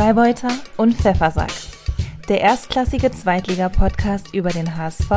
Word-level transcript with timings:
Freibeuter 0.00 0.48
und 0.78 0.94
Pfeffersack. 0.94 1.52
Der 2.26 2.40
erstklassige 2.40 3.12
Zweitliga-Podcast 3.12 4.32
über 4.32 4.48
den 4.48 4.74
HSV 4.74 5.10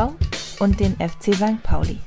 und 0.60 0.78
den 0.78 0.98
FC 0.98 1.34
St. 1.34 1.64
Pauli. 1.64 2.00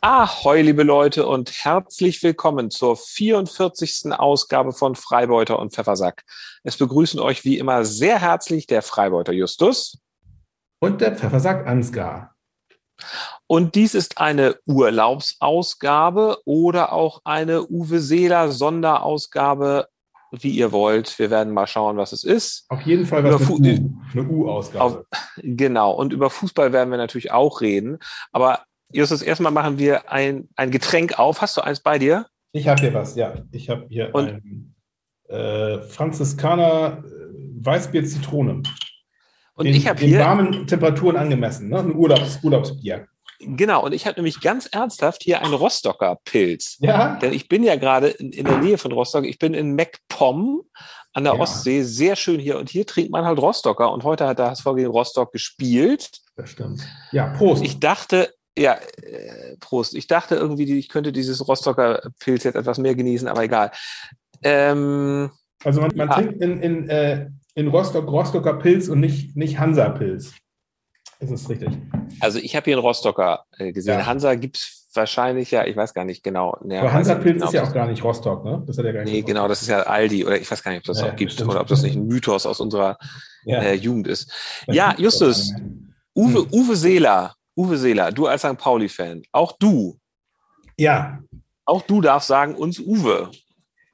Ahoi, 0.00 0.62
liebe 0.62 0.82
Leute, 0.82 1.26
und 1.26 1.52
herzlich 1.62 2.22
willkommen 2.22 2.70
zur 2.70 2.96
44. 2.96 4.14
Ausgabe 4.14 4.72
von 4.72 4.94
Freibeuter 4.94 5.58
und 5.58 5.74
Pfeffersack. 5.74 6.24
Es 6.62 6.78
begrüßen 6.78 7.20
euch 7.20 7.44
wie 7.44 7.58
immer 7.58 7.84
sehr 7.84 8.18
herzlich 8.18 8.66
der 8.66 8.80
Freibeuter 8.80 9.34
Justus 9.34 9.98
und 10.80 11.02
der 11.02 11.14
Pfeffersack 11.14 11.66
Ansgar. 11.66 12.34
Und 13.46 13.74
dies 13.74 13.94
ist 13.94 14.16
eine 14.16 14.56
Urlaubsausgabe 14.64 16.38
oder 16.46 16.94
auch 16.94 17.20
eine 17.24 17.68
Uwe 17.68 18.00
Seeler 18.00 18.50
Sonderausgabe, 18.50 19.88
wie 20.42 20.50
ihr 20.50 20.72
wollt. 20.72 21.18
Wir 21.18 21.30
werden 21.30 21.52
mal 21.52 21.66
schauen, 21.66 21.96
was 21.96 22.12
es 22.12 22.24
ist. 22.24 22.64
Auf 22.68 22.82
jeden 22.82 23.06
Fall 23.06 23.22
was 23.24 23.40
Über 23.40 23.58
mit 23.58 23.80
U, 23.80 23.96
eine 24.12 24.28
U-Ausgabe. 24.28 25.06
Genau. 25.42 25.92
Und 25.92 26.12
über 26.12 26.30
Fußball 26.30 26.72
werden 26.72 26.90
wir 26.90 26.96
natürlich 26.98 27.32
auch 27.32 27.60
reden. 27.60 27.98
Aber 28.32 28.60
Justus, 28.92 29.22
erstmal 29.22 29.52
machen 29.52 29.78
wir 29.78 30.10
ein, 30.12 30.48
ein 30.56 30.70
Getränk 30.70 31.18
auf. 31.18 31.40
Hast 31.40 31.56
du 31.56 31.60
eins 31.60 31.80
bei 31.80 31.98
dir? 31.98 32.26
Ich 32.52 32.68
habe 32.68 32.80
hier 32.80 32.94
was, 32.94 33.16
ja. 33.16 33.34
Ich 33.50 33.68
habe 33.68 33.86
hier 33.88 34.14
Und- 34.14 34.28
ein 34.28 34.74
äh, 35.28 35.80
Franziskaner 35.82 37.02
äh, 37.04 37.64
Weißbier 37.64 38.04
Zitrone. 38.04 38.62
Und 39.54 39.66
den, 39.66 39.74
ich 39.74 39.88
habe 39.88 40.00
hier, 40.00 40.20
warmen 40.20 40.66
Temperaturen 40.66 41.16
angemessen, 41.16 41.68
ne? 41.68 41.78
Ein 41.78 41.94
Urlaubs, 41.94 42.40
Urlaubsbier. 42.42 43.06
Genau, 43.46 43.84
und 43.84 43.92
ich 43.92 44.06
habe 44.06 44.16
nämlich 44.16 44.40
ganz 44.40 44.66
ernsthaft 44.66 45.22
hier 45.22 45.40
einen 45.42 45.54
Rostocker 45.54 46.18
Pilz. 46.24 46.76
Ja? 46.80 47.16
Denn 47.16 47.32
ich 47.32 47.48
bin 47.48 47.62
ja 47.62 47.76
gerade 47.76 48.08
in, 48.08 48.32
in 48.32 48.46
der 48.46 48.58
Nähe 48.58 48.78
von 48.78 48.92
Rostock. 48.92 49.24
Ich 49.24 49.38
bin 49.38 49.54
in 49.54 49.74
MacPom 49.74 50.62
an 51.12 51.24
der 51.24 51.34
Ja. 51.34 51.40
Ostsee. 51.40 51.82
Sehr 51.82 52.16
schön 52.16 52.40
hier. 52.40 52.58
Und 52.58 52.68
hier 52.70 52.86
trinkt 52.86 53.10
man 53.12 53.24
halt 53.24 53.38
Rostocker. 53.38 53.92
Und 53.92 54.04
heute 54.04 54.26
hat 54.26 54.38
der 54.38 54.50
HSV 54.50 54.64
gegen 54.76 54.88
Rostock 54.90 55.32
gespielt. 55.32 56.10
Das 56.36 56.50
stimmt. 56.50 56.86
Ja, 57.12 57.28
Prost. 57.28 57.62
Ich 57.62 57.78
dachte, 57.78 58.34
ja, 58.58 58.74
äh, 59.02 59.56
Prost. 59.60 59.94
Ich 59.94 60.06
dachte 60.06 60.34
irgendwie, 60.34 60.78
ich 60.78 60.88
könnte 60.88 61.12
dieses 61.12 61.46
Rostocker 61.46 62.02
Pilz 62.18 62.44
jetzt 62.44 62.56
etwas 62.56 62.78
mehr 62.78 62.94
genießen, 62.94 63.28
aber 63.28 63.44
egal. 63.44 63.70
Ähm, 64.42 65.30
also 65.64 65.80
man, 65.80 65.92
man 65.94 66.08
Ja. 66.08 66.14
trinkt 66.14 66.42
in, 66.42 66.60
in, 66.60 66.88
äh, 66.88 67.30
in 67.54 67.68
Rostock 67.68 68.06
Rostocker 68.08 68.54
Pilz 68.54 68.88
und 68.88 69.00
nicht, 69.00 69.36
nicht 69.36 69.58
Hansa-Pilz. 71.20 71.30
Ist 71.32 71.42
es 71.42 71.48
richtig? 71.50 71.68
also 72.20 72.38
ich 72.38 72.54
habe 72.56 72.64
hier 72.64 72.74
einen 72.76 72.84
Rostocker 72.84 73.44
äh, 73.58 73.72
gesehen. 73.72 73.98
Ja. 73.98 74.06
Hansa 74.06 74.34
gibt's 74.34 74.88
wahrscheinlich 74.94 75.50
ja, 75.50 75.64
ich 75.66 75.76
weiß 75.76 75.92
gar 75.94 76.04
nicht 76.04 76.22
genau. 76.22 76.56
Ja, 76.68 76.78
Aber 76.80 76.88
weiß 76.88 76.94
Hansa-Pilz 76.94 77.36
nicht 77.40 77.44
ist 77.46 77.52
ja 77.54 77.64
auch 77.64 77.72
gar 77.72 77.86
nicht 77.88 78.04
Rostock, 78.04 78.44
ne? 78.44 78.62
Das 78.66 78.78
hat 78.78 78.84
ja 78.84 78.92
gar 78.92 79.02
das- 79.02 79.10
nicht 79.10 79.26
Nee, 79.26 79.32
genau, 79.32 79.48
das 79.48 79.62
ist 79.62 79.68
ja 79.68 79.80
Aldi 79.82 80.24
oder 80.24 80.40
ich 80.40 80.48
weiß 80.50 80.62
gar 80.62 80.70
nicht, 80.70 80.78
ob 80.80 80.84
das 80.84 81.00
Ja, 81.00 81.10
auch 81.10 81.16
gibt 81.16 81.32
stimmt. 81.32 81.50
oder 81.50 81.60
ob 81.60 81.66
das 81.66 81.82
nicht 81.82 81.96
ein 81.96 82.06
Mythos 82.06 82.46
aus 82.46 82.60
unserer 82.60 82.96
Ja. 83.44 83.60
äh, 83.60 83.74
Jugend 83.74 84.06
ist. 84.06 84.30
Das 84.66 84.76
ja, 84.76 84.94
Justus. 84.98 85.52
Uwe, 86.16 86.40
Hm. 86.42 86.48
Uwe 86.52 86.76
Seeler, 86.76 87.34
Uwe 87.56 87.76
Seeler, 87.76 88.12
du 88.12 88.26
als 88.28 88.42
St. 88.42 88.56
Pauli-Fan, 88.56 89.22
auch 89.32 89.52
du, 89.58 89.98
Ja, 90.78 91.18
auch 91.64 91.82
du 91.82 92.00
darfst 92.00 92.28
sagen, 92.28 92.54
uns 92.54 92.78
Uwe. 92.78 93.30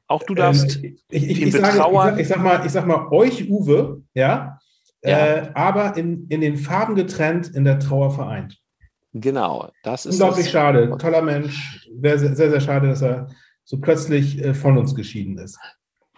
Auch 0.06 0.22
du 0.24 0.34
darfst, 0.34 0.76
Ähm, 0.82 0.98
ich, 1.08 1.30
ich, 1.30 1.42
ich, 1.42 1.52
sage, 1.52 1.68
ich, 1.68 1.74
sag, 1.76 2.18
ich, 2.18 2.28
sag 2.28 2.42
mal, 2.42 2.66
ich 2.66 2.72
sag 2.72 2.86
mal 2.86 3.08
euch, 3.12 3.48
Uwe, 3.48 4.02
ja, 4.12 4.58
Ja. 5.02 5.18
Äh, 5.26 5.50
aber 5.54 5.96
in, 5.96 6.26
in 6.28 6.40
den 6.42 6.56
Farben 6.56 6.94
getrennt, 6.94 7.48
in 7.54 7.64
der 7.64 7.78
Trauer 7.78 8.10
vereint. 8.14 8.58
genau, 9.12 9.70
das 9.82 10.04
ist 10.06 10.14
Unglaublich 10.14 10.44
das. 10.46 10.52
schade. 10.52 10.96
Toller 10.98 11.22
Mensch. 11.22 11.88
Sehr, 12.02 12.18
sehr, 12.18 12.34
sehr 12.50 12.60
schade, 12.60 12.88
dass 12.88 13.02
er 13.02 13.28
so 13.64 13.80
plötzlich 13.80 14.42
äh, 14.44 14.52
von 14.54 14.76
uns 14.76 14.94
geschieden 14.94 15.38
ist. 15.38 15.58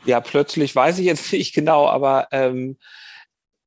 Ja, 0.05 0.21
plötzlich 0.21 0.75
weiß 0.75 0.99
ich 0.99 1.07
jetzt 1.07 1.33
nicht 1.33 1.55
genau, 1.55 1.87
aber 1.87 2.27
ähm, 2.33 2.77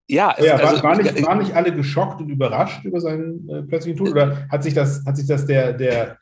ja, 0.07 0.35
es, 0.37 0.45
Ja, 0.45 0.59
war, 0.61 0.69
also, 0.69 0.83
war, 0.83 0.97
nicht, 0.97 1.25
waren 1.25 1.37
nicht 1.39 1.53
alle 1.55 1.73
geschockt 1.73 2.19
und 2.21 2.29
überrascht 2.29 2.83
über 2.83 2.99
seinen 2.99 3.47
äh, 3.49 3.61
plötzlichen 3.63 3.97
Tod? 3.97 4.09
Oder 4.11 4.45
hat 4.49 4.63
sich 4.63 4.73
das, 4.73 5.03
hat 5.05 5.15
sich 5.17 5.27
das 5.27 5.45
der, 5.45 5.71
der, 5.73 6.17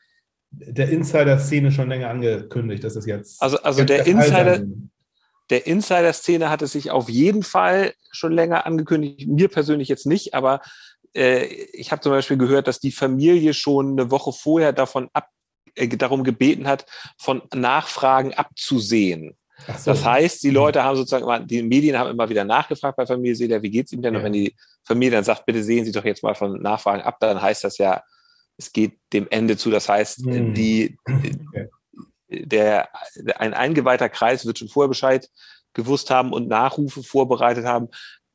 der 0.52 0.88
Insider-Szene 0.88 1.72
schon 1.72 1.88
länger 1.88 2.10
angekündigt, 2.10 2.84
dass 2.84 2.94
das 2.94 3.06
jetzt. 3.06 3.42
Also- 3.42 3.60
also 3.62 3.82
der 3.84 4.06
Insider- 4.06 4.56
sein 4.58 4.90
der 5.50 5.66
Insider-Szene 5.66 6.48
hat 6.50 6.62
es 6.62 6.72
sich 6.72 6.90
auf 6.90 7.08
jeden 7.08 7.42
Fall 7.42 7.94
schon 8.10 8.32
länger 8.32 8.66
angekündigt. 8.66 9.28
Mir 9.28 9.48
persönlich 9.48 9.88
jetzt 9.88 10.06
nicht, 10.06 10.34
aber 10.34 10.60
äh, 11.14 11.44
ich 11.72 11.92
habe 11.92 12.02
zum 12.02 12.12
Beispiel 12.12 12.36
gehört, 12.38 12.66
dass 12.66 12.80
die 12.80 12.92
Familie 12.92 13.54
schon 13.54 13.92
eine 13.92 14.10
Woche 14.10 14.32
vorher 14.32 14.72
davon 14.72 15.08
ab, 15.12 15.28
äh, 15.74 15.88
darum 15.88 16.24
gebeten 16.24 16.66
hat, 16.66 16.86
von 17.18 17.42
Nachfragen 17.54 18.34
abzusehen. 18.34 19.36
So. 19.78 19.92
Das 19.92 20.04
heißt, 20.04 20.42
die 20.42 20.50
Leute 20.50 20.82
haben 20.82 20.96
sozusagen, 20.96 21.24
immer, 21.24 21.40
die 21.40 21.62
Medien 21.62 21.98
haben 21.98 22.10
immer 22.10 22.28
wieder 22.28 22.44
nachgefragt 22.44 22.96
bei 22.96 23.06
Familie 23.06 23.36
Seeler, 23.36 23.62
wie 23.62 23.70
geht's 23.70 23.92
ihm 23.92 24.02
denn? 24.02 24.14
Und 24.14 24.20
Ja. 24.22 24.24
wenn 24.26 24.32
die 24.32 24.54
Familie 24.84 25.12
dann 25.12 25.24
sagt, 25.24 25.46
bitte 25.46 25.62
sehen 25.62 25.84
Sie 25.84 25.92
doch 25.92 26.04
jetzt 26.04 26.22
mal 26.22 26.34
von 26.34 26.60
Nachfragen 26.60 27.02
ab, 27.02 27.16
dann 27.20 27.40
heißt 27.40 27.64
das 27.64 27.78
ja, 27.78 28.02
es 28.56 28.72
geht 28.72 28.98
dem 29.12 29.26
Ende 29.30 29.56
zu. 29.56 29.70
Das 29.70 29.88
heißt, 29.88 30.18
Hm. 30.24 30.54
die, 30.54 30.96
Okay. 31.06 31.68
Der, 32.42 32.88
ein 33.38 33.54
eingeweihter 33.54 34.08
Kreis 34.08 34.46
wird 34.46 34.58
schon 34.58 34.68
vorher 34.68 34.88
Bescheid 34.88 35.28
gewusst 35.72 36.10
haben 36.10 36.32
und 36.32 36.48
Nachrufe 36.48 37.02
vorbereitet 37.02 37.64
haben. 37.64 37.88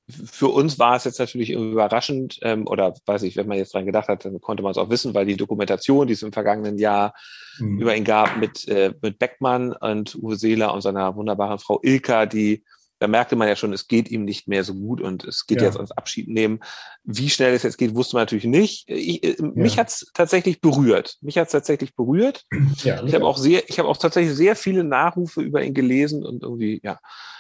Für 0.10 0.48
uns 0.48 0.80
war 0.80 0.96
es 0.96 1.04
jetzt 1.04 1.20
natürlich 1.20 1.52
überraschend, 1.52 2.40
ähm, 2.42 2.68
oder 2.68 2.94
weiß 3.06 3.24
ich, 3.24 3.36
wenn 3.36 3.48
man 3.48 3.58
jetzt 3.58 3.74
dran 3.74 3.86
gedacht 3.86 4.08
hat, 4.08 4.26
dann 4.26 4.42
konnte 4.42 4.64
man 4.64 4.72
es 4.72 4.78
auch 4.78 4.90
wissen, 4.90 5.14
weil 5.14 5.26
die 5.26 5.38
Dokumentation, 5.38 6.08
die 6.08 6.14
es 6.14 6.24
im 6.24 6.34
vergangenen 6.34 6.80
Jahr 6.80 7.14
Hm. 7.60 7.80
über 7.80 7.96
ihn 7.96 8.04
gab 8.04 8.38
mit, 8.38 8.68
äh, 8.68 8.94
mit 9.02 9.20
Beckmann 9.20 9.74
und 9.74 10.16
Uwe 10.16 10.36
Seeler 10.36 10.74
und 10.74 10.81
seiner 10.81 11.16
wunderbaren 11.16 11.60
Frau 11.60 11.80
Ilka, 11.84 12.26
die, 12.26 12.64
da 13.00 13.08
merkte 13.08 13.36
man 13.36 13.48
ja 13.48 13.56
schon, 13.56 13.72
es 13.74 13.88
geht 13.88 14.12
ihm 14.12 14.26
nicht 14.26 14.48
mehr 14.48 14.64
so 14.64 14.74
gut 14.76 15.00
und 15.02 15.24
es 15.24 15.48
geht 15.48 15.62
Ja. 15.62 15.68
jetzt 15.68 15.78
ans 15.78 15.92
Abschied 15.92 16.28
nehmen. 16.28 16.60
Wie 17.04 17.30
schnell 17.30 17.54
es 17.54 17.64
jetzt 17.64 17.78
geht, 17.78 17.96
wusste 17.96 18.16
man 18.18 18.24
natürlich 18.24 18.46
nicht. 18.46 18.90
Ich, 18.90 19.24
äh, 19.24 19.42
Mich 19.42 19.80
hat's 19.80 20.12
tatsächlich 20.14 20.60
berührt. 20.62 21.18
Mich 21.22 21.38
hat's 21.38 21.54
tatsächlich 21.54 21.96
berührt. 21.96 22.46
ja, 22.84 23.02
Ich 23.04 23.16
habe 23.16 23.26
auch 23.26 23.38
sehr, 23.38 23.68
ich 23.70 23.80
habe 23.80 23.88
auch 23.88 23.98
tatsächlich 23.98 24.36
sehr 24.36 24.56
viele 24.56 24.84
Nachrufe 24.84 25.42
über 25.42 25.64
ihn 25.64 25.74
gelesen 25.74 26.26
und 26.26 26.44
irgendwie, 26.44 26.82
ja, 26.84 27.00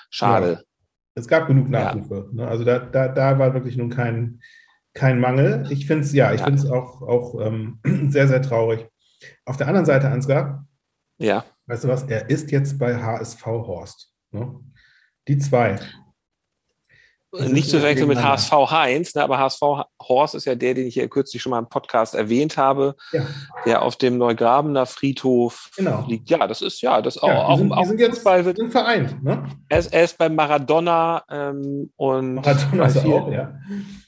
schade. 0.09 0.63
Es 1.15 1.27
gab 1.27 1.47
genug. 1.47 1.69
Nachrufe. 1.69 2.29
Ne? 2.31 2.47
Also 2.47 2.63
da, 2.63 2.79
da, 2.79 3.09
da 3.09 3.37
war 3.37 3.53
wirklich 3.53 3.75
nun 3.75 3.89
kein, 3.89 4.39
kein 4.93 5.19
Mangel. 5.19 5.67
Ich 5.69 5.85
finde 5.85 6.05
es, 6.05 6.13
ja, 6.13 6.33
ich 6.33 6.41
finde 6.41 6.59
es 6.61 6.65
auch, 6.69 7.01
auch 7.01 7.39
ähm, 7.41 7.79
sehr, 8.09 8.27
sehr 8.29 8.41
traurig. 8.41 8.87
Auf 9.43 9.57
der 9.57 9.67
anderen 9.67 9.85
Seite, 9.85 10.07
Ansgar, 10.09 10.65
Ja, 11.17 11.43
weißt 11.65 11.83
du 11.83 11.87
was, 11.89 12.03
er 12.03 12.29
ist 12.29 12.51
jetzt 12.51 12.79
bei 12.79 12.95
HSV 12.95 13.45
Horst. 13.45 14.13
Ne? 14.31 14.57
Die 15.29 15.37
zwei. 15.37 15.79
Die 17.31 17.43
sind 17.43 17.53
nicht 17.53 17.69
zu 17.69 17.77
verwechseln 17.79 18.07
mit. 18.07 18.17
HSV 18.19 18.51
Heinz, 18.71 19.13
ne, 19.13 19.21
aber 19.21 19.37
HSV 19.37 19.61
Horst 20.01 20.33
ist 20.33 20.45
ja 20.45 20.55
der, 20.55 20.73
den 20.73 20.87
ich 20.87 20.95
hier 20.95 21.07
kürzlich 21.07 21.39
schon 21.39 21.51
mal 21.51 21.59
im 21.59 21.69
Podcast 21.69 22.15
erwähnt 22.15 22.57
habe, 22.57 22.95
Ja, 23.11 23.27
der 23.67 23.83
auf 23.83 23.95
dem 23.97 24.17
Neugrabener 24.17 24.87
Friedhof 24.87 25.69
Genau. 25.77 26.03
liegt. 26.07 26.27
Ja, 26.31 26.47
das 26.47 26.63
ist 26.63 26.81
ja, 26.81 26.99
das 27.03 27.19
auch, 27.19 27.27
ja 27.27 27.35
die 27.35 27.39
auch, 27.41 27.57
sind, 27.59 27.71
auch 27.71 27.81
die 27.83 27.87
sind 27.89 27.99
jetzt 27.99 28.25
wird. 28.25 28.57
sind 28.57 28.71
vereint. 28.71 29.23
Ne? 29.23 29.47
Er 29.69 29.77
ist, 29.77 29.93
er 29.93 30.03
ist 30.05 30.17
bei 30.17 30.29
Maradona 30.29 31.23
ähm, 31.29 31.91
und 31.95 32.33
Maradona 32.33 32.85
bei, 32.85 32.89
vielen, 32.89 33.13
auch, 33.13 33.31
ja. 33.31 33.59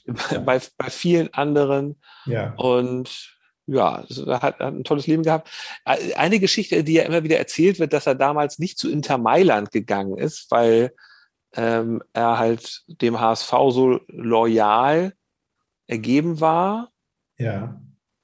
bei, 0.44 0.60
bei 0.76 0.90
vielen 0.90 1.32
anderen. 1.32 2.00
Ja. 2.26 2.54
Und 2.56 3.38
ja, 3.66 4.04
hat, 4.08 4.42
hat 4.42 4.60
ein 4.60 4.82
tolles 4.82 5.06
Leben 5.06 5.22
gehabt. 5.22 5.48
Äh, 5.84 6.14
Eine 6.14 6.40
Geschichte, 6.40 6.82
die 6.82 6.94
ja 6.94 7.04
immer 7.04 7.22
wieder 7.22 7.38
erzählt 7.38 7.78
wird, 7.78 7.92
dass 7.92 8.08
er 8.08 8.16
damals 8.16 8.58
nicht 8.58 8.78
zu 8.78 8.90
Inter 8.90 9.18
Mailand 9.18 9.70
gegangen 9.70 10.18
ist, 10.18 10.50
weil 10.50 10.92
ähm, 11.54 12.02
er 12.12 12.38
halt 12.38 12.82
dem 12.86 13.20
HSV 13.20 13.50
so 13.70 14.00
loyal 14.08 15.14
ergeben 15.86 16.40
war 16.40 16.90
Ja. 17.38 17.80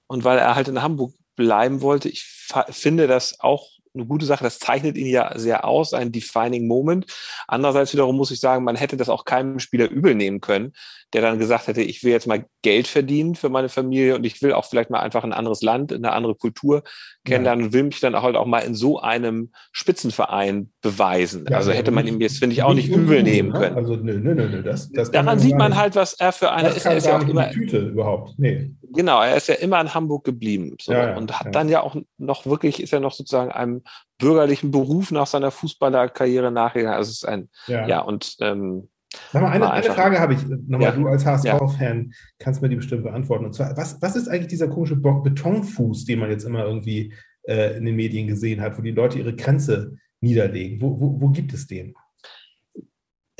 und 0.06 0.24
weil 0.24 0.38
er 0.38 0.54
halt 0.54 0.68
in 0.68 0.82
Hamburg 0.82 1.14
bleiben 1.36 1.82
wollte. 1.82 2.08
Ich 2.08 2.24
finde 2.70 3.06
das 3.06 3.40
auch 3.40 3.68
eine 3.98 4.06
gute 4.06 4.26
Sache. 4.26 4.44
Das 4.44 4.58
zeichnet 4.58 4.96
ihn 4.96 5.06
ja 5.06 5.36
sehr 5.38 5.64
aus, 5.64 5.92
ein 5.92 6.12
defining 6.12 6.66
Moment. 6.66 7.06
Andererseits 7.46 7.92
wiederum 7.92 8.16
muss 8.16 8.30
ich 8.30 8.40
sagen, 8.40 8.64
man 8.64 8.76
hätte 8.76 8.96
das 8.96 9.08
auch 9.08 9.24
keinem 9.24 9.58
Spieler 9.58 9.90
übel 9.90 10.14
nehmen 10.14 10.40
können, 10.40 10.72
der 11.12 11.22
dann 11.22 11.38
gesagt 11.38 11.66
hätte, 11.66 11.82
ich 11.82 12.04
will 12.04 12.12
jetzt 12.12 12.26
mal 12.26 12.44
Geld 12.62 12.86
verdienen 12.86 13.34
für 13.34 13.48
meine 13.48 13.68
Familie 13.68 14.14
und 14.14 14.24
ich 14.24 14.40
will 14.42 14.52
auch 14.52 14.66
vielleicht 14.66 14.90
mal 14.90 15.00
einfach 15.00 15.24
ein 15.24 15.32
anderes 15.32 15.62
Land, 15.62 15.92
eine 15.92 16.12
andere 16.12 16.34
Kultur 16.34 16.82
kennenlernen 17.24 17.66
und 17.66 17.72
will 17.72 17.84
mich 17.84 18.00
dann 18.00 18.14
auch 18.14 18.22
halt 18.22 18.36
auch 18.36 18.46
mal 18.46 18.60
in 18.60 18.74
so 18.74 19.00
einem 19.00 19.50
Spitzenverein 19.72 20.70
beweisen. 20.82 21.46
Ja, 21.48 21.58
also 21.58 21.72
hätte 21.72 21.90
man 21.90 22.06
ihm 22.06 22.20
jetzt, 22.20 22.38
finde 22.38 22.54
ich, 22.54 22.62
auch 22.62 22.74
nicht 22.74 22.88
übel 22.88 23.22
nehmen 23.22 23.50
ne? 23.52 23.58
können. 23.58 23.76
Also, 23.76 23.96
nö, 23.96 24.18
nö, 24.18 24.34
nö, 24.34 24.62
das, 24.62 24.90
das 24.90 25.10
Daran 25.10 25.38
sieht 25.38 25.56
man 25.56 25.76
halt, 25.76 25.96
was 25.96 26.14
er 26.14 26.32
für 26.32 26.52
eine 26.52 26.68
ist. 26.68 26.84
Er 26.84 26.96
ist 26.96 27.06
ja 27.06 27.18
auch 27.18 27.28
immer, 27.28 27.50
Tüte 27.50 27.78
überhaupt. 27.78 28.38
Nee. 28.38 28.72
Genau, 28.92 29.20
er 29.22 29.36
ist 29.36 29.48
ja 29.48 29.54
immer 29.56 29.80
in 29.80 29.92
Hamburg 29.94 30.24
geblieben 30.24 30.76
so, 30.80 30.92
Ja, 30.92 31.10
ja, 31.10 31.16
und 31.16 31.32
hat 31.38 31.46
ja. 31.46 31.50
dann 31.52 31.68
ja 31.68 31.80
auch 31.82 31.96
noch 32.16 32.46
wirklich, 32.46 32.82
ist 32.82 32.90
ja 32.92 33.00
noch 33.00 33.12
sozusagen 33.12 33.50
einem 33.52 33.82
bürgerlichen 34.18 34.70
Beruf 34.70 35.10
nach 35.10 35.26
seiner 35.26 35.50
Fußballerkarriere 35.50 36.50
nachgegangen. 36.50 36.96
Also 36.96 37.10
es 37.10 37.16
ist 37.18 37.24
ein, 37.28 37.48
Ja. 37.66 38.00
und 38.00 38.36
ähm, 38.40 38.88
Sag 39.32 39.42
mal, 39.42 39.50
eine, 39.50 39.70
eine 39.70 39.90
Frage 39.92 40.20
habe 40.20 40.34
ich 40.34 40.40
nochmal. 40.66 40.92
Du 40.92 41.06
als 41.08 41.24
HSV-Fan 41.24 42.12
kannst 42.38 42.60
mir 42.60 42.68
die 42.68 42.76
bestimmt 42.76 43.04
beantworten. 43.04 43.46
Und 43.46 43.54
zwar, 43.54 43.74
was, 43.76 44.00
was 44.02 44.16
ist 44.16 44.28
eigentlich 44.28 44.48
dieser 44.48 44.68
komische 44.68 44.96
Bo- 44.96 45.22
Betonfuß, 45.22 46.04
den 46.04 46.18
man 46.18 46.30
jetzt 46.30 46.44
immer 46.44 46.64
irgendwie 46.64 47.14
äh, 47.44 47.76
in 47.78 47.86
den 47.86 47.96
Medien 47.96 48.26
gesehen 48.26 48.60
hat, 48.60 48.76
wo 48.78 48.82
die 48.82 48.90
Leute 48.90 49.18
ihre 49.18 49.34
Grenze 49.34 49.96
niederlegen? 50.20 50.80
Wo, 50.82 51.00
wo, 51.00 51.20
wo 51.20 51.28
gibt 51.28 51.52
es 51.54 51.66
den? 51.66 51.94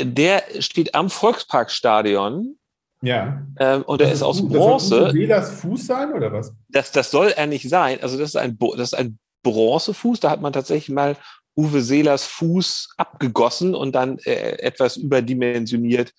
der 0.01 0.45
steht 0.61 0.95
am 0.95 1.11
Volksparkstadion 1.11 2.57
Ja. 3.03 3.43
ähm, 3.59 3.83
und 3.83 4.01
Das 4.01 4.13
ist 4.13 4.23
aus 4.23 4.41
Fu- 4.41 4.49
Bronze. 4.49 5.01
Das 5.01 5.11
soll 5.11 5.15
Velas 5.15 5.51
Fuß 5.61 5.87
sein 5.87 6.13
oder 6.13 6.33
was? 6.33 6.53
das, 6.69 6.91
das 6.93 7.11
soll 7.11 7.29
er 7.37 7.47
nicht 7.47 7.69
sein. 7.69 7.99
Also 8.03 8.19
das 8.19 8.31
ist 8.31 8.37
ein, 8.37 8.59
das 8.77 8.93
ist 8.93 8.95
ein 8.95 9.19
Bronzefuß. 9.45 10.21
Da 10.21 10.31
hat 10.31 10.41
man 10.41 10.53
tatsächlich 10.53 10.89
mal 10.95 11.17
Uwe 11.57 11.81
Seelers 11.81 12.25
Fuß 12.27 12.91
abgegossen 12.97 13.75
und 13.75 13.93
dann 13.95 14.19
äh, 14.25 14.59
etwas 14.61 14.97
überdimensioniert 14.97 16.13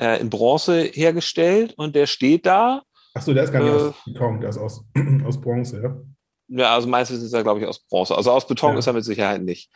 äh, 0.00 0.20
in 0.20 0.30
Bronze 0.30 0.82
hergestellt. 0.82 1.74
Und 1.76 1.94
der 1.96 2.06
steht 2.06 2.46
da. 2.46 2.82
Achso, 3.14 3.32
der 3.32 3.44
ist 3.44 3.52
gar 3.52 3.62
nicht 3.62 3.72
Äh. 3.72 3.76
aus 3.76 3.94
Beton, 4.04 4.40
der 4.40 4.50
ist 4.50 4.58
aus, 4.58 4.84
aus 5.26 5.40
Bronze, 5.40 5.80
ja. 5.82 5.96
Ja, 6.48 6.74
also 6.74 6.86
meistens 6.86 7.22
ist 7.22 7.32
er, 7.32 7.42
glaube 7.42 7.60
ich, 7.60 7.66
aus 7.66 7.80
Bronze. 7.88 8.14
Also 8.16 8.30
aus 8.30 8.46
Beton 8.46 8.74
Ja. 8.74 8.78
ist 8.78 8.86
er 8.86 8.92
mit 8.92 9.04
Sicherheit 9.04 9.42
nicht. 9.42 9.68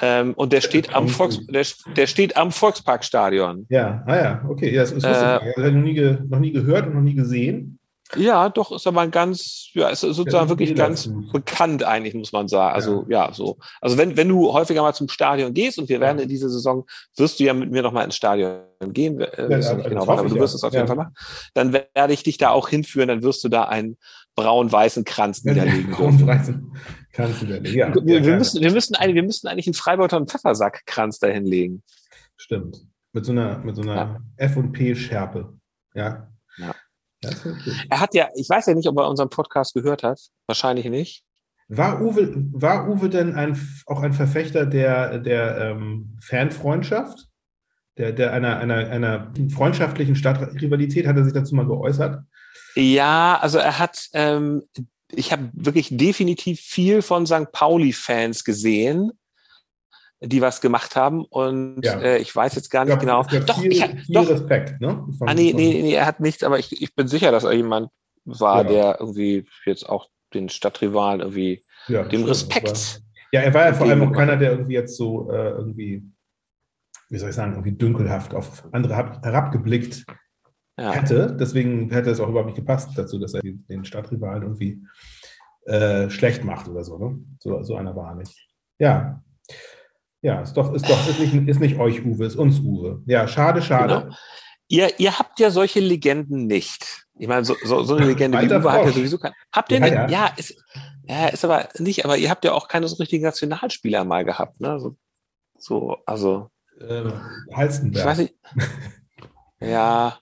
Ähm, 0.00 0.34
und 0.34 0.52
der 0.52 0.60
steht 0.60 0.94
am 0.94 1.06
Beton 1.06 1.16
Volks, 1.16 1.46
der, 1.48 1.64
der 1.96 2.06
steht 2.06 2.36
am 2.36 2.52
Volksparkstadion. 2.52 3.66
Ja, 3.68 4.02
ah 4.06 4.16
ja, 4.16 4.44
okay. 4.48 4.72
Ja, 4.72 4.82
das, 4.82 4.92
ich 4.92 5.02
Äh. 5.04 5.50
ich 5.50 5.56
noch 5.74 5.82
nie, 5.82 5.94
ge, 5.94 6.18
noch 6.28 6.38
nie 6.38 6.52
gehört 6.52 6.86
und 6.86 6.94
noch 6.94 7.00
nie 7.02 7.14
gesehen. 7.14 7.78
Ja, 8.16 8.48
doch, 8.48 8.72
ist 8.72 8.86
aber 8.86 9.02
ein 9.02 9.10
ganz, 9.10 9.68
ja, 9.74 9.90
ist 9.90 10.00
sozusagen 10.00 10.44
ist 10.44 10.48
wirklich 10.48 10.74
ganz 10.74 11.04
Fuß. 11.06 11.30
bekannt 11.32 11.82
eigentlich, 11.84 12.14
muss 12.14 12.32
man 12.32 12.48
sagen. 12.48 12.74
Also, 12.74 13.04
ja, 13.10 13.34
so. 13.34 13.58
Also, 13.82 13.98
wenn, 13.98 14.16
wenn 14.16 14.28
du 14.30 14.50
häufiger 14.50 14.80
mal 14.80 14.94
zum 14.94 15.08
Stadion 15.10 15.52
gehst 15.52 15.78
und 15.78 15.90
wir 15.90 16.00
werden 16.00 16.18
in 16.18 16.28
dieser 16.28 16.48
Saison, 16.48 16.86
wirst 17.18 17.38
du 17.38 17.44
ja 17.44 17.52
mit 17.52 17.70
mir 17.70 17.82
noch 17.82 17.92
mal 17.92 18.04
ins 18.04 18.16
Stadion 18.16 18.60
gehen, 18.92 19.20
äh, 19.20 19.50
Ja, 19.50 19.58
ja, 19.58 19.74
genau, 19.74 20.06
wann, 20.06 20.20
aber 20.20 20.28
du 20.30 20.36
ja. 20.36 20.40
wirst 20.40 20.54
es 20.54 20.64
auf 20.64 20.72
Ja. 20.72 20.78
jeden 20.78 20.88
Fall 20.88 20.96
machen. 20.96 21.14
Dann 21.52 21.74
werde 21.74 22.12
ich 22.14 22.22
dich 22.22 22.38
da 22.38 22.48
auch 22.48 22.70
hinführen, 22.70 23.08
dann 23.08 23.22
wirst 23.22 23.44
du 23.44 23.50
da 23.50 23.64
einen 23.64 23.98
braun-weißen 24.36 25.04
Kranz 25.04 25.44
niederlegen 25.44 25.94
dürfen. 25.94 26.72
Nicht. 27.16 27.74
Ja, 27.74 27.94
Wir, 27.94 28.18
ja, 28.18 28.24
wir, 28.24 28.36
müssen, 28.36 28.60
wir, 28.60 28.70
müssen 28.70 28.94
eigentlich, 28.94 29.14
wir 29.14 29.22
müssen 29.22 29.48
eigentlich 29.48 29.66
einen 29.66 29.74
Freibeuter 29.74 30.18
und 30.18 30.30
Pfeffersackkranz 30.30 31.18
da 31.18 31.26
hinlegen. 31.28 31.82
Stimmt. 32.36 32.86
Mit 33.12 33.24
so 33.24 33.32
einer, 33.32 33.58
mit 33.58 33.74
so 33.74 33.82
einer 33.82 34.20
F&P-Schärpe. 34.36 35.52
Ja. 35.94 36.28
Ja. 36.58 36.74
Er 37.90 38.00
hat 38.00 38.14
ja, 38.14 38.28
ich 38.36 38.48
weiß 38.48 38.66
ja 38.66 38.74
nicht, 38.74 38.88
ob 38.88 38.96
er 38.98 39.08
unseren 39.08 39.30
Podcast 39.30 39.74
gehört 39.74 40.02
hat. 40.02 40.20
Wahrscheinlich 40.46 40.86
nicht. 40.86 41.24
War 41.68 42.00
Uwe, 42.00 42.32
war 42.52 42.88
Uwe 42.88 43.08
denn 43.08 43.34
ein, 43.34 43.58
auch 43.86 44.02
ein 44.02 44.12
Verfechter 44.12 44.64
der, 44.64 45.18
der 45.18 45.58
ähm, 45.58 46.16
Fanfreundschaft? 46.22 47.26
Der, 47.98 48.12
der 48.12 48.32
einer, 48.32 48.58
einer, 48.58 48.76
einer 48.90 49.32
freundschaftlichen 49.52 50.14
Stadtrivalität? 50.14 51.06
Hat 51.06 51.16
er 51.16 51.24
sich 51.24 51.32
dazu 51.34 51.54
mal 51.54 51.66
geäußert? 51.66 52.22
Ja, 52.74 53.38
also 53.40 53.58
er 53.58 53.78
hat, 53.78 54.08
ähm, 54.12 54.62
ich 55.12 55.32
habe 55.32 55.50
wirklich 55.52 55.88
definitiv 55.96 56.60
viel 56.60 57.02
von 57.02 57.26
St. 57.26 57.50
Pauli-Fans 57.52 58.44
gesehen, 58.44 59.12
die 60.20 60.40
was 60.40 60.60
gemacht 60.60 60.96
haben. 60.96 61.24
Und 61.24 61.82
Ja. 61.84 62.00
äh, 62.00 62.18
ich 62.18 62.34
weiß 62.34 62.54
jetzt 62.56 62.70
gar 62.70 62.84
nicht 62.84 62.94
Ich 62.94 63.00
genau. 63.00 63.22
Doch, 63.46 63.60
viel, 63.60 63.72
ich, 63.72 63.84
viel 63.84 64.14
doch. 64.14 64.28
Respekt, 64.28 64.80
ne? 64.80 65.06
Von- 65.16 65.28
Ah, 65.28 65.34
nee, 65.34 65.52
nee, 65.54 65.80
nee, 65.82 65.94
er 65.94 66.06
hat 66.06 66.20
nichts, 66.20 66.42
aber 66.42 66.58
ich, 66.58 66.82
ich 66.82 66.94
bin 66.94 67.08
sicher, 67.08 67.30
dass 67.30 67.44
er 67.44 67.52
jemand 67.52 67.90
war, 68.24 68.64
Ja. 68.64 68.68
der 68.68 68.96
irgendwie 69.00 69.46
jetzt 69.64 69.88
auch 69.88 70.08
den 70.34 70.48
Stadtrivalen 70.48 71.20
irgendwie 71.20 71.62
ja, 71.86 72.02
dem 72.02 72.08
stimmt, 72.10 72.28
Respekt. 72.28 73.02
Ja, 73.32 73.40
er 73.42 73.54
war 73.54 73.66
ja 73.66 73.74
vor 73.74 73.86
allem 73.86 74.02
auch 74.02 74.12
keiner, 74.12 74.36
der 74.36 74.50
irgendwie 74.52 74.74
jetzt 74.74 74.96
so 74.96 75.30
äh, 75.30 75.50
irgendwie, 75.50 76.02
wie 77.08 77.18
soll 77.18 77.30
ich 77.30 77.34
sagen, 77.36 77.52
irgendwie 77.52 77.72
dünkelhaft 77.72 78.34
auf 78.34 78.64
andere 78.72 78.94
herab- 78.94 79.22
herabgeblickt 79.24 80.04
Ja. 80.78 80.92
hätte. 80.92 81.36
Deswegen 81.38 81.90
hätte 81.90 82.10
es 82.10 82.20
auch 82.20 82.28
überhaupt 82.28 82.46
nicht 82.46 82.56
gepasst 82.56 82.90
dazu, 82.96 83.18
dass 83.18 83.34
er 83.34 83.42
den 83.42 83.84
Stadtrivalen 83.84 84.42
irgendwie 84.42 84.80
äh, 85.66 86.08
schlecht 86.08 86.44
macht 86.44 86.68
oder 86.68 86.84
so. 86.84 86.98
Ne? 86.98 87.18
So, 87.40 87.62
so 87.62 87.76
einer 87.76 87.94
war 87.96 88.10
er 88.10 88.14
nicht. 88.16 88.48
Ja. 88.78 89.22
Ja, 90.22 90.40
ist 90.42 90.54
doch, 90.54 90.72
ist 90.74 90.88
doch, 90.88 91.08
ist 91.08 91.20
nicht, 91.20 91.34
ist 91.48 91.60
nicht 91.60 91.78
euch 91.78 92.04
Uwe, 92.04 92.24
ist 92.26 92.36
uns 92.36 92.58
Uwe. 92.60 93.02
Ja, 93.06 93.28
schade, 93.28 93.60
schade. 93.62 94.02
Genau. 94.04 94.16
Ihr, 94.68 94.98
ihr 95.00 95.18
habt 95.18 95.38
ja 95.40 95.50
solche 95.50 95.80
Legenden 95.80 96.46
nicht. 96.46 97.06
Ich 97.18 97.26
meine, 97.28 97.44
so, 97.44 97.54
so, 97.64 97.82
so 97.84 97.96
eine 97.96 98.06
Legende 98.06 98.38
wie 98.40 98.46
Uwe 98.46 98.54
hat 98.70 98.78
ja 98.78 98.82
Frosch. 98.84 98.94
sowieso 98.94 99.18
kein. 99.18 99.32
Habt 99.52 99.72
ihr 99.72 99.78
Ja, 99.78 99.84
eine, 99.84 99.94
ja. 99.94 100.08
ja, 100.08 100.34
ist, 100.36 100.54
ja, 101.04 101.26
ist 101.28 101.44
aber 101.44 101.68
nicht, 101.78 102.04
aber 102.04 102.16
ihr 102.18 102.30
habt 102.30 102.44
ja 102.44 102.52
auch 102.52 102.68
keine 102.68 102.86
so 102.88 102.96
richtigen 102.96 103.24
Nationalspieler 103.24 104.04
mal 104.04 104.24
gehabt, 104.24 104.60
ne? 104.60 104.78
So, 104.78 104.96
so 105.58 105.96
also, 106.06 106.50
Äh, 106.80 107.08
ich 107.48 107.56
Halstenberg. 107.56 108.06
weiß 108.06 108.18
nicht. 108.18 108.34
Ja, 109.60 110.18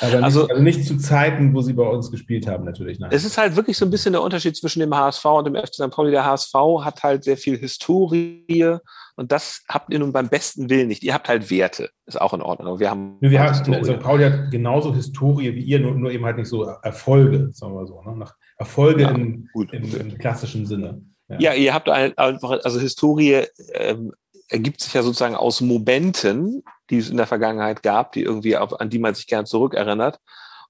Aber 0.00 0.12
nicht, 0.16 0.22
also- 0.24 0.48
also, 0.48 0.62
nicht 0.62 0.84
zu 0.84 0.96
Zeiten, 0.98 1.54
wo 1.54 1.60
sie 1.62 1.72
bei 1.72 1.86
uns 1.88 2.10
gespielt 2.10 2.46
haben, 2.46 2.64
natürlich. 2.64 2.98
Nein. 2.98 3.10
es 3.12 3.24
ist 3.24 3.38
halt 3.38 3.56
wirklich 3.56 3.76
so 3.78 3.84
ein 3.84 3.90
bisschen 3.90 4.12
der 4.12 4.22
Unterschied 4.22 4.56
zwischen 4.56 4.80
dem 4.80 4.94
HSV 4.94 5.24
und 5.24 5.44
dem 5.46 5.54
FC 5.54 5.74
St. 5.74 5.90
Pauli. 5.90 6.10
Der 6.10 6.24
HSV 6.24 6.54
hat 6.82 7.02
halt 7.02 7.24
sehr 7.24 7.36
viel 7.36 7.56
Historie 7.58 8.76
und 9.16 9.32
das 9.32 9.62
habt 9.68 9.92
ihr 9.92 9.98
nun 9.98 10.12
beim 10.12 10.28
besten 10.28 10.68
Willen 10.68 10.88
nicht. 10.88 11.02
Ihr 11.02 11.14
habt 11.14 11.28
halt 11.28 11.50
Werte, 11.50 11.90
ist 12.06 12.20
auch 12.20 12.34
in 12.34 12.42
Ordnung. 12.42 12.78
Wir 12.78 12.90
haben 12.90 13.16
wir 13.20 13.40
haben. 13.40 13.54
St. 13.84 14.00
Pauli 14.00 14.24
hat 14.24 14.50
genauso 14.50 14.94
Historie 14.94 15.54
wie 15.54 15.62
ihr, 15.62 15.80
nur, 15.80 15.92
nur 15.94 16.10
eben 16.10 16.24
halt 16.24 16.36
nicht 16.36 16.48
so 16.48 16.64
Erfolge, 16.64 17.50
sagen 17.52 17.74
wir 17.74 17.86
so. 17.86 18.02
Ne? 18.02 18.16
Nach 18.16 18.34
Erfolge 18.58 19.02
Ja, 19.02 19.10
im, 19.10 19.48
gut. 19.52 19.72
im, 19.72 19.84
im 19.94 20.18
klassischen 20.18 20.66
Sinne. 20.66 21.00
Ja, 21.38 21.54
ihr 21.54 21.74
habt 21.74 21.88
ein- 21.88 22.16
einfach, 22.16 22.50
also 22.62 22.78
Historie 22.78 23.44
ähm, 23.74 24.12
ergibt 24.48 24.80
sich 24.80 24.94
ja 24.94 25.02
sozusagen 25.02 25.34
aus 25.34 25.60
Momenten, 25.60 26.62
die 26.90 26.98
es 26.98 27.10
in 27.10 27.16
der 27.16 27.26
Vergangenheit 27.26 27.82
gab, 27.82 28.12
die 28.12 28.22
irgendwie 28.22 28.56
auf, 28.56 28.80
an 28.80 28.90
die 28.90 28.98
man 28.98 29.14
sich 29.14 29.26
gern 29.26 29.46
zurückerinnert. 29.46 30.20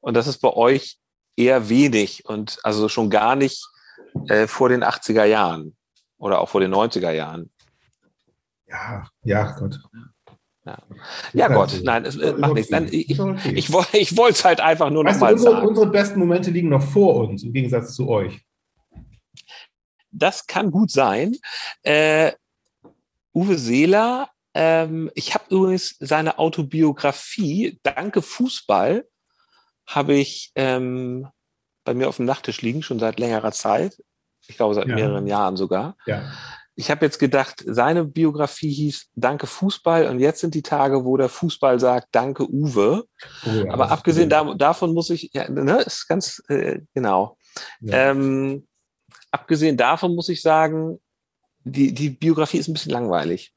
Und 0.00 0.14
das 0.14 0.26
ist 0.26 0.38
bei 0.38 0.52
euch 0.52 0.98
eher 1.36 1.68
wenig 1.68 2.24
und 2.24 2.58
also 2.62 2.88
schon 2.88 3.10
gar 3.10 3.36
nicht 3.36 3.66
äh, 4.28 4.46
vor 4.46 4.68
den 4.68 4.82
80er 4.82 5.24
Jahren 5.24 5.76
oder 6.18 6.40
auch 6.40 6.48
vor 6.48 6.60
den 6.60 6.74
90er 6.74 7.10
Jahren. 7.10 7.50
Ja, 8.66 9.06
ja, 9.22 9.52
Gott. 9.52 9.78
Ja, 10.64 10.78
ja 11.32 11.48
Gott, 11.48 11.70
so. 11.70 11.82
nein, 11.84 12.04
es 12.04 12.16
äh, 12.16 12.32
macht 12.32 12.54
nichts. 12.54 12.70
Nein, 12.70 12.88
ich, 12.90 13.10
ich, 13.10 13.72
woll- 13.72 13.86
ich 13.92 14.16
wollte 14.16 14.32
es 14.32 14.44
halt 14.44 14.60
einfach 14.60 14.90
nur 14.90 15.04
Weißt 15.04 15.20
nochmal 15.20 15.34
unsere, 15.34 15.54
sagen. 15.54 15.66
unsere 15.68 15.86
besten 15.86 16.18
Momente 16.18 16.50
liegen 16.50 16.68
noch 16.70 16.82
vor 16.82 17.28
uns, 17.28 17.44
im 17.44 17.52
Gegensatz 17.52 17.94
zu 17.94 18.08
euch. 18.08 18.40
Das 20.10 20.46
kann 20.46 20.70
gut 20.70 20.90
sein. 20.90 21.36
Äh, 21.82 22.32
Uwe 23.36 23.58
Seeler, 23.58 24.30
ähm, 24.54 25.10
ich 25.14 25.34
habe 25.34 25.44
übrigens 25.50 25.96
seine 26.00 26.38
Autobiografie, 26.38 27.78
Danke 27.82 28.22
Fußball, 28.22 29.06
habe 29.86 30.14
ich 30.14 30.52
ähm, 30.54 31.28
bei 31.84 31.92
mir 31.92 32.08
auf 32.08 32.16
dem 32.16 32.24
Nachttisch 32.24 32.62
liegen, 32.62 32.82
schon 32.82 32.98
seit 32.98 33.20
längerer 33.20 33.52
Zeit. 33.52 34.02
Ich 34.48 34.56
glaube, 34.56 34.74
seit 34.74 34.86
Ja. 34.86 34.94
mehreren 34.94 35.26
Jahren 35.26 35.58
sogar. 35.58 35.96
Ja. 36.06 36.24
Ich 36.76 36.90
habe 36.90 37.04
jetzt 37.04 37.18
gedacht, 37.18 37.62
seine 37.66 38.04
Biografie 38.06 38.72
hieß 38.72 39.08
Danke 39.14 39.46
Fußball 39.46 40.08
und 40.08 40.18
jetzt 40.18 40.40
sind 40.40 40.54
die 40.54 40.62
Tage, 40.62 41.04
wo 41.04 41.18
der 41.18 41.28
Fußball 41.28 41.78
sagt 41.78 42.08
Danke 42.12 42.48
Uwe. 42.48 43.04
Oh, 43.44 43.50
ja, 43.50 43.72
Aber 43.72 43.90
abgesehen 43.90 44.30
da, 44.30 44.54
davon 44.54 44.94
muss 44.94 45.10
ich, 45.10 45.30
ja, 45.34 45.46
ne, 45.50 45.82
ist 45.82 46.08
ganz 46.08 46.42
äh, 46.48 46.80
genau. 46.94 47.36
Ja. 47.80 48.10
Ähm, 48.10 48.66
abgesehen 49.30 49.76
davon 49.76 50.14
muss 50.14 50.30
ich 50.30 50.40
sagen, 50.40 51.00
die, 51.66 51.92
die 51.92 52.10
Biografie 52.10 52.58
ist 52.58 52.68
ein 52.68 52.72
bisschen 52.74 52.92
langweilig. 52.92 53.52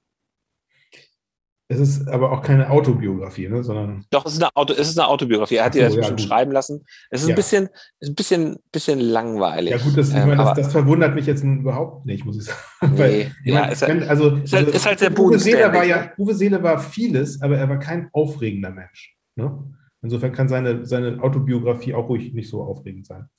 Es 1.72 1.80
ist 1.80 2.08
aber 2.08 2.32
auch 2.32 2.42
keine 2.42 2.72
Autobiografie, 2.72 3.48
ne, 3.48 3.64
sondern 3.64 4.04
Doch, 4.10 4.26
es 4.26 4.34
ist 4.34 4.42
eine, 4.42 4.50
Auto, 4.56 4.74
es 4.74 4.90
ist 4.90 4.98
eine 4.98 5.08
Autobiografie. 5.08 5.58
Er 5.58 5.66
hat 5.66 5.76
so, 5.76 5.80
das 5.82 5.94
ja, 5.94 6.00
bestimmt 6.00 6.20
gut. 6.20 6.28
schreiben 6.28 6.52
lassen. 6.52 6.84
Es 7.12 7.22
ist 7.22 7.28
Ja. 7.28 7.34
ein 7.34 7.36
bisschen, 7.36 7.70
ist 8.00 8.10
ein 8.10 8.16
bisschen, 8.16 8.58
bisschen 8.72 9.00
langweilig. 9.00 9.70
ja 9.72 9.78
gut, 9.78 9.96
das, 9.96 10.10
Ähm, 10.12 10.30
meine, 10.30 10.38
das, 10.38 10.56
das 10.56 10.72
verwundert 10.72 11.14
mich 11.14 11.28
jetzt 11.28 11.44
überhaupt 11.44 12.08
nicht, 12.08 12.26
muss 12.26 12.38
ich 12.38 12.46
sagen. 12.46 12.58
Nee, 12.96 12.98
Weil, 13.00 13.12
ich 13.46 13.54
ja, 13.54 13.60
meine, 13.60 13.72
ist 13.74 13.82
halt- 13.84 14.10
also, 14.10 14.36
ist 14.38 14.52
halt- 14.54 14.66
also 14.66 14.78
ist 14.78 14.86
halt 14.88 15.00
sehr 15.00 15.20
Uwe 15.20 15.38
Seeler 15.38 15.72
war 15.72 15.84
ja, 15.86 16.12
Uwe 16.18 16.34
Seeler 16.34 16.64
war 16.64 16.80
vieles, 16.80 17.40
aber 17.44 17.58
er 17.58 17.70
war 17.70 17.78
kein 17.78 18.10
aufregender 18.14 18.72
Mensch. 18.72 19.16
Ne? 19.36 19.72
Insofern 20.02 20.32
kann 20.32 20.50
seine, 20.50 20.88
seine 20.88 21.22
Autobiografie 21.22 21.94
auch 21.94 22.10
ruhig 22.10 22.34
nicht 22.34 22.50
so 22.50 22.64
aufregend 22.64 23.06
sein. 23.06 23.30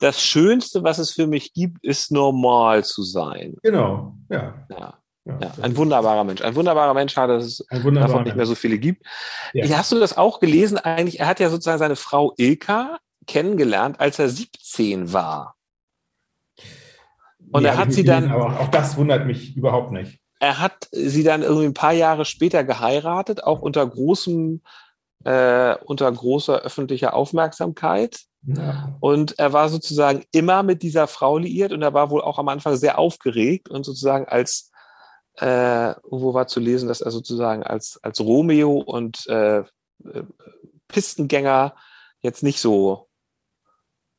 Das 0.00 0.20
Schönste, 0.22 0.82
was 0.82 0.98
es 0.98 1.12
für 1.12 1.26
mich 1.26 1.52
gibt, 1.52 1.84
ist 1.84 2.10
normal 2.10 2.84
zu 2.84 3.02
sein. 3.02 3.56
Genau, 3.62 4.14
ja. 4.28 4.66
Ja, 4.70 4.98
ja. 5.26 5.38
ja. 5.40 5.52
Ein 5.62 5.76
wunderbarer 5.76 6.24
Mensch. 6.24 6.40
Ein 6.42 6.54
wunderbarer 6.56 6.94
Mensch, 6.94 7.12
schade, 7.12 7.34
dass 7.34 7.44
es 7.44 7.64
davon 7.70 8.24
nicht 8.24 8.36
mehr 8.36 8.46
so 8.46 8.54
viele 8.54 8.78
gibt. 8.78 9.06
Ja. 9.52 9.78
Hast 9.78 9.92
du 9.92 10.00
das 10.00 10.16
auch 10.16 10.40
gelesen? 10.40 10.78
Eigentlich, 10.78 11.20
er 11.20 11.28
hat 11.28 11.38
ja 11.38 11.50
sozusagen 11.50 11.78
seine 11.78 11.96
Frau 11.96 12.32
Ilka 12.36 12.98
kennengelernt, 13.26 14.00
als 14.00 14.18
er 14.18 14.28
17 14.28 15.12
war. 15.12 15.54
Und 17.52 17.62
Nee, 17.62 17.68
er 17.68 17.76
hat 17.78 17.92
sie 17.92 18.02
gelesen, 18.04 18.28
dann, 18.28 18.32
Aber 18.32 18.60
auch 18.60 18.68
das 18.68 18.96
wundert 18.96 19.26
mich 19.26 19.56
überhaupt 19.56 19.92
nicht. 19.92 20.20
er 20.40 20.60
hat 20.60 20.88
sie 20.92 21.22
dann 21.24 21.42
irgendwie 21.42 21.66
ein 21.66 21.74
paar 21.74 21.92
Jahre 21.92 22.24
später 22.24 22.64
geheiratet, 22.64 23.44
auch 23.44 23.60
unter 23.60 23.86
großem, 23.86 24.62
äh, 25.24 25.74
unter 25.84 26.10
großer 26.10 26.60
öffentlicher 26.60 27.14
Aufmerksamkeit. 27.14 28.20
Ja. 28.42 28.96
Und 29.00 29.38
er 29.38 29.52
war 29.52 29.68
sozusagen 29.68 30.24
immer 30.32 30.62
mit 30.62 30.82
dieser 30.82 31.06
Frau 31.06 31.38
liiert 31.38 31.72
und 31.72 31.82
er 31.82 31.92
war 31.92 32.10
wohl 32.10 32.22
auch 32.22 32.38
am 32.38 32.48
Anfang 32.48 32.76
sehr 32.76 32.98
aufgeregt 32.98 33.68
und 33.68 33.84
sozusagen 33.84 34.26
als, 34.26 34.70
äh, 35.36 35.94
wo 36.08 36.32
war 36.32 36.46
zu 36.46 36.58
lesen, 36.60 36.88
dass 36.88 37.02
er 37.02 37.10
sozusagen 37.10 37.62
als, 37.62 37.98
als 38.02 38.20
Romeo 38.20 38.78
und 38.78 39.26
äh, 39.28 39.58
äh, 39.58 39.64
Pistengänger 40.88 41.74
jetzt 42.22 42.42
nicht 42.42 42.60
so 42.60 43.06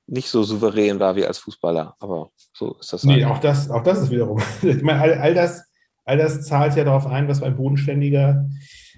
nicht 0.08 0.29
so 0.29 0.43
souverän 0.43 1.00
war 1.00 1.15
wie 1.15 1.25
als 1.25 1.38
Fußballer, 1.38 1.96
aber 2.00 2.31
so 2.53 2.75
ist 2.79 2.91
das 2.91 3.03
Nee, 3.05 3.24
halt. 3.24 3.34
auch 3.34 3.39
das, 3.39 3.70
auch 3.70 3.81
das 3.81 4.01
ist 4.01 4.12
wiederum. 4.12 4.41
Ich 4.62 4.81
meine, 4.84 5.00
all, 5.00 5.13
all, 5.13 5.34
das, 5.34 5.63
all 6.03 6.17
das 6.17 6.46
zahlt 6.46 6.75
ja 6.75 6.84
darauf 6.84 7.08
ein, 7.08 7.29
was 7.29 7.41
ein 7.41 7.55
bodenständiger 7.55 8.46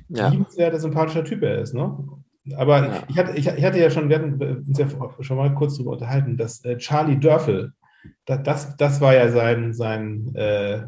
ja. 0.10 0.30
liebenswerter, 0.30 0.80
sympathischer 0.80 1.24
Typ 1.24 1.44
er 1.44 1.60
ist. 1.60 1.74
Ne? 1.74 1.98
Aber 2.56 2.86
ja. 2.86 3.04
ich, 3.08 3.18
hatte, 3.18 3.32
ich, 3.38 3.48
ich, 3.48 3.64
hatte 3.64 3.80
ja 3.80 3.90
schon, 3.90 4.10
wir 4.10 4.18
hatten 4.18 4.42
uns 4.68 4.78
ja 4.78 4.88
schon 5.22 5.38
mal 5.38 5.54
kurz 5.56 5.76
darüber 5.76 5.92
unterhalten, 5.92 6.38
dass 6.38 6.64
äh, 6.66 6.78
Charlie 6.78 7.20
Dörfel, 7.20 7.74
das, 8.26 8.76
das 8.76 9.00
war 9.00 9.16
ja 9.16 9.30
sein, 9.30 9.74
sein 9.74 10.36
äh, 10.36 10.88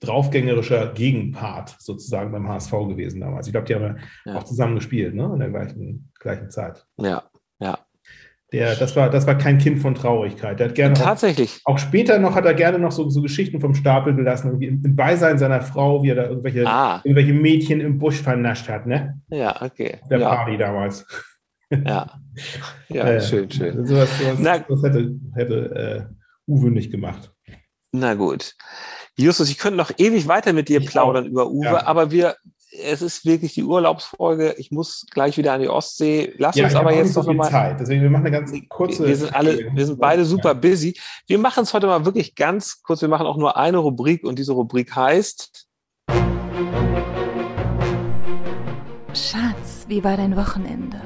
draufgängerischer 0.00 0.92
Gegenpart 0.92 1.76
sozusagen 1.78 2.32
beim 2.32 2.48
HSV 2.48 2.70
gewesen 2.88 3.20
damals. 3.20 3.46
Ich 3.46 3.52
glaube, 3.52 3.66
die 3.66 3.74
haben 3.74 3.98
ja, 4.24 4.36
auch 4.36 4.44
zusammen 4.44 4.76
gespielt, 4.76 5.14
ne? 5.14 5.30
in 5.32 5.38
der 5.38 5.50
gleichen, 5.50 6.10
gleichen 6.18 6.50
Zeit. 6.50 6.86
Ja, 6.98 7.24
ja. 7.58 7.78
Der, 8.52 8.76
das, 8.76 8.94
war, 8.94 9.10
das 9.10 9.26
war 9.26 9.36
kein 9.36 9.58
Kind 9.58 9.80
von 9.80 9.94
Traurigkeit. 9.96 10.60
Der 10.60 10.68
hat 10.68 10.76
gerne 10.76 10.94
Tatsächlich. 10.94 11.60
Auch, 11.64 11.74
auch, 11.74 11.78
später 11.78 12.18
noch 12.20 12.36
hat 12.36 12.44
er 12.44 12.54
gerne 12.54 12.78
noch 12.78 12.92
so, 12.92 13.10
so 13.10 13.20
Geschichten 13.20 13.60
vom 13.60 13.74
Stapel 13.74 14.14
gelassen, 14.14 14.48
irgendwie 14.48 14.66
im, 14.66 14.82
im, 14.84 14.94
Beisein 14.94 15.36
seiner 15.36 15.62
Frau, 15.62 16.02
wie 16.04 16.10
er 16.10 16.14
da 16.14 16.24
irgendwelche, 16.28 16.64
ah. 16.66 17.00
irgendwelche 17.02 17.32
Mädchen 17.32 17.80
im 17.80 17.98
Busch 17.98 18.22
vernascht 18.22 18.68
hat, 18.68 18.86
ne? 18.86 19.20
Ja, 19.30 19.60
okay. 19.62 19.98
Der 20.08 20.20
ja. 20.20 20.28
Party 20.34 20.56
damals. 20.56 21.06
Ja. 21.70 22.10
Ja, 22.88 23.04
äh, 23.04 23.20
schön, 23.22 23.50
schön. 23.50 23.86
Sowas, 23.86 24.10
sowas, 24.18 24.36
Na, 24.38 24.58
das 24.58 24.82
hätte, 24.82 25.16
hätte 25.34 26.06
äh, 26.06 26.14
Uwe 26.46 26.70
nicht 26.70 26.90
gemacht. 26.90 27.32
Na 27.92 28.12
gut. 28.12 28.54
Justus, 29.16 29.48
ich 29.48 29.56
könnte 29.58 29.78
noch 29.78 29.90
ewig 29.96 30.28
weiter 30.28 30.52
mit 30.52 30.68
dir 30.68 30.80
ich 30.80 30.86
plaudern 30.86 31.24
auch. 31.24 31.30
über 31.30 31.50
Uwe, 31.50 31.64
ja. 31.64 31.86
aber 31.86 32.10
wir, 32.10 32.36
es 32.82 33.02
ist 33.02 33.24
wirklich 33.24 33.54
die 33.54 33.64
Urlaubsfolge. 33.64 34.54
Ich 34.58 34.70
muss 34.70 35.06
gleich 35.10 35.36
wieder 35.36 35.52
an 35.52 35.60
die 35.60 35.68
Ostsee. 35.68 36.34
Lass 36.38 36.56
ja, 36.56 36.64
uns 36.64 36.74
aber 36.74 36.94
jetzt 36.94 37.16
noch 37.16 37.26
mal. 37.32 37.50
Zeit. 37.50 37.80
Deswegen 37.80 38.02
wir 38.02 38.10
machen 38.10 38.26
eine 38.26 38.42
ganz 38.42 38.52
kurze. 38.68 39.06
Wir 39.06 39.16
sind 39.16 39.34
alle, 39.34 39.70
wir 39.72 39.86
sind 39.86 39.98
beide 39.98 40.24
super 40.24 40.54
busy. 40.54 40.98
Wir 41.26 41.38
machen 41.38 41.62
es 41.62 41.72
heute 41.72 41.86
mal 41.86 42.04
wirklich 42.04 42.34
ganz 42.34 42.82
kurz. 42.82 43.02
Wir 43.02 43.08
machen 43.08 43.26
auch 43.26 43.36
nur 43.36 43.56
eine 43.56 43.78
Rubrik 43.78 44.24
und 44.24 44.38
diese 44.38 44.52
Rubrik 44.52 44.94
heißt. 44.94 45.66
Schatz, 49.14 49.86
wie 49.88 50.04
war 50.04 50.16
dein 50.16 50.36
Wochenende? 50.36 51.00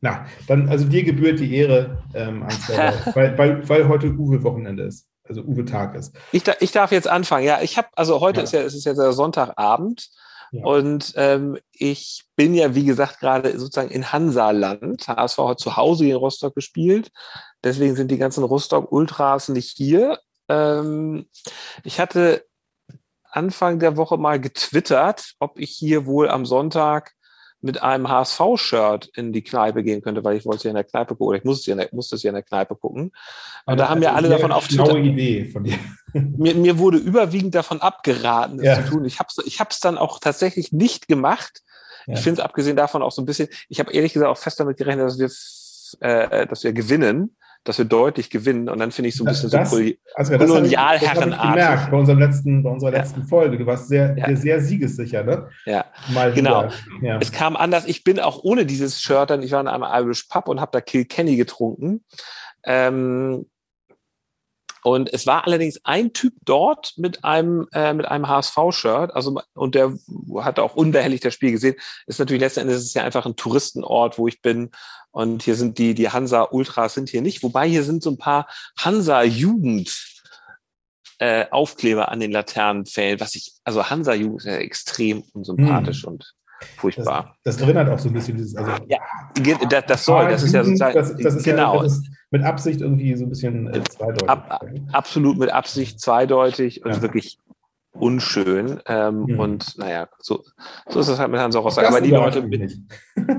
Na, 0.00 0.26
dann, 0.46 0.68
also 0.68 0.86
dir 0.86 1.02
gebührt 1.02 1.40
die 1.40 1.54
Ehre, 1.56 2.02
ähm, 2.14 2.42
weil, 3.14 3.36
weil, 3.36 3.68
weil 3.68 3.88
heute 3.88 4.08
Uwe-Wochenende 4.08 4.84
ist 4.84 5.08
also 5.28 5.42
Uwe 5.42 5.64
Tag 5.64 5.94
ist. 5.94 6.14
Ich, 6.32 6.42
ich 6.60 6.72
darf 6.72 6.92
jetzt 6.92 7.08
anfangen. 7.08 7.44
Ja, 7.44 7.60
ich 7.62 7.76
habe, 7.76 7.88
also 7.96 8.20
heute 8.20 8.40
ja. 8.40 8.44
ist 8.44 8.52
ja, 8.52 8.60
es 8.60 8.74
ist 8.74 8.84
ja 8.84 8.94
der 8.94 9.12
Sonntagabend 9.12 10.08
ja. 10.52 10.64
und 10.64 11.12
ähm, 11.16 11.58
ich 11.72 12.24
bin 12.36 12.54
ja, 12.54 12.74
wie 12.74 12.84
gesagt, 12.84 13.20
gerade 13.20 13.58
sozusagen 13.58 13.90
in 13.90 14.12
Hansaland. 14.12 15.06
HSV 15.08 15.38
hat 15.38 15.60
zu 15.60 15.76
Hause 15.76 16.06
in 16.06 16.16
Rostock 16.16 16.54
gespielt. 16.54 17.10
Deswegen 17.64 17.96
sind 17.96 18.10
die 18.10 18.18
ganzen 18.18 18.44
Rostock-Ultras 18.44 19.48
nicht 19.48 19.76
hier. 19.76 20.18
Ähm, 20.48 21.28
ich 21.84 22.00
hatte 22.00 22.44
Anfang 23.30 23.78
der 23.78 23.96
Woche 23.96 24.16
mal 24.16 24.40
getwittert, 24.40 25.34
ob 25.38 25.58
ich 25.58 25.70
hier 25.70 26.06
wohl 26.06 26.28
am 26.28 26.46
Sonntag 26.46 27.12
mit 27.60 27.82
einem 27.82 28.08
HSV-Shirt 28.08 29.10
in 29.14 29.32
die 29.32 29.42
Kneipe 29.42 29.82
gehen 29.82 30.00
könnte, 30.00 30.22
weil 30.22 30.36
ich 30.36 30.44
wollte 30.44 30.64
ja 30.64 30.70
in 30.70 30.76
der 30.76 30.84
Kneipe 30.84 31.14
gucken, 31.14 31.28
oder 31.28 31.38
ich 31.38 31.44
musste 31.44 31.70
ja 31.70 31.72
in 31.72 31.78
der, 31.78 31.88
musste 31.92 32.16
es 32.16 32.22
ja 32.22 32.30
in 32.30 32.34
der 32.34 32.44
Kneipe 32.44 32.76
gucken. 32.76 33.12
Und 33.66 33.78
da 33.78 33.88
haben 33.88 34.02
ja 34.02 34.14
alle 34.14 34.28
davon 34.28 34.52
auf 34.52 34.68
Twitter. 34.68 34.96
Idee 34.96 35.44
von 35.46 35.64
dir. 35.64 35.78
Mir, 36.14 36.54
mir 36.54 36.78
wurde 36.78 36.96
überwiegend 36.96 37.54
davon 37.54 37.82
abgeraten, 37.82 38.60
es 38.60 38.64
ja. 38.64 38.82
zu 38.82 38.92
tun. 38.92 39.04
Ich 39.04 39.18
habe 39.18 39.28
es 39.28 39.44
ich 39.46 39.60
hab's 39.60 39.78
dann 39.78 39.98
auch 39.98 40.18
tatsächlich 40.20 40.72
nicht 40.72 41.06
gemacht. 41.06 41.62
Ja. 42.06 42.14
Ich 42.14 42.20
finde 42.20 42.40
es 42.40 42.44
abgesehen 42.44 42.76
davon 42.76 43.02
auch 43.02 43.12
so 43.12 43.20
ein 43.20 43.26
bisschen, 43.26 43.48
ich 43.68 43.78
habe 43.78 43.92
ehrlich 43.92 44.14
gesagt 44.14 44.30
auch 44.30 44.38
fest 44.38 44.58
damit 44.58 44.78
gerechnet, 44.78 45.06
dass 45.06 45.18
wir, 46.00 46.00
äh, 46.08 46.46
dass 46.46 46.64
wir 46.64 46.72
gewinnen 46.72 47.36
dass 47.68 47.78
wir 47.78 47.84
deutlich 47.84 48.30
gewinnen. 48.30 48.68
Und 48.68 48.78
dann 48.78 48.90
finde 48.90 49.10
ich 49.10 49.16
so 49.16 49.24
ein 49.24 49.28
bisschen 49.28 49.50
das, 49.50 49.70
so 49.70 49.76
also 50.14 50.38
kolonialherrenartig. 50.38 51.50
gemerkt 51.50 51.90
bei, 51.90 51.96
unserem 51.96 52.18
letzten, 52.18 52.62
bei 52.62 52.70
unserer 52.70 52.92
letzten 52.92 53.20
ja. 53.20 53.26
Folge. 53.26 53.58
Du 53.58 53.66
warst 53.66 53.88
sehr, 53.88 54.16
ja. 54.16 54.34
sehr 54.34 54.60
siegessicher, 54.60 55.22
ne? 55.22 55.48
Ja, 55.66 55.84
Mal 56.14 56.32
genau. 56.32 56.68
Ja. 57.02 57.18
Es 57.20 57.30
kam 57.30 57.56
anders. 57.56 57.86
Ich 57.86 58.04
bin 58.04 58.20
auch 58.20 58.42
ohne 58.42 58.64
dieses 58.64 59.00
Shirt 59.00 59.30
dann, 59.30 59.42
ich 59.42 59.52
war 59.52 59.60
in 59.60 59.68
einem 59.68 59.84
Irish 59.84 60.24
Pub 60.24 60.48
und 60.48 60.60
habe 60.60 60.70
da 60.72 60.80
Kilkenny 60.80 61.36
getrunken. 61.36 62.04
Ähm, 62.64 63.44
und 64.82 65.12
es 65.12 65.26
war 65.26 65.46
allerdings 65.46 65.80
ein 65.84 66.12
Typ 66.12 66.34
dort 66.44 66.94
mit 66.96 67.24
einem, 67.24 67.66
äh, 67.72 67.92
mit 67.92 68.06
einem 68.06 68.28
HSV-Shirt, 68.28 69.14
also, 69.14 69.40
und 69.54 69.74
der 69.74 69.92
hatte 70.40 70.62
auch 70.62 70.76
unbehelligt 70.76 71.24
das 71.24 71.34
Spiel 71.34 71.50
gesehen. 71.50 71.74
Ist 72.06 72.18
natürlich 72.18 72.40
letzten 72.40 72.60
Endes 72.60 72.82
ist 72.82 72.94
ja 72.94 73.02
einfach 73.02 73.26
ein 73.26 73.36
Touristenort, 73.36 74.18
wo 74.18 74.28
ich 74.28 74.40
bin. 74.40 74.70
Und 75.10 75.42
hier 75.42 75.54
sind 75.54 75.78
die, 75.78 75.94
die 75.94 76.10
Hansa-Ultras 76.10 76.94
sind 76.94 77.08
hier 77.08 77.22
nicht. 77.22 77.42
Wobei 77.42 77.68
hier 77.68 77.82
sind 77.82 78.02
so 78.02 78.10
ein 78.10 78.18
paar 78.18 78.46
Hansa-Jugend, 78.78 80.18
äh, 81.18 81.46
Aufkleber 81.50 82.10
an 82.10 82.20
den 82.20 82.30
Laternenpfählen, 82.30 83.18
was 83.20 83.34
ich, 83.34 83.52
also 83.64 83.90
Hansa-Jugend 83.90 84.40
ist 84.40 84.46
ja 84.46 84.56
extrem 84.56 85.24
unsympathisch 85.32 86.02
hm. 86.04 86.12
und 86.12 86.34
furchtbar. 86.76 87.36
Das, 87.42 87.56
das, 87.56 87.64
erinnert 87.64 87.88
auch 87.88 87.98
so 87.98 88.08
ein 88.08 88.12
bisschen 88.12 88.36
dieses, 88.36 88.54
also. 88.54 88.70
Ja, 88.88 88.98
das, 89.68 89.86
das 89.86 90.04
soll, 90.04 90.28
das 90.28 90.42
ist 90.42 90.52
ja 90.52 90.62
sozusagen, 90.64 90.94
das, 90.94 91.16
das 91.16 91.34
ist 91.36 91.44
genau. 91.44 91.82
Ja, 91.82 91.90
mit 92.30 92.42
Absicht 92.42 92.80
irgendwie 92.80 93.16
so 93.16 93.24
ein 93.24 93.30
bisschen 93.30 93.72
äh, 93.72 93.82
zweideutig. 93.84 94.28
Ab, 94.28 94.64
absolut 94.92 95.38
mit 95.38 95.50
Absicht 95.50 96.00
zweideutig 96.00 96.84
und 96.84 96.92
ja. 96.92 97.02
wirklich 97.02 97.38
unschön. 98.00 98.80
Ähm, 98.86 99.24
mhm. 99.24 99.40
Und 99.40 99.78
naja, 99.78 100.08
so, 100.18 100.44
so 100.88 101.00
ist 101.00 101.08
es 101.08 101.18
halt 101.18 101.30
mit 101.30 101.40
Hans 101.40 101.56
Rostock. 101.56 101.84
Aber 101.84 102.00
die 102.00 102.10
Leute, 102.10 102.42
mit, 102.42 102.72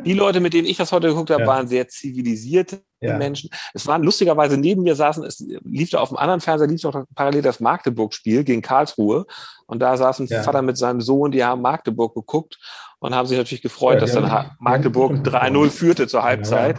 die 0.06 0.14
Leute, 0.14 0.40
mit 0.40 0.54
denen 0.54 0.68
ich 0.68 0.78
das 0.78 0.92
heute 0.92 1.08
geguckt 1.08 1.30
habe, 1.32 1.42
ja. 1.42 1.48
waren 1.48 1.68
sehr 1.68 1.88
zivilisierte 1.88 2.82
ja. 3.02 3.18
Menschen. 3.18 3.50
Es 3.74 3.88
waren 3.88 4.04
lustigerweise 4.04 4.58
neben 4.58 4.84
mir 4.84 4.96
saßen, 4.96 5.24
es 5.24 5.40
lief 5.64 5.90
da 5.90 6.00
auf 6.00 6.10
dem 6.10 6.18
anderen 6.18 6.42
Fernseher, 6.42 6.68
lief 6.68 6.84
noch 6.84 7.06
parallel 7.16 7.42
das 7.42 7.60
Magdeburg-Spiel 7.60 8.44
gegen 8.44 8.62
Karlsruhe. 8.62 9.26
Und 9.66 9.80
da 9.80 9.96
saß 9.98 10.20
ein 10.20 10.28
ja. 10.28 10.44
Vater 10.44 10.62
mit 10.62 10.78
seinem 10.78 11.02
Sohn, 11.02 11.32
die 11.32 11.44
haben 11.44 11.62
Magdeburg 11.62 12.14
geguckt 12.14 12.60
und 13.00 13.16
haben 13.16 13.28
sich 13.28 13.38
natürlich 13.38 13.62
gefreut, 13.62 14.02
dass 14.02 14.14
dann 14.14 14.52
Magdeburg 14.60 15.14
3-0 15.26 15.70
führte 15.70 16.08
zur 16.08 16.24
Halbzeit. 16.24 16.78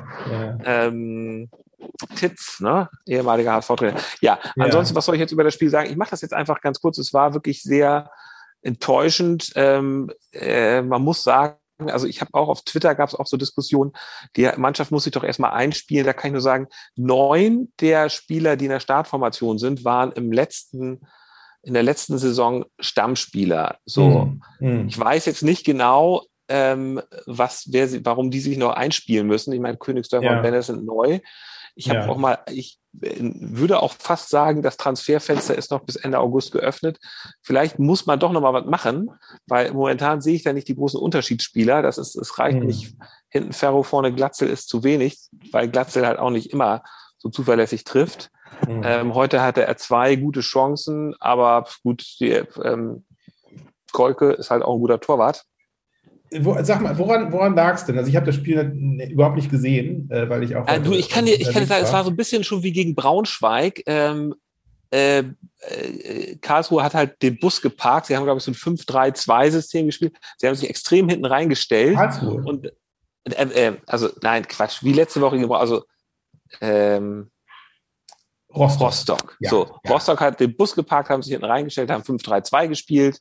Ähm, 0.65 1.49
Titz, 2.17 2.61
ne? 2.61 2.89
ehemaliger 3.07 3.55
HSV-Trainer. 3.55 3.99
Ja, 4.21 4.39
ja, 4.57 4.65
ansonsten, 4.65 4.95
was 4.95 5.05
soll 5.05 5.15
ich 5.15 5.21
jetzt 5.21 5.33
über 5.33 5.45
das 5.45 5.55
Spiel 5.55 5.71
sagen? 5.71 5.91
Ich 5.91 5.97
mache 5.97 6.11
das 6.11 6.21
jetzt 6.21 6.35
einfach 6.35 6.61
ganz 6.61 6.81
kurz. 6.81 6.99
Es 6.99 7.13
war 7.15 7.35
wirklich 7.35 7.63
sehr 7.63 8.11
enttäuschend. 8.63 9.53
Ähm, 9.55 10.11
äh, 10.33 10.83
man 10.83 11.03
muss 11.03 11.23
sagen, 11.23 11.57
also 11.87 12.07
ich 12.07 12.21
habe 12.21 12.35
auch 12.35 12.49
auf 12.49 12.63
Twitter 12.63 12.95
gab 12.95 13.09
es 13.09 13.15
auch 13.15 13.27
so 13.27 13.37
Diskussionen, 13.37 13.93
die 14.37 14.51
Mannschaft 14.57 14.91
muss 14.91 15.05
sich 15.05 15.13
doch 15.13 15.25
erstmal 15.25 15.53
einspielen. 15.53 16.05
Da 16.05 16.13
kann 16.13 16.29
ich 16.29 16.33
nur 16.33 16.43
sagen, 16.43 16.69
neun 16.97 17.73
der 17.81 18.11
Spieler, 18.11 18.57
die 18.57 18.67
in 18.67 18.71
der 18.71 18.81
Startformation 18.81 19.59
sind, 19.59 19.85
waren 19.85 20.13
im 20.13 20.33
letzten 20.33 21.01
in 21.63 21.75
der 21.75 21.83
letzten 21.83 22.17
Saison 22.17 22.65
Stammspieler. 22.79 23.77
So, 23.85 24.33
mm. 24.61 24.89
ich 24.89 24.99
weiß 24.99 25.27
jetzt 25.27 25.43
nicht 25.43 25.67
genau, 25.67 26.25
ähm, 26.49 27.03
was, 27.27 27.69
wer 27.71 27.87
sie, 27.87 28.05
warum 28.05 28.31
die 28.31 28.41
sich 28.41 28.57
noch 28.57 28.73
einspielen 28.73 29.27
müssen. 29.27 29.53
Ich 29.53 29.61
meine, 29.61 29.77
Königsdörfer 29.77 30.27
ja. 30.27 30.37
und 30.37 30.43
Bennett 30.43 30.65
sind 30.65 30.85
neu. 30.85 31.21
Ich 31.75 31.89
habe 31.89 32.01
ja. 32.01 32.09
auch 32.09 32.17
mal, 32.17 32.39
ich 32.51 32.79
äh, 33.01 33.17
würde 33.21 33.81
auch 33.83 33.93
fast 33.93 34.29
sagen, 34.29 34.63
das 34.63 34.77
Transferfenster 34.77 35.57
ist 35.57 35.71
noch 35.71 35.81
bis 35.81 35.97
Ende 35.97 36.19
August 36.19 36.53
geöffnet. 36.53 36.99
Vielleicht 37.43 37.79
muss 37.79 38.07
man 38.07 38.19
doch 38.19 38.33
noch 38.33 38.41
mal 38.41 38.53
was 38.53 38.67
machen, 38.67 39.11
weil 39.47 39.73
momentan 39.73 40.21
sehe 40.21 40.35
ich 40.35 40.43
da 40.43 40.53
nicht 40.53 40.69
die 40.69 40.77
großen 40.77 41.01
Unterschiedsspieler. 41.01 41.83
Das 41.83 41.99
ist, 41.99 42.17
es 42.17 42.39
reicht 42.39 42.61
mhm. 42.61 42.67
nicht. 42.67 42.95
Hinten 43.29 43.53
Ferro, 43.53 43.83
vorne 43.83 44.13
Glatzel 44.13 44.49
ist 44.49 44.69
zu 44.69 44.83
wenig, 44.83 45.19
weil 45.53 45.69
Glatzel 45.69 46.07
halt 46.07 46.19
auch 46.19 46.31
nicht 46.31 46.53
immer 46.53 46.83
so 47.19 47.29
zuverlässig 47.29 47.85
trifft. 47.85 48.31
Mhm. 48.67 48.83
Ähm, 48.85 49.15
heute 49.15 49.43
hatte 49.43 49.65
er 49.65 49.77
zwei 49.77 50.17
gute 50.17 50.41
Chancen, 50.41 51.15
aber 51.21 51.67
gut, 51.83 52.05
die, 52.21 52.43
ähm, 52.63 53.05
Kolke 53.93 54.33
ist 54.33 54.51
halt 54.51 54.63
auch 54.63 54.75
ein 54.75 54.81
guter 54.81 55.01
Torwart. 55.01 55.45
Wo, 56.39 56.57
sag 56.63 56.81
mal, 56.81 56.97
woran, 56.97 57.33
woran 57.33 57.55
lag 57.57 57.75
es 57.75 57.85
denn? 57.85 57.99
Also 57.99 58.09
ich 58.09 58.15
habe 58.15 58.27
das 58.27 58.37
Spiel 58.37 58.61
überhaupt 59.11 59.37
nicht 59.37 59.51
gesehen, 59.51 60.09
äh, 60.11 60.29
weil 60.29 60.45
ich 60.45 60.55
auch. 60.55 60.69
Äh, 60.69 60.81
du, 60.81 60.93
ich 60.93 61.09
kann 61.09 61.27
dir, 61.27 61.35
ich 61.35 61.51
kann 61.51 61.63
dir 61.63 61.67
sagen, 61.67 61.85
es 61.85 61.93
war 61.93 62.05
so 62.05 62.11
ein 62.11 62.17
bisschen 62.17 62.45
schon 62.45 62.63
wie 62.63 62.73
gegen 62.73 62.95
Braunschweig. 62.95 63.83
Ähm, 63.87 64.35
äh, 64.93 65.25
äh, 65.61 66.37
Karlsruhe 66.37 66.83
hat 66.83 66.95
halt 66.95 67.21
den 67.23 67.39
Bus 67.39 67.61
geparkt. 67.61 68.07
Sie 68.07 68.17
haben, 68.17 68.25
glaube 68.25 68.39
ich, 68.39 68.45
so 68.45 68.53
ein 68.53 68.55
5-3-2-System 68.55 69.87
gespielt. 69.87 70.17
Sie 70.37 70.47
haben 70.47 70.55
sich 70.55 70.69
extrem 70.69 71.09
hinten 71.09 71.27
reingestellt. 71.27 71.97
Karlsruhe. 71.97 72.43
Und, 72.45 72.73
äh, 73.25 73.73
also, 73.87 74.09
nein, 74.23 74.47
Quatsch, 74.47 74.83
wie 74.83 74.93
letzte 74.93 75.21
Woche, 75.21 75.37
also 75.51 75.85
ähm, 76.61 77.31
Rostock. 78.55 78.89
Rostock. 78.89 79.37
Ja, 79.41 79.51
so, 79.51 79.67
ja. 79.85 79.91
Rostock 79.93 80.21
hat 80.21 80.41
den 80.41 80.57
Bus 80.57 80.75
geparkt, 80.75 81.09
haben 81.11 81.23
sich 81.23 81.33
hinten 81.33 81.47
reingestellt, 81.47 81.91
haben 81.91 82.03
5-3-2 82.03 82.69
gespielt. 82.69 83.21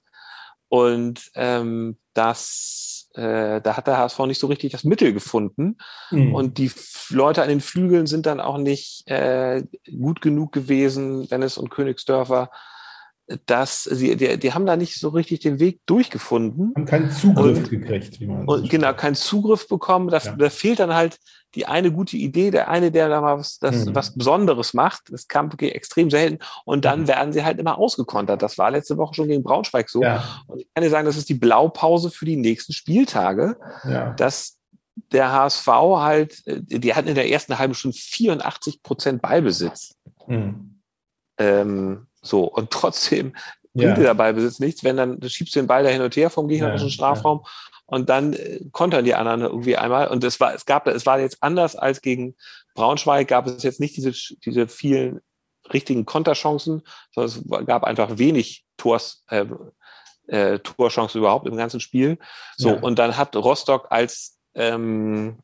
Und 0.70 1.32
ähm, 1.36 1.98
das 2.14 2.99
äh, 3.14 3.62
da 3.62 3.76
hat 3.78 3.88
der 3.88 3.98
HSV 3.98 4.20
nicht 4.20 4.40
so 4.40 4.48
richtig 4.48 4.72
das 4.72 4.84
Mittel 4.84 5.14
gefunden. 5.14 5.78
Mhm. 6.12 6.34
Und 6.34 6.58
die 6.58 6.72
Leute 7.10 7.42
an 7.42 7.50
den 7.50 7.62
Flügeln 7.62 8.08
sind 8.08 8.26
dann 8.26 8.40
auch 8.40 8.58
nicht 8.58 9.08
äh, 9.08 9.64
gut 10.00 10.22
genug 10.22 10.52
gewesen, 10.52 11.28
Dennis 11.28 11.58
und 11.58 11.70
Königsdörfer, 11.70 12.52
dass 13.46 13.84
sie, 13.84 14.16
die, 14.16 14.40
die 14.40 14.54
haben 14.54 14.66
da 14.66 14.76
nicht 14.76 15.00
so 15.00 15.10
richtig 15.10 15.42
den 15.42 15.60
Weg 15.60 15.82
durchgefunden. 15.86 16.74
Haben 16.76 16.86
keinen 16.86 17.12
Zugriff 17.12 17.60
und, 17.60 17.70
gekriegt, 17.70 18.20
wie 18.20 18.26
man 18.26 18.46
und 18.46 18.70
Genau, 18.70 18.94
keinen 18.94 19.16
Zugriff 19.16 19.68
bekommen. 19.68 20.10
Das, 20.10 20.26
ja. 20.26 20.36
Da 20.36 20.50
fehlt 20.50 20.80
dann 20.80 20.94
halt 20.94 21.20
die 21.56 21.66
eine 21.66 21.92
gute 21.92 22.18
Idee, 22.18 22.50
der 22.52 22.70
eine, 22.70 22.92
der 22.92 23.08
da 23.10 23.22
mal 23.22 23.38
was, 23.38 23.60
das, 23.60 23.86
mhm. 23.86 23.96
was 23.96 24.16
Besonderes 24.16 24.74
macht. 24.74 25.12
Das 25.12 25.28
kam 25.28 25.52
extrem 25.60 26.10
selten. 26.10 26.40
Und 26.66 26.86
dann 26.86 27.02
mhm. 27.02 27.08
werden 27.08 27.34
sie 27.34 27.44
halt 27.44 27.60
immer 27.60 27.78
ausgekontert. 27.78 28.42
Das 28.42 28.58
war 28.58 28.72
letzte 28.72 28.98
Woche 28.98 29.14
schon 29.14 29.28
gegen 29.28 29.44
Braunschweig 29.44 29.90
so. 29.90 30.02
Ja. 30.02 30.42
Und 30.48 30.62
ich 30.62 30.68
kann 30.74 30.84
dir 30.84 30.90
sagen, 30.90 31.06
das 31.06 31.18
ist 31.18 31.30
die 31.30 31.36
Blaupause 31.36 32.10
für 32.10 32.26
die 32.26 32.36
nächsten 32.38 32.74
Spieltage, 32.74 33.58
ja. 33.84 34.12
dass 34.14 34.58
der 35.12 35.32
HSV 35.32 35.68
halt, 35.68 36.48
äh, 36.48 36.62
die 36.62 36.96
hatten 36.96 37.08
in 37.08 37.16
der 37.16 37.30
ersten 37.30 37.58
halben 37.60 37.76
Stunde 37.76 37.98
84 37.98 38.82
Prozent 38.82 39.22
Ballbesitz. 39.22 39.96
Mhm. 40.28 40.82
Ähm, 41.38 42.08
so, 42.22 42.44
und 42.44 42.72
trotzdem 42.72 43.34
bringt 43.74 43.98
ja. 43.98 44.04
der 44.04 44.14
Ballbesitz 44.14 44.60
nichts, 44.60 44.84
wenn 44.84 44.98
dann 44.98 45.20
du 45.20 45.30
schiebst 45.30 45.56
du 45.56 45.60
den 45.60 45.68
Ball 45.68 45.84
da 45.84 45.90
hin 45.90 46.02
und 46.02 46.16
her 46.16 46.30
vom 46.30 46.48
gegnerischen 46.48 46.88
ja, 46.88 46.94
Strafraum 46.94 47.42
ja. 47.44 47.52
und 47.86 48.10
dann 48.10 48.34
äh, 48.34 48.62
kontern 48.72 49.06
die 49.06 49.16
anderen 49.16 49.42
irgendwie 49.42 49.78
einmal. 49.78 50.08
Und 50.08 50.24
es 50.24 50.40
war, 50.40 50.54
es 50.54 50.66
gab, 50.66 50.88
es 50.88 51.06
war 51.06 51.20
jetzt 51.20 51.42
anders 51.42 51.76
als 51.76 52.02
gegen 52.02 52.36
Braunschweig, 52.74 53.28
gab 53.28 53.48
es 53.48 53.64
jetzt 53.64 53.80
nicht 53.80 53.96
diese, 53.96 54.12
diese 54.12 54.68
vielen 54.68 55.22
richtigen 55.72 56.06
Konterchancen, 56.06 56.82
sondern 57.14 57.62
es 57.62 57.68
gab 57.68 57.84
einfach 57.84 58.18
wenig 58.18 58.66
Tors, 58.78 59.24
äh, 59.30 59.46
äh, 60.28 60.60
Torchancen 60.60 61.20
überhaupt 61.20 61.48
im 61.48 61.58
ganzen 61.58 61.80
Spiel. 61.80 62.18
So, 62.58 62.72
und 62.72 62.98
dann 63.00 63.18
hat 63.18 63.36
Rostock 63.36 63.88
als 63.90 64.40
ähm, 64.56 65.40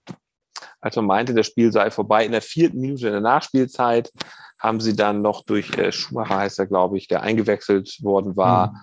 als 0.81 0.95
man 0.95 1.05
meinte, 1.05 1.33
das 1.33 1.47
Spiel 1.47 1.71
sei 1.71 1.91
vorbei, 1.91 2.25
in 2.25 2.31
der 2.31 2.41
vierten 2.41 2.79
Minute 2.79 3.07
in 3.07 3.13
der 3.13 3.21
Nachspielzeit 3.21 4.11
haben 4.59 4.79
sie 4.79 4.95
dann 4.95 5.21
noch 5.21 5.43
durch 5.43 5.77
äh, 5.77 5.91
Schumacher 5.91 6.37
heißt 6.37 6.59
er, 6.59 6.65
glaube 6.65 6.97
ich, 6.97 7.07
der 7.07 7.21
eingewechselt 7.21 7.97
worden 8.01 8.35
war, 8.35 8.71
mhm. 8.71 8.77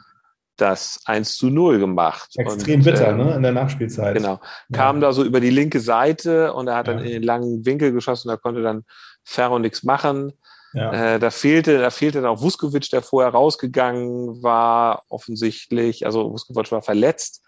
das 0.56 1.00
1 1.06 1.36
zu 1.36 1.48
0 1.48 1.78
gemacht. 1.78 2.30
Extrem 2.36 2.80
und, 2.80 2.84
bitter, 2.84 3.08
ähm, 3.08 3.18
ne? 3.18 3.34
In 3.36 3.42
der 3.42 3.52
Nachspielzeit. 3.52 4.16
Genau. 4.16 4.40
Ja. 4.68 4.78
Kam 4.78 5.00
da 5.00 5.12
so 5.12 5.24
über 5.24 5.40
die 5.40 5.50
linke 5.50 5.80
Seite 5.80 6.52
und 6.52 6.68
er 6.68 6.76
hat 6.76 6.88
ja. 6.88 6.94
dann 6.94 7.04
in 7.04 7.10
den 7.10 7.22
langen 7.22 7.64
Winkel 7.64 7.92
geschossen, 7.92 8.28
da 8.28 8.36
konnte 8.36 8.62
dann 8.62 8.84
Ferro 9.24 9.58
nichts 9.58 9.82
machen. 9.82 10.32
Ja. 10.74 11.14
Äh, 11.14 11.18
da 11.18 11.30
fehlte, 11.30 11.78
da 11.78 11.90
fehlte 11.90 12.22
dann 12.22 12.30
auch 12.30 12.40
Vuskovic, 12.40 12.88
der 12.90 13.02
vorher 13.02 13.32
rausgegangen 13.32 14.42
war, 14.42 15.02
offensichtlich. 15.08 16.06
Also 16.06 16.32
Vuskovic 16.32 16.72
war 16.72 16.82
verletzt. 16.82 17.42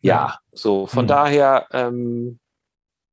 Ja, 0.00 0.38
so 0.52 0.86
von 0.86 1.04
mhm. 1.04 1.08
daher, 1.08 1.66
ähm, 1.72 2.38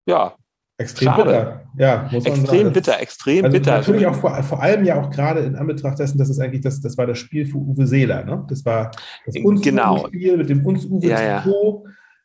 ja, 0.05 0.35
Extrem 0.77 1.07
Schade. 1.07 1.23
bitter. 1.23 1.61
Ja, 1.77 2.09
muss 2.11 2.25
man 2.25 2.33
extrem 2.33 2.61
sagen. 2.63 2.73
bitter, 2.73 2.99
extrem 2.99 3.45
also 3.45 3.57
bitter. 3.57 3.77
Natürlich 3.77 4.07
auch 4.07 4.15
vor, 4.15 4.43
vor, 4.43 4.61
allem 4.61 4.83
ja 4.83 5.01
auch 5.01 5.09
gerade 5.09 5.39
in 5.41 5.55
Anbetracht 5.55 5.99
dessen, 5.99 6.17
dass 6.17 6.29
es 6.29 6.39
eigentlich 6.39 6.61
das, 6.61 6.81
das 6.81 6.97
war 6.97 7.07
das 7.07 7.17
Spiel 7.17 7.45
für 7.45 7.57
Uwe 7.57 7.87
Seeler, 7.87 8.25
ne? 8.25 8.45
Das 8.49 8.65
war 8.65 8.91
das 9.25 9.37
uns 9.37 9.61
genau. 9.61 10.07
Spiel 10.07 10.35
mit 10.35 10.49
dem 10.49 10.65
uns 10.65 10.85
Uwe 10.85 11.07
ja, 11.07 11.21
ja. 11.21 11.45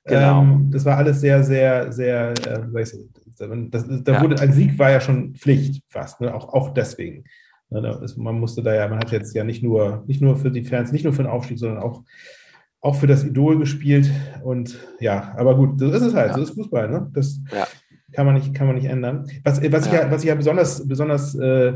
Genau. 0.04 0.42
Ähm, 0.42 0.70
das 0.72 0.84
war 0.84 0.96
alles 0.96 1.20
sehr, 1.20 1.44
sehr, 1.44 1.92
sehr, 1.92 2.30
äh, 2.30 2.72
weiß 2.72 2.94
ich, 2.94 3.08
das, 3.70 3.84
da 4.02 4.12
ja. 4.12 4.22
wurde 4.22 4.40
ein 4.40 4.52
Sieg 4.52 4.78
war 4.78 4.90
ja 4.90 5.00
schon 5.00 5.34
Pflicht 5.34 5.84
fast, 5.88 6.20
ne? 6.20 6.34
auch, 6.34 6.52
auch 6.52 6.74
deswegen. 6.74 7.24
Ne? 7.70 8.00
Man 8.16 8.40
musste 8.40 8.62
da 8.62 8.74
ja, 8.74 8.88
man 8.88 8.98
hat 8.98 9.12
jetzt 9.12 9.34
ja 9.34 9.44
nicht 9.44 9.62
nur, 9.62 10.02
nicht 10.08 10.20
nur 10.20 10.36
für 10.36 10.50
die 10.50 10.64
Fans, 10.64 10.90
nicht 10.90 11.04
nur 11.04 11.12
für 11.12 11.22
den 11.22 11.30
Aufstieg, 11.30 11.58
sondern 11.58 11.82
auch 11.82 12.02
auch 12.82 12.94
für 12.94 13.06
das 13.06 13.24
Idol 13.24 13.58
gespielt 13.58 14.10
und 14.42 14.78
ja, 15.00 15.34
aber 15.36 15.54
gut, 15.54 15.78
so 15.78 15.90
ist 15.90 16.00
es 16.00 16.14
halt, 16.14 16.30
ja. 16.30 16.34
so 16.36 16.42
ist 16.42 16.54
Fußball, 16.54 16.88
ne? 16.88 17.10
Das, 17.12 17.38
ja 17.52 17.66
kann 18.12 18.26
man 18.26 18.34
nicht, 18.34 18.54
kann 18.54 18.66
man 18.66 18.76
nicht 18.76 18.86
ändern. 18.86 19.26
Was, 19.44 19.60
was, 19.72 19.86
ich, 19.86 19.92
ja, 19.92 20.10
was 20.10 20.22
ich 20.22 20.28
ja 20.28 20.34
besonders, 20.34 20.86
besonders 20.86 21.34
äh, 21.34 21.74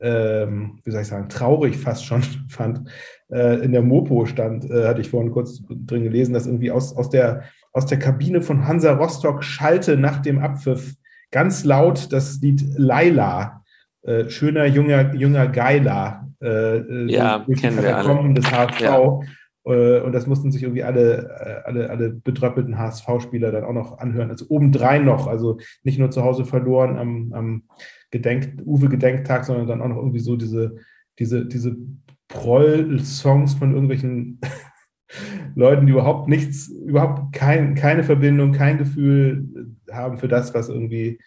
ähm, 0.00 0.80
wie 0.84 0.90
soll 0.90 1.02
ich 1.02 1.08
sagen, 1.08 1.28
traurig 1.28 1.76
fast 1.76 2.04
schon 2.04 2.22
fand, 2.48 2.88
äh, 3.30 3.62
in 3.64 3.72
der 3.72 3.82
Mopo 3.82 4.26
stand, 4.26 4.70
äh, 4.70 4.86
hatte 4.86 5.00
ich 5.00 5.10
vorhin 5.10 5.32
kurz 5.32 5.62
drin 5.68 6.04
gelesen, 6.04 6.34
dass 6.34 6.46
irgendwie 6.46 6.70
aus, 6.70 6.96
aus, 6.96 7.10
der, 7.10 7.44
aus 7.72 7.86
der 7.86 7.98
Kabine 7.98 8.42
von 8.42 8.66
Hansa 8.66 8.92
Rostock 8.92 9.44
schallte 9.44 9.96
nach 9.96 10.20
dem 10.20 10.38
Abpfiff 10.38 10.94
ganz 11.30 11.64
laut 11.64 12.12
das 12.12 12.40
Lied 12.40 12.64
Laila, 12.76 13.64
äh, 14.02 14.28
schöner 14.28 14.66
junger, 14.66 15.14
junger 15.14 15.48
Geiler, 15.48 16.28
äh, 16.40 16.76
äh, 16.78 17.12
ja, 17.12 17.44
kennen 17.60 17.82
wir 17.82 18.34
des 18.34 18.46
HV. 18.46 18.80
Ja. 18.80 19.20
Äh, 19.68 20.00
und 20.00 20.12
das 20.12 20.26
mussten 20.26 20.50
sich 20.50 20.62
irgendwie 20.62 20.82
alle, 20.82 21.28
äh, 21.28 21.68
alle, 21.68 21.90
alle 21.90 22.10
betröppelten 22.10 22.78
HSV-Spieler 22.78 23.52
dann 23.52 23.64
auch 23.64 23.72
noch 23.72 23.98
anhören. 23.98 24.30
Also 24.30 24.46
obendrein 24.48 25.04
noch, 25.04 25.26
also 25.26 25.58
nicht 25.82 25.98
nur 25.98 26.10
zu 26.10 26.24
Hause 26.24 26.44
verloren 26.44 26.98
am, 26.98 27.32
am 27.32 27.62
Gedenk, 28.10 28.62
Uwe-Gedenktag, 28.64 29.44
sondern 29.44 29.66
dann 29.66 29.82
auch 29.82 29.88
noch 29.88 29.98
irgendwie 29.98 30.20
so 30.20 30.36
diese, 30.36 30.76
diese, 31.18 31.46
diese 31.46 31.76
Proll-Songs 32.28 33.54
von 33.54 33.72
irgendwelchen 33.72 34.40
Leuten, 35.54 35.86
die 35.86 35.92
überhaupt 35.92 36.28
nichts, 36.28 36.68
überhaupt 36.68 37.34
kein, 37.34 37.74
keine 37.74 38.04
Verbindung, 38.04 38.52
kein 38.52 38.78
Gefühl 38.78 39.76
haben 39.90 40.18
für 40.18 40.28
das, 40.28 40.54
was 40.54 40.68
irgendwie, 40.68 41.18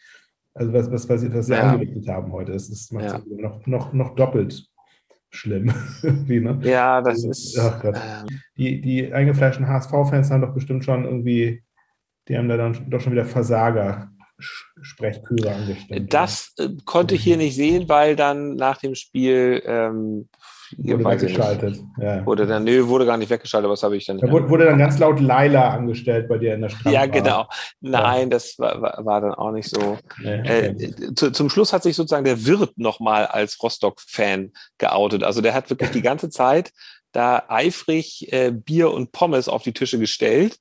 also 0.53 0.73
was, 0.73 0.91
was, 0.91 1.09
was, 1.09 1.33
was 1.33 1.45
sie 1.45 1.53
ja. 1.53 1.71
angerichtet 1.71 2.07
haben 2.07 2.31
heute. 2.31 2.53
Das 2.53 2.69
ist 2.69 2.91
ja. 2.91 3.21
noch, 3.27 3.65
noch, 3.67 3.93
noch 3.93 4.15
doppelt 4.15 4.70
schlimm. 5.31 5.73
ne? 6.27 6.59
Ja, 6.63 7.01
das 7.01 7.23
ist. 7.23 7.57
Ach 7.59 7.81
Gott. 7.81 7.95
Ähm, 7.95 8.39
die, 8.57 8.81
die 8.81 9.13
eingefleischten 9.13 9.67
HSV-Fans 9.67 10.29
haben 10.29 10.41
doch 10.41 10.53
bestimmt 10.53 10.85
schon 10.85 11.05
irgendwie, 11.05 11.63
die 12.27 12.37
haben 12.37 12.49
da 12.49 12.57
dann 12.57 12.89
doch 12.89 13.01
schon 13.01 13.13
wieder 13.13 13.25
Versager. 13.25 14.09
Sprechchöre 14.81 15.53
angestellt. 15.53 16.11
Das 16.11 16.53
äh, 16.57 16.69
konnte 16.85 17.13
ich 17.13 17.23
hier 17.23 17.37
nicht 17.37 17.55
sehen, 17.55 17.87
weil 17.87 18.15
dann 18.15 18.55
nach 18.55 18.77
dem 18.77 18.95
Spiel 18.95 19.61
ähm, 19.65 20.29
Wurde 20.77 21.05
weggeschaltet. 21.05 21.79
Ja. 21.99 22.25
Wurde 22.25 22.45
dann, 22.45 22.63
nö, 22.63 22.87
wurde 22.87 23.05
gar 23.05 23.17
nicht 23.17 23.29
weggeschaltet, 23.29 23.69
was 23.69 23.83
habe 23.83 23.97
ich 23.97 24.05
dann 24.05 24.17
nicht. 24.17 24.27
Da 24.27 24.31
wurde, 24.31 24.49
wurde, 24.49 24.65
dann 24.65 24.79
ganz 24.79 24.99
laut 24.99 25.19
Laila 25.19 25.69
angestellt 25.69 26.27
bei 26.29 26.37
dir 26.37 26.53
in 26.53 26.61
der 26.61 26.69
Straße. 26.69 26.93
Ja, 26.93 27.05
genau. 27.05 27.47
Nein, 27.79 28.23
ja. 28.23 28.29
das 28.29 28.57
war, 28.57 28.81
war, 28.81 29.05
war, 29.05 29.21
dann 29.21 29.33
auch 29.33 29.51
nicht 29.51 29.69
so. 29.69 29.97
Nee, 30.21 30.39
okay. 30.39 30.65
äh, 30.67 31.13
zu, 31.15 31.31
zum 31.31 31.49
Schluss 31.49 31.73
hat 31.73 31.83
sich 31.83 31.95
sozusagen 31.95 32.25
der 32.25 32.45
Wirt 32.45 32.77
nochmal 32.77 33.25
als 33.25 33.61
Rostock-Fan 33.61 34.51
geoutet. 34.77 35.23
Also 35.23 35.41
der 35.41 35.53
hat 35.53 35.69
wirklich 35.69 35.91
die 35.91 36.01
ganze 36.01 36.29
Zeit 36.29 36.71
da 37.11 37.43
eifrig 37.47 38.31
äh, 38.31 38.51
Bier 38.51 38.91
und 38.91 39.11
Pommes 39.11 39.49
auf 39.49 39.63
die 39.63 39.73
Tische 39.73 39.99
gestellt. 39.99 40.57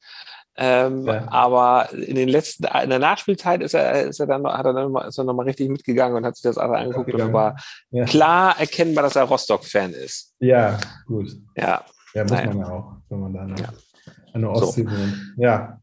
Ähm, 0.57 1.07
ja. 1.07 1.27
Aber 1.31 1.93
in 1.93 2.17
den 2.17 2.29
letzten, 2.29 2.65
in 2.65 2.91
der 2.91 2.99
Nachspielzeit 2.99 3.63
ist 3.63 3.75
er, 3.75 4.09
ist 4.09 4.21
er 4.21 4.27
dann, 4.27 4.47
hat 4.47 4.67
er 4.67 4.73
dann 4.73 4.93
mal, 4.93 5.09
ist 5.09 5.19
er 5.19 5.25
nochmal 5.25 5.47
richtig 5.47 5.71
mitgegangen 5.71 6.17
und 6.17 6.27
hat 6.27 6.37
sich 6.37 6.43
das 6.43 6.59
alles 6.59 6.77
angeguckt 6.77 7.15
und 7.15 7.33
war 7.33 7.57
ja. 7.91 8.05
klar 8.05 8.59
erkennbar, 8.59 9.05
dass 9.05 9.17
er 9.17 9.25
Rostock-Fan 9.25 9.93
ist. 9.93 10.35
Ja, 10.41 10.79
gut. 11.07 11.31
Ja. 11.57 11.85
Ja, 12.15 12.23
muss 12.25 12.33
Nein. 12.33 12.49
man 12.49 12.59
ja 12.59 12.69
auch, 12.69 12.93
wenn 13.09 13.21
man 13.21 13.33
da 13.33 13.41
eine, 13.43 13.61
ja. 13.61 13.69
eine 14.33 14.51
Ostsee 14.51 14.83
so. 14.83 14.91
wohnt. 14.91 15.35
Ja. 15.37 15.81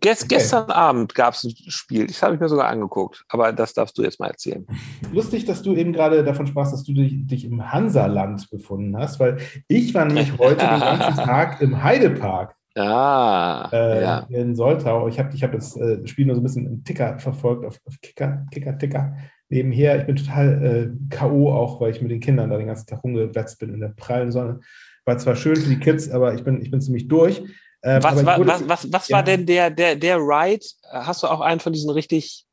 Gest, 0.00 0.24
okay. 0.24 0.34
Gestern 0.36 0.70
Abend 0.70 1.14
gab 1.14 1.34
es 1.34 1.44
ein 1.44 1.54
Spiel, 1.68 2.06
das 2.08 2.20
habe 2.22 2.34
ich 2.34 2.40
mir 2.40 2.48
sogar 2.48 2.66
angeguckt, 2.66 3.24
aber 3.28 3.52
das 3.52 3.74
darfst 3.74 3.96
du 3.96 4.02
jetzt 4.02 4.18
mal 4.18 4.26
erzählen. 4.26 4.66
Lustig, 5.12 5.44
dass 5.44 5.62
du 5.62 5.76
eben 5.76 5.92
gerade 5.92 6.24
davon 6.24 6.48
sprachst, 6.48 6.72
dass 6.72 6.82
du 6.82 6.94
dich, 6.94 7.26
dich 7.26 7.44
im 7.44 7.72
Hansaland 7.72 8.50
befunden 8.50 8.96
hast, 8.98 9.20
weil 9.20 9.38
ich 9.68 9.94
war 9.94 10.04
nämlich 10.04 10.32
heute 10.38 10.66
den 10.66 10.80
ganzen 10.80 11.24
Tag 11.24 11.60
im 11.60 11.82
Heidepark. 11.82 12.56
Ah, 12.76 13.68
äh, 13.72 14.02
ja. 14.02 14.26
in 14.30 14.56
Soltau. 14.56 15.06
Ich 15.08 15.18
habe 15.18 15.34
ich 15.34 15.42
hab 15.42 15.52
das 15.52 15.76
äh, 15.76 16.06
Spiel 16.06 16.26
nur 16.26 16.34
so 16.34 16.40
ein 16.40 16.44
bisschen 16.44 16.66
im 16.66 16.84
Ticker 16.84 17.18
verfolgt, 17.18 17.64
auf, 17.64 17.78
auf 17.84 18.00
Kicker, 18.00 18.46
Kicker, 18.50 18.76
Ticker. 18.76 19.16
Nebenher, 19.48 20.00
ich 20.00 20.06
bin 20.06 20.16
total 20.16 20.64
äh, 20.64 21.14
K.O. 21.14 21.52
auch, 21.52 21.80
weil 21.80 21.92
ich 21.92 22.02
mit 22.02 22.10
den 22.10 22.20
Kindern 22.20 22.50
da 22.50 22.56
den 22.56 22.66
ganzen 22.66 22.86
Tag 22.86 23.04
rumgewetzt 23.04 23.60
bin 23.60 23.72
in 23.72 23.80
der 23.80 23.88
prallen 23.88 24.32
Sonne. 24.32 24.60
War 25.04 25.18
zwar 25.18 25.36
schön 25.36 25.56
für 25.56 25.68
die 25.68 25.78
Kids, 25.78 26.10
aber 26.10 26.34
ich 26.34 26.42
bin, 26.42 26.60
ich 26.62 26.70
bin 26.70 26.80
ziemlich 26.80 27.06
durch. 27.06 27.42
Ähm, 27.82 28.02
was, 28.02 28.24
wurde, 28.24 28.46
was, 28.46 28.68
was, 28.68 28.92
was 28.92 29.08
ja. 29.08 29.16
war 29.16 29.22
denn 29.22 29.46
der, 29.46 29.70
der, 29.70 29.94
der 29.94 30.16
Ride? 30.16 30.64
Hast 30.90 31.22
du 31.22 31.28
auch 31.28 31.42
einen 31.42 31.60
von 31.60 31.72
diesen 31.72 31.90
richtig 31.90 32.46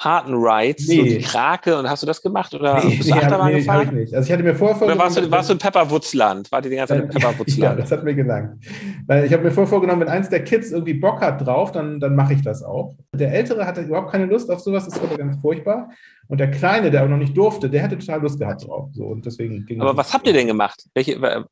harten 0.00 0.32
Rides, 0.34 0.88
nee. 0.88 0.96
so 0.96 1.02
die 1.04 1.18
Krake 1.18 1.76
und 1.78 1.88
hast 1.88 2.02
du 2.02 2.06
das 2.06 2.22
gemacht 2.22 2.54
oder 2.54 2.82
nee, 2.82 2.96
bist 2.96 3.10
du 3.10 3.14
Achterbahn 3.14 3.52
nee, 3.52 3.58
gefahren? 3.58 3.88
Ich 3.88 3.92
nicht. 3.92 4.14
Also 4.14 4.26
ich 4.26 4.32
hatte 4.32 4.42
mir 4.42 4.54
vorher 4.54 4.80
Oder 4.82 4.98
warst 4.98 5.18
du, 5.18 5.30
warst 5.30 5.50
du 5.50 5.52
in 5.52 5.58
Pepperwoodsland? 5.58 6.50
War 6.50 6.62
die 6.62 6.70
ganze 6.70 6.94
Zeit 6.94 7.04
in 7.04 7.08
Pepperwoodsland? 7.10 7.62
ja, 7.62 7.74
das 7.76 7.92
hat 7.92 8.02
mir 8.02 8.14
gelangt. 8.14 8.64
Ich 8.64 9.32
habe 9.32 9.42
mir 9.42 9.50
vorher 9.50 9.66
vorgenommen, 9.66 10.00
wenn 10.00 10.08
eins 10.08 10.30
der 10.30 10.42
Kids 10.42 10.70
irgendwie 10.70 10.94
Bock 10.94 11.20
hat 11.20 11.46
drauf, 11.46 11.70
dann, 11.72 12.00
dann 12.00 12.16
mache 12.16 12.32
ich 12.32 12.40
das 12.40 12.62
auch. 12.62 12.94
Der 13.14 13.30
Ältere 13.30 13.66
hatte 13.66 13.82
überhaupt 13.82 14.10
keine 14.10 14.24
Lust 14.24 14.50
auf 14.50 14.60
sowas, 14.60 14.86
das 14.86 14.96
ist 14.96 15.02
aber 15.02 15.18
ganz 15.18 15.38
furchtbar. 15.42 15.90
Und 16.28 16.38
der 16.38 16.50
Kleine, 16.50 16.90
der 16.90 17.04
auch 17.04 17.08
noch 17.08 17.18
nicht 17.18 17.36
durfte, 17.36 17.68
der 17.68 17.82
hätte 17.82 17.98
total 17.98 18.22
Lust 18.22 18.38
gehabt 18.38 18.66
drauf. 18.66 18.88
So, 18.92 19.04
und 19.04 19.26
deswegen 19.26 19.66
ging 19.66 19.82
aber 19.82 19.96
was 19.96 20.14
habt 20.14 20.26
ihr 20.26 20.32
denn 20.32 20.46
gemacht? 20.46 20.82
Welche, 20.94 21.44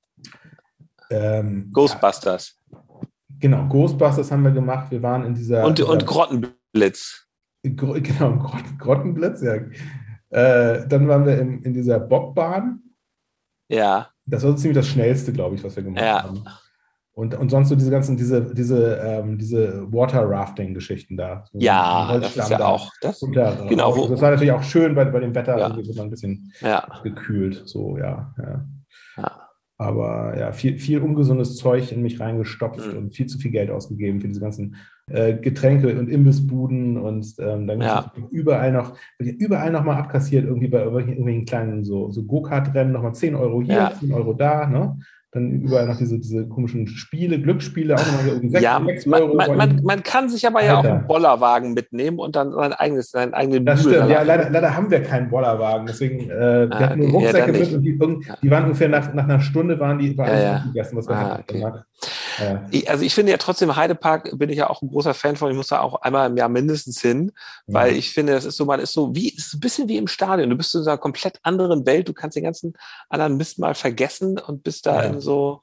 ähm, 1.10 1.70
Ghostbusters. 1.72 2.56
Ja. 2.70 2.78
Genau, 3.40 3.66
Ghostbusters 3.68 4.30
haben 4.30 4.42
wir 4.42 4.50
gemacht. 4.50 4.90
Wir 4.90 5.02
waren 5.02 5.24
in 5.24 5.34
dieser. 5.34 5.64
Und, 5.64 5.80
und 5.80 6.06
Grottenblitz. 6.06 7.27
Genau, 8.02 8.50
Grottenblitz, 8.78 9.42
ja. 9.42 9.54
Äh, 10.30 10.86
dann 10.88 11.08
waren 11.08 11.24
wir 11.24 11.38
in, 11.38 11.62
in 11.62 11.72
dieser 11.72 11.98
Bobbahn. 12.00 12.82
Ja. 13.68 14.08
Das 14.26 14.42
war 14.44 14.52
so 14.52 14.56
ziemlich 14.56 14.76
das 14.76 14.88
Schnellste, 14.88 15.32
glaube 15.32 15.54
ich, 15.54 15.64
was 15.64 15.76
wir 15.76 15.82
gemacht 15.82 16.04
ja. 16.04 16.22
haben. 16.22 16.44
Und, 17.12 17.34
und 17.34 17.50
sonst 17.50 17.68
so 17.68 17.74
diese 17.74 17.90
ganzen, 17.90 18.16
diese, 18.16 18.54
diese, 18.54 18.96
ähm, 18.96 19.38
diese 19.38 19.92
Water-Rafting-Geschichten 19.92 21.16
da. 21.16 21.44
So 21.50 21.58
ja, 21.58 22.16
das 22.18 22.36
ist 22.36 22.48
ja 22.48 22.58
da 22.58 22.66
auch. 22.68 22.92
Das, 23.00 23.20
unter, 23.22 23.66
genau, 23.68 23.96
wo, 23.96 24.06
das 24.06 24.20
war 24.20 24.30
natürlich 24.30 24.52
auch 24.52 24.62
schön 24.62 24.94
bei, 24.94 25.04
bei 25.04 25.18
dem 25.18 25.34
Wetter, 25.34 25.58
ja. 25.58 25.74
wird 25.74 25.96
man 25.96 26.06
ein 26.06 26.10
bisschen 26.10 26.52
ja. 26.60 26.86
gekühlt. 27.02 27.62
So, 27.66 27.98
ja. 27.98 28.32
ja. 28.38 28.64
ja. 29.16 29.47
Aber 29.88 30.36
ja, 30.36 30.50
viel, 30.50 30.76
viel 30.80 30.98
ungesundes 31.00 31.54
Zeug 31.56 31.92
in 31.92 32.02
mich 32.02 32.18
reingestopft 32.18 32.84
Mhm. 32.92 32.98
und 32.98 33.14
viel 33.14 33.26
zu 33.26 33.38
viel 33.38 33.52
Geld 33.52 33.70
ausgegeben 33.70 34.20
für 34.20 34.26
diese 34.26 34.40
ganzen 34.40 34.74
äh, 35.10 35.34
Getränke 35.34 35.96
und 35.98 36.08
Imbissbuden 36.10 36.96
und 36.98 37.34
ähm, 37.38 37.66
dann 37.68 37.80
Ja. 37.80 38.12
überall 38.32 38.72
noch, 38.72 38.94
überall 39.18 39.70
noch 39.70 39.84
mal 39.84 39.96
abkassiert, 39.96 40.44
irgendwie 40.44 40.66
bei 40.68 40.78
irgendwelchen, 40.78 41.12
irgendwelchen 41.12 41.44
kleinen 41.46 41.84
so, 41.84 42.10
so 42.10 42.24
Go-Kart-Rennen, 42.24 42.92
nochmal 42.92 43.14
10 43.14 43.34
Euro 43.36 43.62
hier, 43.62 43.74
Ja. 43.76 43.92
10 43.92 44.12
Euro 44.12 44.34
da, 44.34 44.66
ne? 44.66 44.98
Dann 45.32 45.60
überall 45.60 45.86
noch 45.86 45.98
diese, 45.98 46.18
diese 46.18 46.48
komischen 46.48 46.86
Spiele, 46.86 47.38
Glücksspiele, 47.38 47.94
auch 47.94 47.98
nochmal 48.06 48.28
irgendwie 48.28 48.48
6, 48.48 48.62
Ja, 48.64 48.82
6 48.82 49.04
man, 49.04 49.22
Euro. 49.22 49.34
man, 49.34 49.56
man, 49.58 49.80
man 49.84 50.02
kann 50.02 50.30
sich 50.30 50.46
aber 50.46 50.64
ja 50.64 50.72
auch 50.78 50.84
Alter. 50.84 50.94
einen 50.94 51.06
Bollerwagen 51.06 51.74
mitnehmen 51.74 52.18
und 52.18 52.34
dann 52.34 52.52
sein 52.52 52.72
eigenes, 52.72 53.10
seinen 53.10 53.34
eigenen 53.34 53.66
Das 53.66 53.80
stimmt, 53.82 54.08
ja, 54.08 54.22
leider, 54.22 54.48
leider 54.48 54.74
haben 54.74 54.90
wir 54.90 55.02
keinen 55.02 55.28
Bollerwagen, 55.28 55.86
deswegen, 55.86 56.30
äh, 56.30 56.66
wir 56.70 56.72
Ah, 56.72 56.78
hatten 56.80 56.98
nur 57.00 57.08
ja, 57.08 57.14
Rucksäcke 57.14 57.52
dann 57.52 57.60
mit 57.60 57.72
und 57.74 57.82
die, 57.82 58.26
Ja. 58.26 58.36
die 58.42 58.50
waren 58.50 58.64
ungefähr 58.64 58.88
nach, 58.88 59.12
nach 59.12 59.24
einer 59.24 59.40
Stunde 59.40 59.78
waren 59.78 59.98
die, 59.98 60.16
war 60.16 60.26
Ja, 60.28 60.32
alles 60.32 60.44
ja. 60.44 60.56
aufgegessen, 60.56 60.96
was 60.98 61.08
wir 61.08 61.14
Ah, 61.16 61.30
hatten. 61.38 61.42
okay. 61.42 61.72
Ja. 62.38 62.44
Ja. 62.44 62.66
Ich- 62.70 62.90
Also 62.90 63.04
ich 63.04 63.14
finde 63.14 63.32
ja 63.32 63.38
trotzdem, 63.38 63.74
Heidepark 63.76 64.36
bin 64.38 64.50
ich 64.50 64.56
ja 64.58 64.70
auch 64.70 64.82
ein 64.82 64.88
großer 64.90 65.14
Fan 65.14 65.36
von. 65.36 65.50
Ich 65.50 65.56
muss 65.56 65.68
da 65.68 65.80
auch 65.80 66.02
einmal 66.02 66.28
im 66.30 66.36
Jahr 66.36 66.48
mindestens 66.48 67.00
hin, 67.00 67.32
weil 67.66 67.96
ich 67.96 68.12
finde, 68.12 68.34
es 68.34 68.44
ist 68.44 68.56
so, 68.56 68.64
man 68.64 68.80
ist 68.80 68.92
so 68.92 69.14
wie, 69.14 69.28
ist 69.30 69.54
ein 69.54 69.60
bisschen 69.60 69.88
wie 69.88 69.96
im 69.96 70.06
Stadion. 70.08 70.50
Du 70.50 70.56
bist 70.56 70.74
in 70.74 70.82
so 70.82 70.90
einer 70.90 70.98
komplett 70.98 71.38
anderen 71.42 71.84
Welt. 71.86 72.08
Du 72.08 72.12
kannst 72.12 72.36
den 72.36 72.44
ganzen 72.44 72.74
anderen 73.08 73.36
Mist 73.36 73.58
mal 73.58 73.74
vergessen 73.74 74.38
und 74.38 74.62
bist 74.62 74.86
da 74.86 75.02
Ja. 75.04 75.08
in 75.10 75.20
so, 75.20 75.60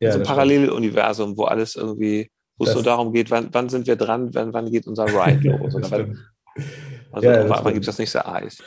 Ja, 0.00 0.08
in 0.08 0.12
so 0.12 0.16
einem 0.16 0.22
das 0.24 0.28
Paralleluniversum, 0.28 1.36
wo 1.36 1.44
alles 1.44 1.74
irgendwie, 1.76 2.30
wo 2.56 2.64
es 2.64 2.70
Das- 2.70 2.78
so 2.78 2.82
darum 2.84 3.12
geht, 3.12 3.30
wann, 3.30 3.48
wann 3.52 3.68
sind 3.68 3.86
wir 3.86 3.96
dran, 3.96 4.32
wann, 4.34 4.52
wann 4.52 4.70
geht 4.70 4.86
unser 4.86 5.06
Ride 5.06 5.48
los? 5.48 5.74
Also 7.10 7.26
Ja, 7.28 7.36
das 7.42 7.50
wann 7.50 7.58
stimmt. 7.58 7.74
gibt 7.74 7.88
das 7.88 7.98
nächste 7.98 8.26
Eis? 8.26 8.62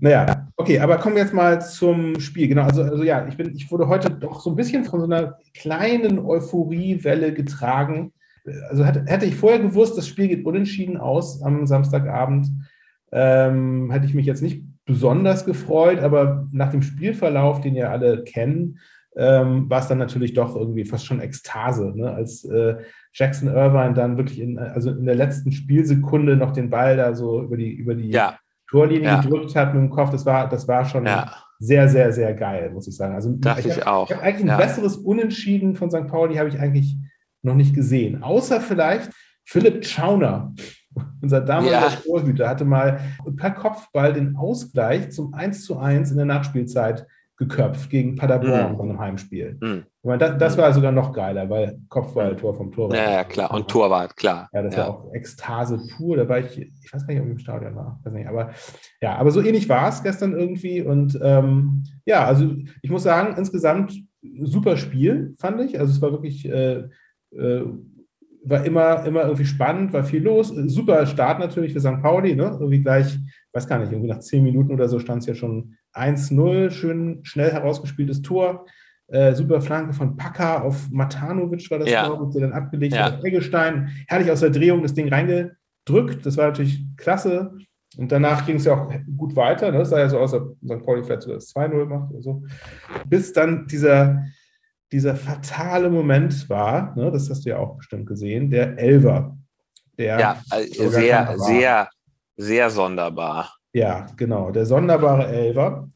Naja, 0.00 0.48
okay, 0.56 0.78
aber 0.80 0.98
kommen 0.98 1.16
wir 1.16 1.22
jetzt 1.22 1.34
mal 1.34 1.60
zum 1.60 2.18
Spiel. 2.20 2.48
Genau, 2.48 2.64
also, 2.64 2.82
also 2.82 3.02
ja, 3.02 3.26
ich, 3.26 3.36
bin, 3.36 3.54
ich 3.54 3.70
wurde 3.70 3.88
heute 3.88 4.10
doch 4.10 4.40
so 4.40 4.50
ein 4.50 4.56
bisschen 4.56 4.84
von 4.84 5.00
so 5.00 5.06
einer 5.06 5.38
kleinen 5.54 6.18
Euphoriewelle 6.18 7.32
getragen. 7.32 8.12
Also 8.68 8.84
hätte, 8.84 9.04
hätte 9.06 9.26
ich 9.26 9.36
vorher 9.36 9.60
gewusst, 9.60 9.96
das 9.96 10.06
Spiel 10.06 10.28
geht 10.28 10.44
unentschieden 10.44 10.96
aus 10.96 11.42
am 11.42 11.66
Samstagabend, 11.66 12.48
ähm, 13.12 13.90
hätte 13.90 14.06
ich 14.06 14.14
mich 14.14 14.26
jetzt 14.26 14.42
nicht 14.42 14.64
besonders 14.84 15.46
gefreut, 15.46 16.00
aber 16.00 16.46
nach 16.52 16.70
dem 16.70 16.82
Spielverlauf, 16.82 17.60
den 17.60 17.74
ja 17.74 17.90
alle 17.90 18.22
kennen, 18.24 18.78
ähm, 19.16 19.68
war 19.70 19.80
es 19.80 19.88
dann 19.88 19.98
natürlich 19.98 20.34
doch 20.34 20.56
irgendwie 20.56 20.84
fast 20.84 21.06
schon 21.06 21.20
Ekstase, 21.20 21.92
ne? 21.94 22.10
als 22.10 22.44
äh, 22.44 22.76
Jackson 23.12 23.48
Irvine 23.48 23.94
dann 23.94 24.16
wirklich 24.16 24.40
in, 24.40 24.58
also 24.58 24.90
in 24.90 25.04
der 25.06 25.14
letzten 25.14 25.52
Spielsekunde 25.52 26.36
noch 26.36 26.52
den 26.52 26.70
Ball 26.70 26.96
da 26.96 27.14
so 27.14 27.42
über 27.42 27.56
die, 27.56 27.72
über 27.72 27.94
die 27.94 28.10
Ja, 28.10 28.38
Torlinie 28.70 29.04
Ja. 29.08 29.20
gedrückt 29.20 29.54
hat 29.54 29.72
mit 29.74 29.82
dem 29.82 29.90
Kopf, 29.90 30.10
das 30.10 30.26
war, 30.26 30.48
das 30.48 30.66
war 30.66 30.84
schon 30.84 31.06
ja, 31.06 31.32
sehr, 31.60 31.88
sehr, 31.88 32.12
sehr 32.12 32.34
geil, 32.34 32.70
muss 32.72 32.88
ich 32.88 32.96
sagen. 32.96 33.14
Also 33.14 33.32
dachte 33.36 33.60
ich 33.60 33.66
ich 33.66 33.80
habe 33.80 33.86
auch. 33.92 34.10
hab 34.10 34.22
eigentlich 34.22 34.50
ein 34.50 34.56
besseres 34.58 34.96
Unentschieden 34.96 35.76
von 35.76 35.90
St. 35.90 36.08
Pauli 36.08 36.36
habe 36.36 36.48
ich 36.48 36.58
eigentlich 36.58 36.96
noch 37.42 37.54
nicht 37.54 37.74
gesehen. 37.74 38.22
Außer 38.22 38.60
vielleicht 38.60 39.10
Philipp 39.44 39.84
Schauner, 39.86 40.52
unser 41.22 41.40
damaliger 41.40 41.88
Ja. 41.88 41.96
Torhüter, 42.04 42.48
hatte 42.48 42.64
mal 42.64 43.00
per 43.36 43.52
Kopfball 43.52 44.12
den 44.12 44.34
Ausgleich 44.36 45.10
zum 45.12 45.34
1 45.34 45.64
zu 45.64 45.78
1 45.78 46.10
in 46.10 46.16
der 46.16 46.26
Nachspielzeit 46.26 47.06
geköpft 47.36 47.90
gegen 47.90 48.14
Paderborn 48.14 48.74
Mhm. 48.74 48.80
einem 48.80 49.00
Heimspiel. 49.00 49.58
Hm. 49.60 49.84
Ich 49.86 50.04
meine, 50.04 50.18
das, 50.18 50.38
das 50.38 50.58
war 50.58 50.72
sogar 50.72 50.92
noch 50.92 51.12
geiler, 51.12 51.48
weil 51.50 51.78
Kopfball, 51.88 52.36
Tor 52.36 52.54
vom 52.54 52.70
Torwart. 52.70 52.96
Ja, 52.96 53.10
ja, 53.10 53.24
klar. 53.24 53.52
Und 53.52 53.68
Torwart, 53.68 54.16
klar. 54.16 54.48
Ja, 54.52 54.62
das 54.62 54.76
ja. 54.76 54.82
war 54.82 54.88
auch 54.90 55.12
Ekstase 55.14 55.80
pur. 55.96 56.16
Da 56.16 56.28
war 56.28 56.38
ich, 56.38 56.58
ich 56.58 56.92
weiß 56.92 57.06
gar 57.06 57.12
nicht, 57.14 57.20
ob 57.20 57.26
ich 57.26 57.32
im 57.32 57.38
Stadion 57.38 57.74
war. 57.74 58.00
Weiß 58.04 58.12
nicht, 58.12 58.28
aber 58.28 58.50
ja, 59.00 59.16
aber 59.16 59.30
so 59.30 59.42
ähnlich 59.42 59.68
war 59.68 59.88
es 59.88 60.02
gestern 60.02 60.32
irgendwie. 60.32 60.82
Und 60.82 61.18
ähm, 61.22 61.84
ja, 62.06 62.24
also 62.24 62.54
ich 62.82 62.90
muss 62.90 63.02
sagen, 63.02 63.36
insgesamt 63.36 63.94
super 64.40 64.76
Spiel, 64.76 65.34
fand 65.38 65.60
ich. 65.60 65.78
Also 65.78 65.92
es 65.92 66.02
war 66.02 66.12
wirklich, 66.12 66.48
äh, 66.48 66.84
äh, 67.32 67.64
war 68.44 68.64
immer, 68.64 69.04
immer 69.06 69.22
irgendwie 69.22 69.46
spannend, 69.46 69.92
war 69.92 70.04
viel 70.04 70.22
los. 70.22 70.48
Super 70.48 71.06
Start 71.06 71.38
natürlich 71.40 71.72
für 71.72 71.80
St. 71.80 72.02
Pauli, 72.02 72.36
ne? 72.36 72.56
Irgendwie 72.60 72.82
gleich, 72.82 73.18
weiß 73.54 73.66
gar 73.68 73.78
nicht, 73.78 73.92
irgendwie 73.92 74.10
nach 74.10 74.18
zehn 74.18 74.42
Minuten 74.42 74.72
oder 74.72 74.88
so 74.88 74.98
stand 74.98 75.20
es 75.22 75.26
ja 75.26 75.34
schon 75.34 75.76
1-0, 75.94 76.70
schön 76.70 77.20
schnell 77.24 77.52
herausgespieltes 77.52 78.22
Tor. 78.22 78.66
Äh, 79.08 79.34
super 79.34 79.60
Flanke 79.60 79.92
von 79.92 80.16
Paka 80.16 80.62
auf 80.62 80.90
Matanovic 80.90 81.70
war 81.70 81.78
das, 81.78 81.90
Ja. 81.90 82.06
glaube 82.06 82.26
ich, 82.26 82.32
der 82.32 82.48
dann 82.48 82.52
abgelegt 82.52 82.94
Ja. 82.94 83.04
hat. 83.12 83.24
Eggestein, 83.24 83.90
herrlich 84.08 84.30
aus 84.30 84.40
der 84.40 84.50
Drehung 84.50 84.82
das 84.82 84.94
Ding 84.94 85.08
reingedrückt. 85.08 86.24
Das 86.26 86.36
war 86.36 86.46
natürlich 86.46 86.84
klasse. 86.96 87.56
Und 87.96 88.10
danach 88.10 88.44
ging 88.44 88.56
es 88.56 88.64
ja 88.64 88.74
auch 88.74 88.92
gut 89.16 89.36
weiter. 89.36 89.70
Ne? 89.70 89.78
Das 89.78 89.90
sah 89.90 90.00
ja 90.00 90.08
so 90.08 90.18
aus, 90.18 90.34
als 90.34 90.42
ob 90.42 90.56
St. 90.64 90.84
Pauli 90.84 91.04
vielleicht 91.04 91.22
sogar 91.22 91.36
das 91.36 91.54
2-0 91.54 91.84
macht 91.86 92.10
oder 92.12 92.22
so. 92.22 92.42
Bis 93.06 93.32
dann 93.32 93.68
dieser, 93.68 94.24
dieser 94.90 95.14
fatale 95.14 95.90
Moment 95.90 96.48
war, 96.50 96.96
ne? 96.96 97.12
das 97.12 97.30
hast 97.30 97.44
du 97.44 97.50
ja 97.50 97.58
auch 97.58 97.76
bestimmt 97.76 98.06
gesehen, 98.06 98.50
der 98.50 98.76
Elver. 98.78 99.36
Der 99.96 100.18
Ja, 100.18 100.42
sogar 100.72 100.90
sehr, 100.90 101.38
sehr, 101.38 101.88
sehr 102.36 102.70
sonderbar. 102.70 103.54
Ja, 103.72 104.06
genau, 104.16 104.50
der 104.50 104.66
sonderbare 104.66 105.26
Elver. 105.26 105.88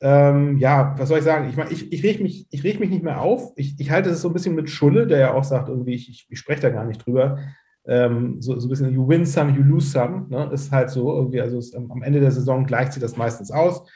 Ähm, 0.00 0.58
ja, 0.58 0.94
was 0.98 1.08
soll 1.08 1.18
ich 1.18 1.24
sagen? 1.24 1.48
Ich 1.48 1.56
meine, 1.56 1.70
ich, 1.70 1.90
ich 1.92 2.02
reg 2.04 2.20
mich, 2.20 2.46
ich 2.50 2.62
reg 2.64 2.78
mich 2.78 2.90
nicht 2.90 3.02
mehr 3.02 3.20
auf. 3.22 3.52
Ich, 3.56 3.74
ich 3.78 3.90
halte 3.90 4.10
es 4.10 4.20
so 4.20 4.28
ein 4.28 4.34
bisschen 4.34 4.54
mit 4.54 4.68
Schulle, 4.70 5.06
der 5.06 5.18
ja 5.18 5.34
auch 5.34 5.44
sagt, 5.44 5.68
irgendwie, 5.68 5.94
ich, 5.94 6.08
ich, 6.10 6.26
ich 6.28 6.38
spreche 6.38 6.60
da 6.62 6.70
gar 6.70 6.84
nicht 6.84 7.04
drüber. 7.04 7.38
Ähm, 7.86 8.36
so, 8.40 8.58
so 8.58 8.66
ein 8.66 8.70
bisschen, 8.70 8.92
you 8.92 9.08
win 9.08 9.24
some, 9.24 9.52
you 9.52 9.62
lose 9.62 9.90
some. 9.90 10.26
Ne? 10.28 10.50
Ist 10.52 10.70
halt 10.70 10.90
so 10.90 11.12
irgendwie, 11.16 11.40
also 11.40 11.58
es, 11.58 11.74
am 11.74 12.02
Ende 12.02 12.20
der 12.20 12.30
Saison 12.30 12.66
gleicht 12.66 12.92
sich 12.92 13.00
das 13.00 13.16
meistens 13.16 13.50
aus. 13.50 13.88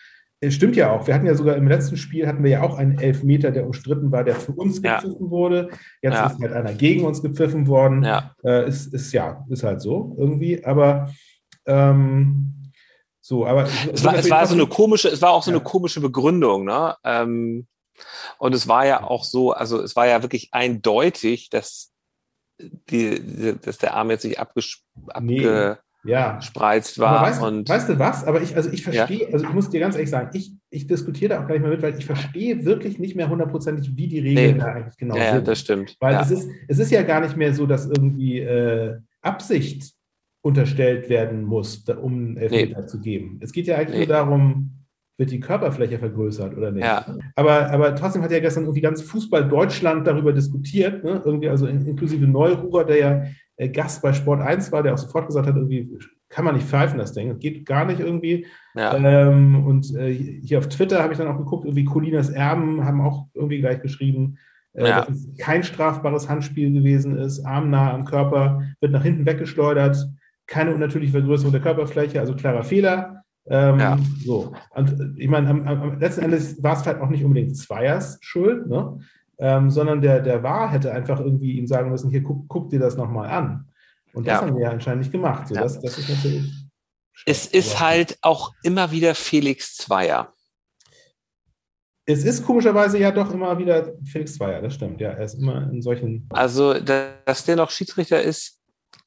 Es 0.42 0.54
stimmt 0.54 0.74
ja 0.74 0.90
auch. 0.90 1.06
Wir 1.06 1.14
hatten 1.14 1.26
ja 1.26 1.34
sogar 1.34 1.56
im 1.56 1.68
letzten 1.68 1.98
Spiel 1.98 2.26
hatten 2.26 2.42
wir 2.42 2.50
ja 2.50 2.62
auch 2.62 2.78
einen 2.78 2.98
Elfmeter, 2.98 3.50
der 3.50 3.66
umstritten 3.66 4.10
war, 4.10 4.24
der 4.24 4.36
für 4.36 4.52
uns 4.52 4.80
Ja. 4.82 5.00
gepfiffen 5.00 5.28
wurde. 5.30 5.68
Jetzt 6.00 6.14
Ja. 6.14 6.26
ist 6.28 6.40
halt 6.40 6.52
einer 6.54 6.72
gegen 6.72 7.04
uns 7.04 7.20
gepfiffen 7.20 7.66
worden. 7.66 8.04
Ja, 8.04 8.34
Äh, 8.42 8.66
ist, 8.66 8.94
ist 8.94 9.12
ja, 9.12 9.44
ist 9.50 9.64
halt 9.64 9.82
so 9.82 10.16
irgendwie. 10.18 10.64
Aber 10.64 11.10
ähm, 11.66 12.54
so, 13.20 13.46
aber 13.46 13.68
es 13.92 14.02
war, 14.04 14.16
es 14.16 14.30
war 14.30 14.46
so 14.46 14.54
eine 14.54 14.66
komische, 14.66 15.08
es 15.08 15.22
war 15.22 15.30
auch 15.30 15.42
so 15.42 15.50
Ja. 15.50 15.56
eine 15.56 15.64
komische 15.64 16.00
Begründung, 16.00 16.64
ne? 16.64 16.96
Ähm, 17.04 17.66
und 18.38 18.54
es 18.54 18.66
war 18.66 18.86
ja 18.86 19.04
auch 19.04 19.24
so, 19.24 19.52
also 19.52 19.80
es 19.82 19.94
war 19.94 20.06
ja 20.06 20.22
wirklich 20.22 20.48
eindeutig, 20.52 21.50
dass 21.50 21.92
die, 22.58 23.54
dass 23.62 23.78
der 23.78 23.94
Arm 23.94 24.10
jetzt 24.10 24.24
nicht 24.24 24.38
abges, 24.38 24.82
Nee. 25.20 25.46
abgespreizt 26.04 26.96
ja. 26.96 27.02
war 27.02 27.22
weißt, 27.22 27.42
und 27.42 27.68
weißt 27.68 27.88
du 27.90 27.98
was? 27.98 28.24
Aber 28.24 28.40
ich, 28.40 28.56
also 28.56 28.70
ich 28.70 28.82
verstehe, 28.82 29.28
also 29.32 29.44
ich 29.46 29.52
muss 29.52 29.68
dir 29.70 29.80
ganz 29.80 29.94
ehrlich 29.96 30.10
sagen, 30.10 30.30
ich, 30.32 30.52
ich 30.70 30.86
diskutiere 30.86 31.30
da 31.34 31.42
auch 31.42 31.46
gar 31.46 31.52
nicht 31.54 31.62
mehr 31.62 31.70
mit, 31.70 31.82
weil 31.82 31.98
ich 31.98 32.06
verstehe 32.06 32.64
wirklich 32.64 32.98
nicht 32.98 33.16
mehr 33.16 33.28
hundertprozentig, 33.28 33.96
wie 33.96 34.08
die 34.08 34.18
Regeln 34.20 34.56
Nee. 34.56 34.62
da 34.62 34.72
eigentlich 34.72 34.96
genau 34.96 35.16
ja, 35.16 35.24
ja, 35.24 35.34
sind. 35.34 35.48
das 35.48 35.60
stimmt. 35.60 35.96
Weil 36.00 36.14
ja. 36.14 36.22
es, 36.22 36.30
ist, 36.30 36.48
es 36.68 36.78
ist 36.78 36.90
ja 36.90 37.02
gar 37.02 37.20
nicht 37.20 37.36
mehr 37.36 37.54
so, 37.54 37.66
dass 37.66 37.86
irgendwie 37.86 38.40
äh, 38.40 38.98
Absicht 39.20 39.92
unterstellt 40.42 41.08
werden 41.08 41.44
muss, 41.44 41.84
um 41.88 42.36
Elfmeter 42.36 42.86
zu 42.86 43.00
geben. 43.00 43.38
Es 43.42 43.52
geht 43.52 43.66
ja 43.66 43.76
eigentlich 43.76 43.98
Nee. 44.00 44.06
nur 44.06 44.14
darum, 44.14 44.70
wird 45.18 45.30
die 45.32 45.40
Körperfläche 45.40 45.98
vergrößert 45.98 46.56
oder 46.56 46.70
nicht. 46.70 46.84
Ja. 46.84 47.04
Aber, 47.36 47.70
aber 47.70 47.94
trotzdem 47.94 48.22
hat 48.22 48.30
ja 48.30 48.40
gestern 48.40 48.64
irgendwie 48.64 48.80
ganz 48.80 49.02
Fußball 49.02 49.46
Deutschland 49.48 50.06
darüber 50.06 50.32
diskutiert, 50.32 51.04
ne? 51.04 51.20
irgendwie 51.24 51.50
also 51.50 51.66
in, 51.66 51.84
inklusive 51.86 52.26
Neururer, 52.26 52.84
der 52.84 52.96
ja 52.96 53.22
äh, 53.56 53.68
Gast 53.68 54.00
bei 54.00 54.14
Sport 54.14 54.40
1 54.40 54.72
war, 54.72 54.82
der 54.82 54.94
auch 54.94 54.98
sofort 54.98 55.26
gesagt 55.26 55.46
hat, 55.46 55.56
irgendwie 55.56 55.90
kann 56.30 56.46
man 56.46 56.54
nicht 56.54 56.66
pfeifen, 56.66 56.96
das 56.98 57.12
Ding. 57.12 57.28
Das 57.28 57.38
geht 57.38 57.66
gar 57.66 57.84
nicht 57.84 58.00
irgendwie. 58.00 58.46
ja. 58.74 58.96
Ähm, 58.96 59.66
und 59.66 59.94
äh, 59.94 60.10
hier 60.42 60.56
auf 60.58 60.68
Twitter 60.70 61.02
habe 61.02 61.12
ich 61.12 61.18
dann 61.18 61.28
auch 61.28 61.36
geguckt, 61.36 61.66
irgendwie 61.66 61.84
Colinas 61.84 62.30
Erben 62.30 62.82
haben 62.86 63.02
auch 63.02 63.26
irgendwie 63.34 63.60
gleich 63.60 63.82
geschrieben, 63.82 64.38
äh, 64.72 64.88
Ja. 64.88 65.04
dass 65.04 65.10
es 65.18 65.36
kein 65.36 65.62
strafbares 65.64 66.30
Handspiel 66.30 66.72
gewesen 66.72 67.18
ist, 67.18 67.44
Arm 67.44 67.68
nah 67.68 67.92
am 67.92 68.06
Körper, 68.06 68.62
wird 68.80 68.92
nach 68.92 69.02
hinten 69.02 69.26
weggeschleudert, 69.26 69.98
keine 70.50 70.74
unnatürliche 70.74 71.12
Vergrößerung 71.12 71.52
der 71.52 71.62
Körperfläche, 71.62 72.20
also 72.20 72.34
klarer 72.34 72.64
Fehler. 72.64 73.24
Ähm, 73.46 73.78
Ja. 73.78 73.98
So. 74.24 74.52
Und 74.74 75.14
ich 75.16 75.28
meine, 75.28 75.48
am, 75.48 75.66
am, 75.66 75.98
letzten 75.98 76.22
Endes 76.22 76.62
war 76.62 76.76
es 76.78 76.84
halt 76.84 77.00
auch 77.00 77.08
nicht 77.08 77.24
unbedingt 77.24 77.56
Zweiers 77.56 78.18
Schuld, 78.20 78.66
ne? 78.66 78.98
ähm, 79.38 79.70
sondern 79.70 80.02
der, 80.02 80.20
der 80.20 80.42
war 80.42 80.70
hätte 80.70 80.92
einfach 80.92 81.20
irgendwie 81.20 81.52
ihm 81.52 81.66
sagen 81.66 81.90
müssen, 81.90 82.10
hier, 82.10 82.22
guck, 82.22 82.46
guck 82.48 82.68
dir 82.68 82.78
das 82.80 82.96
nochmal 82.96 83.30
an. 83.30 83.68
Und 84.12 84.26
das 84.26 84.40
Ja. 84.40 84.46
haben 84.46 84.56
wir 84.56 84.64
ja 84.64 84.70
anscheinend 84.70 85.00
nicht 85.02 85.12
gemacht. 85.12 85.48
So, 85.48 85.54
Ja. 85.54 85.62
das, 85.62 85.80
das 85.80 85.96
ist 85.98 86.08
natürlich. 86.10 86.52
Es 87.26 87.46
ist 87.46 87.76
Aber- 87.76 87.80
halt 87.88 88.18
auch 88.22 88.52
immer 88.62 88.90
wieder 88.90 89.14
Felix 89.14 89.76
Zweier. 89.76 90.34
Es 92.06 92.24
ist 92.24 92.44
komischerweise 92.44 92.98
ja 92.98 93.12
doch 93.12 93.32
immer 93.32 93.56
wieder 93.58 93.92
Felix 94.04 94.34
Zweier, 94.34 94.60
das 94.60 94.74
stimmt. 94.74 95.00
Ja, 95.00 95.10
er 95.10 95.24
ist 95.24 95.34
immer 95.34 95.70
in 95.70 95.80
solchen. 95.80 96.26
Also, 96.30 96.74
da- 96.80 97.12
dass 97.24 97.44
der 97.44 97.56
noch 97.56 97.70
Schiedsrichter 97.70 98.20
ist, 98.20 98.58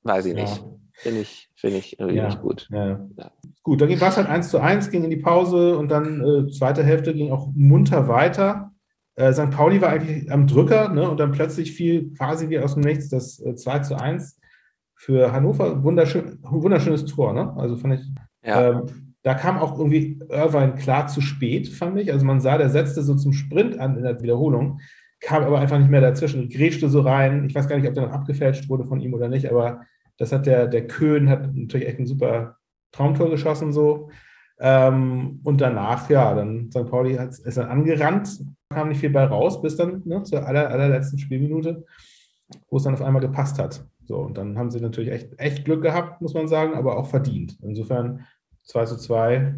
weiß 0.03 0.25
ich 0.27 0.38
Ja. 0.38 0.41
nicht. 0.43 0.63
Finde 1.04 1.22
ich, 1.22 1.50
finde 1.56 1.78
ich 1.78 2.00
irgendwie 2.00 2.18
Ja. 2.18 2.26
nicht 2.28 2.42
gut. 2.42 2.68
Ja. 2.72 3.00
Ja. 3.18 3.32
Gut, 3.62 3.82
dann 3.82 3.89
war 4.02 4.10
es 4.10 4.18
halt 4.18 4.28
1 4.28 4.50
zu 4.50 4.60
1, 4.60 4.89
ging 4.89 5.04
in 5.04 5.10
die 5.10 5.18
Pause 5.18 5.78
und 5.78 5.89
dann 5.89 6.22
äh, 6.22 6.50
zweite 6.52 6.84
Hälfte 6.84 7.13
ging 7.13 7.32
auch 7.32 7.50
munter 7.54 8.08
weiter. 8.08 8.72
Äh, 9.16 9.32
St. 9.34 9.52
Pauli 9.52 9.80
war 9.82 9.89
eigentlich 9.89 10.32
am 10.32 10.48
Drücker 10.48 10.89
ne, 10.89 11.08
und 11.10 11.20
dann 11.20 11.32
plötzlich 11.32 11.74
fiel 11.74 12.13
quasi 12.18 12.50
wie 12.50 12.58
aus 12.60 12.74
dem 12.74 12.82
Nichts 12.84 13.10
das 13.10 13.39
äh, 13.39 13.56
2 13.56 13.80
zu 13.80 13.96
1 14.00 14.39
für 14.96 15.32
Hannover. 15.32 15.84
Wunderschön, 15.84 16.39
wunderschönes 16.42 17.06
Tor, 17.06 17.34
ne? 17.34 17.54
Also 17.58 17.76
fand 17.78 17.96
ich 18.00 18.02
Ja. 18.48 18.72
ähm, 18.72 18.82
Da 19.24 19.34
kam 19.36 19.58
auch 19.58 19.78
irgendwie 19.80 20.20
Irvine 20.30 20.76
klar 20.76 21.08
zu 21.08 21.22
spät, 21.22 21.70
fand 21.70 21.98
ich. 22.00 22.12
Also 22.12 22.26
man 22.26 22.42
sah, 22.42 22.58
der 22.58 22.70
setzte 22.70 23.04
so 23.04 23.16
zum 23.16 23.32
Sprint 23.34 23.80
an 23.80 23.96
in 23.98 24.04
der 24.04 24.22
Wiederholung, 24.22 24.80
kam 25.22 25.44
aber 25.44 25.60
einfach 25.60 25.80
nicht 25.80 25.89
mehr 25.92 26.02
dazwischen, 26.02 26.50
grätschte 26.50 26.89
so 26.89 27.00
rein. 27.02 27.46
Ich 27.46 27.56
weiß 27.56 27.70
gar 27.70 27.78
nicht, 27.78 27.88
ob 27.88 27.94
der 27.94 28.08
noch 28.08 28.12
abgefälscht 28.13 28.68
wurde 28.68 28.84
von 28.86 29.00
ihm 29.00 29.13
oder 29.13 29.30
nicht, 29.30 29.50
aber 29.50 29.82
das 30.17 30.32
hat 30.32 30.45
der, 30.45 30.67
der 30.67 30.88
Köhn 30.88 31.30
hat 31.30 31.54
natürlich 31.54 31.88
echt 31.88 31.99
ein 31.99 32.08
super 32.08 32.58
Traumtor 32.91 33.30
geschossen 33.30 33.73
so. 33.73 34.10
Ähm, 34.60 35.41
und 35.43 35.60
danach, 35.62 36.10
ja, 36.10 36.34
dann 36.34 36.69
St. 36.71 36.89
Pauli 36.89 37.15
hat, 37.15 37.38
ist 37.38 37.58
dann 37.58 37.67
angerannt, 37.67 38.39
kam 38.69 38.89
nicht 38.89 38.99
viel 38.99 39.10
bei 39.10 39.26
raus, 39.26 39.62
bis 39.62 39.76
dann 39.76 40.04
ne, 40.06 40.23
zur 40.23 40.45
aller, 40.45 40.69
allerletzten 40.69 41.19
Spielminute, 41.19 41.86
wo 42.69 42.78
es 42.78 42.84
dann 42.84 42.93
auf 42.93 43.02
einmal 43.02 43.21
gepasst 43.21 43.60
hat. 43.60 43.86
So, 44.06 44.17
und 44.17 44.38
dann 44.38 44.58
haben 44.58 44.69
sie 44.69 44.80
natürlich 44.80 45.12
echt, 45.12 45.39
echt 45.39 45.65
Glück 45.65 45.82
gehabt, 45.82 46.21
muss 46.21 46.34
man 46.34 46.47
sagen, 46.47 46.76
aber 46.76 46.97
auch 46.97 47.08
verdient. 47.08 47.58
Insofern 47.62 48.26
2 48.63 48.86
zu 48.86 48.97
2, 48.97 49.56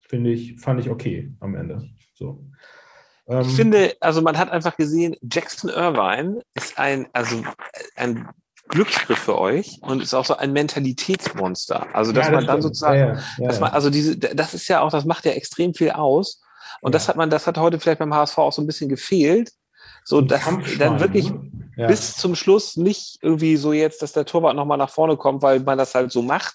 finde 0.00 0.30
ich, 0.30 0.60
fand 0.60 0.80
ich 0.80 0.90
okay 0.90 1.32
am 1.40 1.54
Ende. 1.54 1.88
So. 2.14 2.44
Ähm, 3.28 3.40
ich 3.42 3.54
finde, 3.54 3.94
also 4.00 4.22
man 4.22 4.38
hat 4.38 4.50
einfach 4.50 4.76
gesehen, 4.76 5.16
Jackson 5.22 5.70
Irvine 5.70 6.42
ist 6.54 6.78
ein, 6.78 7.08
also 7.12 7.42
ein 7.96 8.28
Glücksgriff 8.68 9.18
für 9.18 9.38
euch 9.38 9.78
und 9.82 10.02
ist 10.02 10.14
auch 10.14 10.24
so 10.24 10.36
ein 10.36 10.52
Mentalitätsmonster. 10.52 11.94
Also, 11.94 12.12
dass 12.12 12.26
ja, 12.26 12.32
das 12.32 12.40
man 12.40 12.46
dann 12.46 12.62
sozusagen, 12.62 12.98
ja, 12.98 13.22
ja, 13.38 13.46
dass 13.48 13.60
man, 13.60 13.72
also 13.72 13.90
diese, 13.90 14.16
das 14.16 14.54
ist 14.54 14.68
ja 14.68 14.80
auch, 14.80 14.90
das 14.90 15.04
macht 15.04 15.24
ja 15.24 15.32
extrem 15.32 15.74
viel 15.74 15.90
aus. 15.90 16.40
Und 16.80 16.94
das 16.94 17.08
hat 17.08 17.16
man, 17.16 17.30
das 17.30 17.46
hat 17.46 17.58
heute 17.58 17.80
vielleicht 17.80 17.98
beim 17.98 18.14
HSV 18.14 18.38
auch 18.38 18.52
so 18.52 18.62
ein 18.62 18.66
bisschen 18.66 18.88
gefehlt. 18.88 19.50
So, 20.04 20.20
dass 20.20 20.44
dann 20.78 21.00
wirklich 21.00 21.30
ne? 21.30 21.86
bis 21.86 22.16
zum 22.16 22.34
Schluss 22.34 22.76
nicht 22.76 23.18
irgendwie 23.20 23.56
so 23.56 23.72
jetzt, 23.72 24.00
dass 24.00 24.12
der 24.12 24.24
Torwart 24.24 24.56
nochmal 24.56 24.78
nach 24.78 24.90
vorne 24.90 25.16
kommt, 25.16 25.42
weil 25.42 25.60
man 25.60 25.76
das 25.76 25.94
halt 25.94 26.12
so 26.12 26.22
macht, 26.22 26.54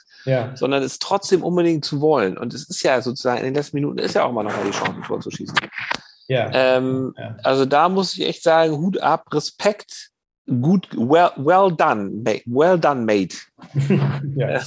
sondern 0.55 0.81
es 0.81 0.97
trotzdem 0.99 1.43
unbedingt 1.43 1.85
zu 1.85 2.01
wollen. 2.01 2.37
Und 2.37 2.53
es 2.53 2.67
ist 2.69 2.81
ja 2.83 3.01
sozusagen 3.01 3.39
in 3.39 3.45
den 3.45 3.53
letzten 3.53 3.77
Minuten 3.77 3.99
ist 3.99 4.15
ja 4.15 4.23
auch 4.23 4.31
mal 4.31 4.43
nochmal 4.43 4.65
die 4.65 4.71
Chance, 4.71 4.93
ein 4.95 5.03
Tor 5.03 5.19
zu 5.21 5.29
schießen. 5.29 5.55
Ja. 6.27 6.49
Ähm, 6.51 7.13
also 7.43 7.65
da 7.65 7.89
muss 7.89 8.13
ich 8.13 8.25
echt 8.25 8.43
sagen, 8.43 8.77
Hut 8.77 8.97
ab, 8.99 9.25
Respekt 9.33 10.12
gut, 10.47 10.87
well, 10.93 11.31
well 11.37 11.71
done, 11.71 12.23
mate, 12.23 12.43
well 12.45 12.77
done, 12.77 13.05
mate. 13.05 13.37
ja. 14.35 14.61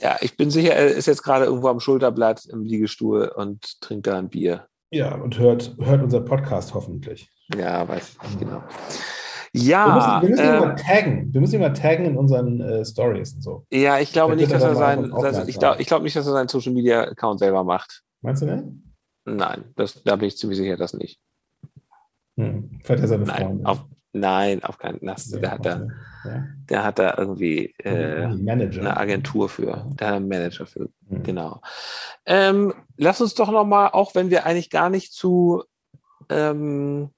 ja, 0.00 0.16
ich 0.20 0.36
bin 0.36 0.50
sicher, 0.50 0.74
er 0.74 0.88
ist 0.88 1.06
jetzt 1.06 1.22
gerade 1.22 1.46
irgendwo 1.46 1.68
am 1.68 1.80
Schulterblatt 1.80 2.46
im 2.46 2.64
Liegestuhl 2.64 3.30
und 3.34 3.80
trinkt 3.80 4.06
da 4.06 4.18
ein 4.18 4.28
Bier. 4.28 4.66
Ja, 4.90 5.14
und 5.14 5.38
hört, 5.38 5.76
hört 5.80 6.02
unser 6.02 6.20
Podcast 6.20 6.74
hoffentlich. 6.74 7.30
Ja, 7.56 7.86
weiß 7.86 8.16
ich 8.16 8.28
nicht 8.28 8.40
genau. 8.40 8.62
Ja. 9.52 9.86
Wir 9.86 9.94
müssen, 9.94 10.22
wir 10.22 10.28
müssen 10.28 10.44
äh, 10.44 10.56
ihn 10.56 10.68
mal 10.68 10.74
taggen. 10.76 11.34
Wir 11.34 11.40
müssen 11.40 11.54
ihn 11.54 11.60
mal 11.60 11.72
taggen 11.72 12.06
in 12.06 12.16
unseren 12.16 12.60
äh, 12.60 12.84
Stories 12.84 13.34
und 13.34 13.42
so. 13.42 13.66
Ja, 13.70 13.98
ich 13.98 14.12
glaube 14.12 14.36
nicht, 14.36 14.52
dass 14.52 14.62
er 14.62 14.74
sein, 14.74 15.10
dass, 15.10 15.48
ich 15.48 15.58
glaube 15.58 15.82
glaub 15.84 16.02
nicht, 16.02 16.16
dass 16.16 16.26
er 16.26 16.32
seinen 16.32 16.48
Social 16.48 16.72
Media 16.72 17.02
Account 17.02 17.38
selber 17.38 17.64
macht. 17.64 18.02
Meinst 18.20 18.42
du 18.42 18.46
nicht? 18.46 18.64
Nein, 19.24 19.64
das, 19.76 20.02
da 20.02 20.16
bin 20.16 20.28
ich 20.28 20.36
ziemlich 20.36 20.58
sicher, 20.58 20.76
dass 20.76 20.94
nicht. 20.94 21.20
Hm. 22.36 22.80
Vielleicht 22.82 23.02
er 23.02 23.08
seine 23.08 23.24
Nein, 23.24 23.42
Freunde. 23.42 23.66
Auf, 23.66 23.84
Nein, 24.12 24.64
auf 24.64 24.78
keinen 24.78 25.00
Fall. 25.00 25.40
Der, 25.40 25.50
hat 25.50 25.66
da, 25.66 25.86
ja. 26.24 26.44
der 26.70 26.84
hat 26.84 26.98
da 26.98 27.14
irgendwie 27.18 27.74
äh, 27.78 28.24
eine 28.24 28.96
Agentur 28.96 29.48
für. 29.48 29.86
Der 30.00 30.08
hat 30.08 30.14
einen 30.14 30.28
Manager 30.28 30.66
für. 30.66 30.88
Mhm. 31.08 31.22
Genau. 31.22 31.60
Ähm, 32.24 32.74
lass 32.96 33.20
uns 33.20 33.34
doch 33.34 33.50
nochmal, 33.50 33.90
auch 33.92 34.14
wenn 34.14 34.30
wir 34.30 34.46
eigentlich 34.46 34.70
gar 34.70 34.88
nicht 34.88 35.12
zu, 35.12 35.64
ähm, 36.30 37.10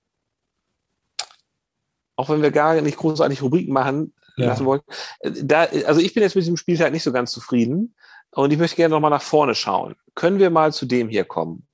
auch 2.17 2.29
wenn 2.29 2.43
wir 2.43 2.51
gar 2.51 2.81
nicht 2.81 2.99
großartig 2.99 3.41
Rubriken 3.43 3.73
machen 3.73 4.13
ja. 4.37 4.47
lassen 4.47 4.67
wollen, 4.67 4.83
äh, 5.21 5.31
da, 5.43 5.67
also 5.87 6.01
ich 6.01 6.13
bin 6.13 6.25
jetzt 6.25 6.35
mit 6.35 6.43
diesem 6.43 6.57
Spieltag 6.57 6.93
nicht 6.93 7.05
so 7.05 7.13
ganz 7.13 7.31
zufrieden 7.31 7.95
und 8.33 8.53
ich 8.53 8.59
möchte 8.59 8.77
gerne 8.77 8.95
nochmal 8.95 9.11
nach 9.11 9.23
vorne 9.23 9.55
schauen. 9.55 9.95
Können 10.17 10.41
wir 10.41 10.51
mal 10.51 10.73
zu 10.73 10.87
dem 10.87 11.09
hier 11.09 11.25
kommen? 11.25 11.67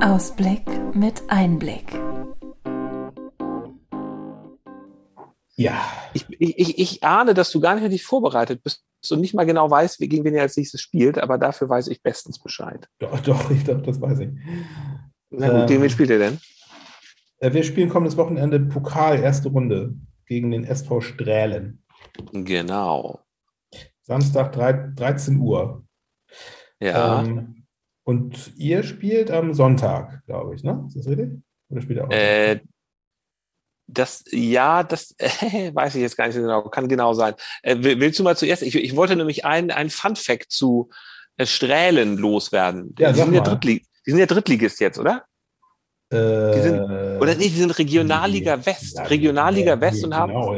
Ausblick 0.00 0.62
mit 0.94 1.22
Einblick. 1.28 2.07
Ja. 5.58 5.84
Ich, 6.14 6.24
ich, 6.38 6.78
ich 6.78 7.02
ahne, 7.02 7.34
dass 7.34 7.50
du 7.50 7.58
gar 7.58 7.74
nicht 7.74 7.82
richtig 7.82 8.04
vorbereitet 8.04 8.62
bist 8.62 8.84
und 9.10 9.20
nicht 9.20 9.34
mal 9.34 9.44
genau 9.44 9.68
weißt, 9.68 9.98
gegen 9.98 10.24
wen 10.24 10.34
er 10.34 10.42
als 10.42 10.56
nächstes 10.56 10.80
spielt, 10.80 11.18
aber 11.18 11.36
dafür 11.36 11.68
weiß 11.68 11.88
ich 11.88 12.00
bestens 12.00 12.40
Bescheid. 12.40 12.88
Doch, 13.00 13.18
doch, 13.20 13.50
ich 13.50 13.64
glaube, 13.64 13.82
das 13.82 14.00
weiß 14.00 14.20
ich. 14.20 14.28
Na 15.30 15.48
gut, 15.48 15.60
ähm, 15.60 15.66
gegen 15.66 15.82
wen 15.82 15.90
spielt 15.90 16.10
ihr 16.10 16.20
denn? 16.20 16.38
Äh, 17.40 17.52
wir 17.52 17.64
spielen 17.64 17.88
kommendes 17.88 18.16
Wochenende 18.16 18.60
Pokal, 18.60 19.18
erste 19.18 19.48
Runde, 19.48 19.96
gegen 20.26 20.52
den 20.52 20.62
SV 20.62 21.00
Strählen. 21.00 21.82
Genau. 22.32 23.18
Samstag 24.02 24.52
3, 24.52 24.92
13 24.94 25.38
Uhr. 25.38 25.84
Ja. 26.80 27.20
Ähm, 27.20 27.66
und 28.04 28.52
ihr 28.56 28.84
spielt 28.84 29.32
am 29.32 29.54
Sonntag, 29.54 30.24
glaube 30.24 30.54
ich, 30.54 30.62
ne? 30.62 30.84
Ist 30.86 30.96
das 30.96 31.08
richtig? 31.08 31.42
Oder 31.68 31.80
spielt 31.82 31.98
ihr 31.98 32.04
auch? 32.06 32.10
Äh, 32.12 32.60
das, 33.88 34.24
ja, 34.30 34.84
das 34.84 35.14
äh, 35.18 35.70
weiß 35.74 35.96
ich 35.96 36.02
jetzt 36.02 36.16
gar 36.16 36.26
nicht 36.26 36.36
so 36.36 36.42
genau, 36.42 36.62
kann 36.68 36.88
genau 36.88 37.14
sein. 37.14 37.34
Äh, 37.62 37.76
willst 37.80 38.18
du 38.18 38.22
mal 38.22 38.36
zuerst? 38.36 38.62
Ich, 38.62 38.74
ich 38.76 38.94
wollte 38.94 39.16
nämlich 39.16 39.44
ein, 39.44 39.70
ein 39.70 39.90
Fun-Fact 39.90 40.52
zu 40.52 40.90
äh, 41.36 41.46
Strählen 41.46 42.16
loswerden. 42.16 42.94
Ja, 42.98 43.12
die, 43.12 43.18
sind 43.18 43.34
ja 43.34 43.40
Drittlig 43.40 43.84
die 44.06 44.12
sind 44.12 44.20
ja 44.20 44.26
Drittligist 44.26 44.80
jetzt, 44.80 44.98
oder? 44.98 45.24
Äh, 46.10 46.54
die 46.54 46.60
sind, 46.62 46.80
oder 46.80 47.34
nee, 47.34 47.48
die 47.48 47.58
sind 47.58 47.78
Regionalliga 47.78 48.64
West. 48.64 48.96
Ja, 48.96 49.02
Regionalliga 49.02 49.74
ja, 49.74 49.80
West 49.82 50.02
und 50.02 50.14
haben, 50.14 50.32
genau, 50.32 50.56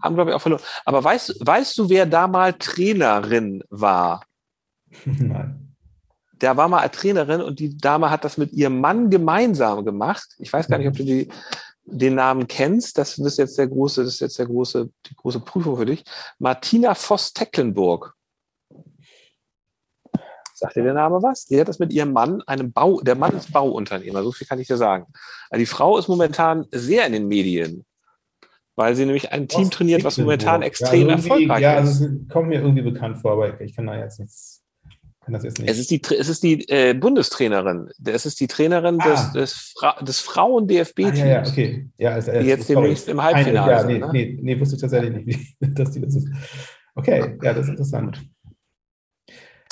haben 0.00 0.14
glaube 0.14 0.30
ich, 0.30 0.36
auch 0.36 0.40
verloren. 0.40 0.62
Aber 0.84 1.02
weißt, 1.02 1.44
weißt 1.44 1.76
du, 1.76 1.88
wer 1.88 2.06
da 2.06 2.28
mal 2.28 2.52
Trainerin 2.52 3.64
war? 3.70 4.24
Nein. 5.04 5.74
Der 6.40 6.56
war 6.56 6.68
mal 6.68 6.88
Trainerin 6.88 7.40
und 7.40 7.58
die 7.58 7.76
Dame 7.76 8.10
hat 8.10 8.24
das 8.24 8.38
mit 8.38 8.52
ihrem 8.52 8.80
Mann 8.80 9.10
gemeinsam 9.10 9.84
gemacht. 9.84 10.36
Ich 10.38 10.52
weiß 10.52 10.68
gar 10.68 10.78
nicht, 10.78 10.86
ob 10.86 10.96
du 10.96 11.02
die 11.04 11.28
den 11.90 12.14
Namen 12.14 12.46
kennst, 12.46 12.98
das 12.98 13.18
ist 13.18 13.38
jetzt 13.38 13.58
der 13.58 13.66
große, 13.66 14.04
das 14.04 14.14
ist 14.14 14.20
jetzt 14.20 14.38
der 14.38 14.46
große, 14.46 14.88
die 15.06 15.14
große 15.14 15.40
Prüfung 15.40 15.76
für 15.76 15.86
dich. 15.86 16.04
Martina 16.38 16.94
Voss-Tecklenburg. 16.94 18.14
Sagt 20.54 20.76
dir 20.76 20.82
der 20.82 20.94
Name 20.94 21.22
was? 21.22 21.46
Die 21.46 21.60
hat 21.60 21.68
das 21.68 21.78
mit 21.78 21.92
ihrem 21.92 22.12
Mann, 22.12 22.42
einem 22.42 22.72
Bau, 22.72 23.00
der 23.00 23.14
Mann 23.14 23.36
ist 23.36 23.52
Bauunternehmer, 23.52 24.22
so 24.22 24.32
viel 24.32 24.46
kann 24.46 24.58
ich 24.58 24.66
dir 24.66 24.76
sagen. 24.76 25.06
Also 25.50 25.60
die 25.60 25.66
Frau 25.66 25.98
ist 25.98 26.08
momentan 26.08 26.66
sehr 26.72 27.06
in 27.06 27.12
den 27.12 27.28
Medien, 27.28 27.84
weil 28.74 28.96
sie 28.96 29.04
nämlich 29.04 29.30
ein 29.32 29.46
Team 29.46 29.70
trainiert, 29.70 30.02
was 30.04 30.18
momentan 30.18 30.62
extrem 30.62 31.08
ja, 31.08 31.14
erfolgreich 31.14 31.62
ja, 31.62 31.78
ist. 31.78 32.00
Ja, 32.00 32.06
also 32.06 32.06
es 32.06 32.28
kommt 32.28 32.48
mir 32.48 32.60
irgendwie 32.60 32.82
bekannt 32.82 33.18
vor, 33.18 33.32
aber 33.32 33.60
ich 33.60 33.74
kann 33.74 33.86
da 33.86 33.96
jetzt 33.96 34.18
nichts 34.18 34.57
das 35.32 35.44
jetzt 35.44 35.58
nicht. 35.58 35.70
Es 35.70 35.78
ist 35.78 35.90
die, 35.90 36.00
es 36.18 36.28
ist 36.28 36.42
die 36.42 36.68
äh, 36.68 36.94
Bundestrainerin. 36.94 37.90
Es 38.04 38.26
ist 38.26 38.40
die 38.40 38.46
Trainerin 38.46 38.98
ah. 39.00 39.08
des, 39.08 39.32
des, 39.32 39.52
Fra 39.78 40.00
des 40.02 40.20
Frauen-DFB-Teams. 40.20 41.20
Ah, 41.20 41.26
ja, 41.26 41.42
ja, 41.42 41.46
okay. 41.46 41.88
Ja, 41.98 42.10
also, 42.12 42.32
die 42.32 42.46
jetzt 42.46 42.68
demnächst 42.68 43.08
im 43.08 43.22
Halbfinale 43.22 43.72
ja, 43.72 43.84
nee. 43.84 43.98
Ne? 43.98 44.10
Nee, 44.12 44.38
nee, 44.40 44.60
wusste 44.60 44.76
ich 44.76 44.80
tatsächlich 44.80 45.24
nicht, 45.24 45.56
dass 45.78 45.90
die 45.92 46.00
das 46.00 46.16
ist. 46.16 46.28
Okay, 46.94 47.36
ja, 47.42 47.52
das 47.52 47.66
ist 47.66 47.70
interessant. 47.70 48.22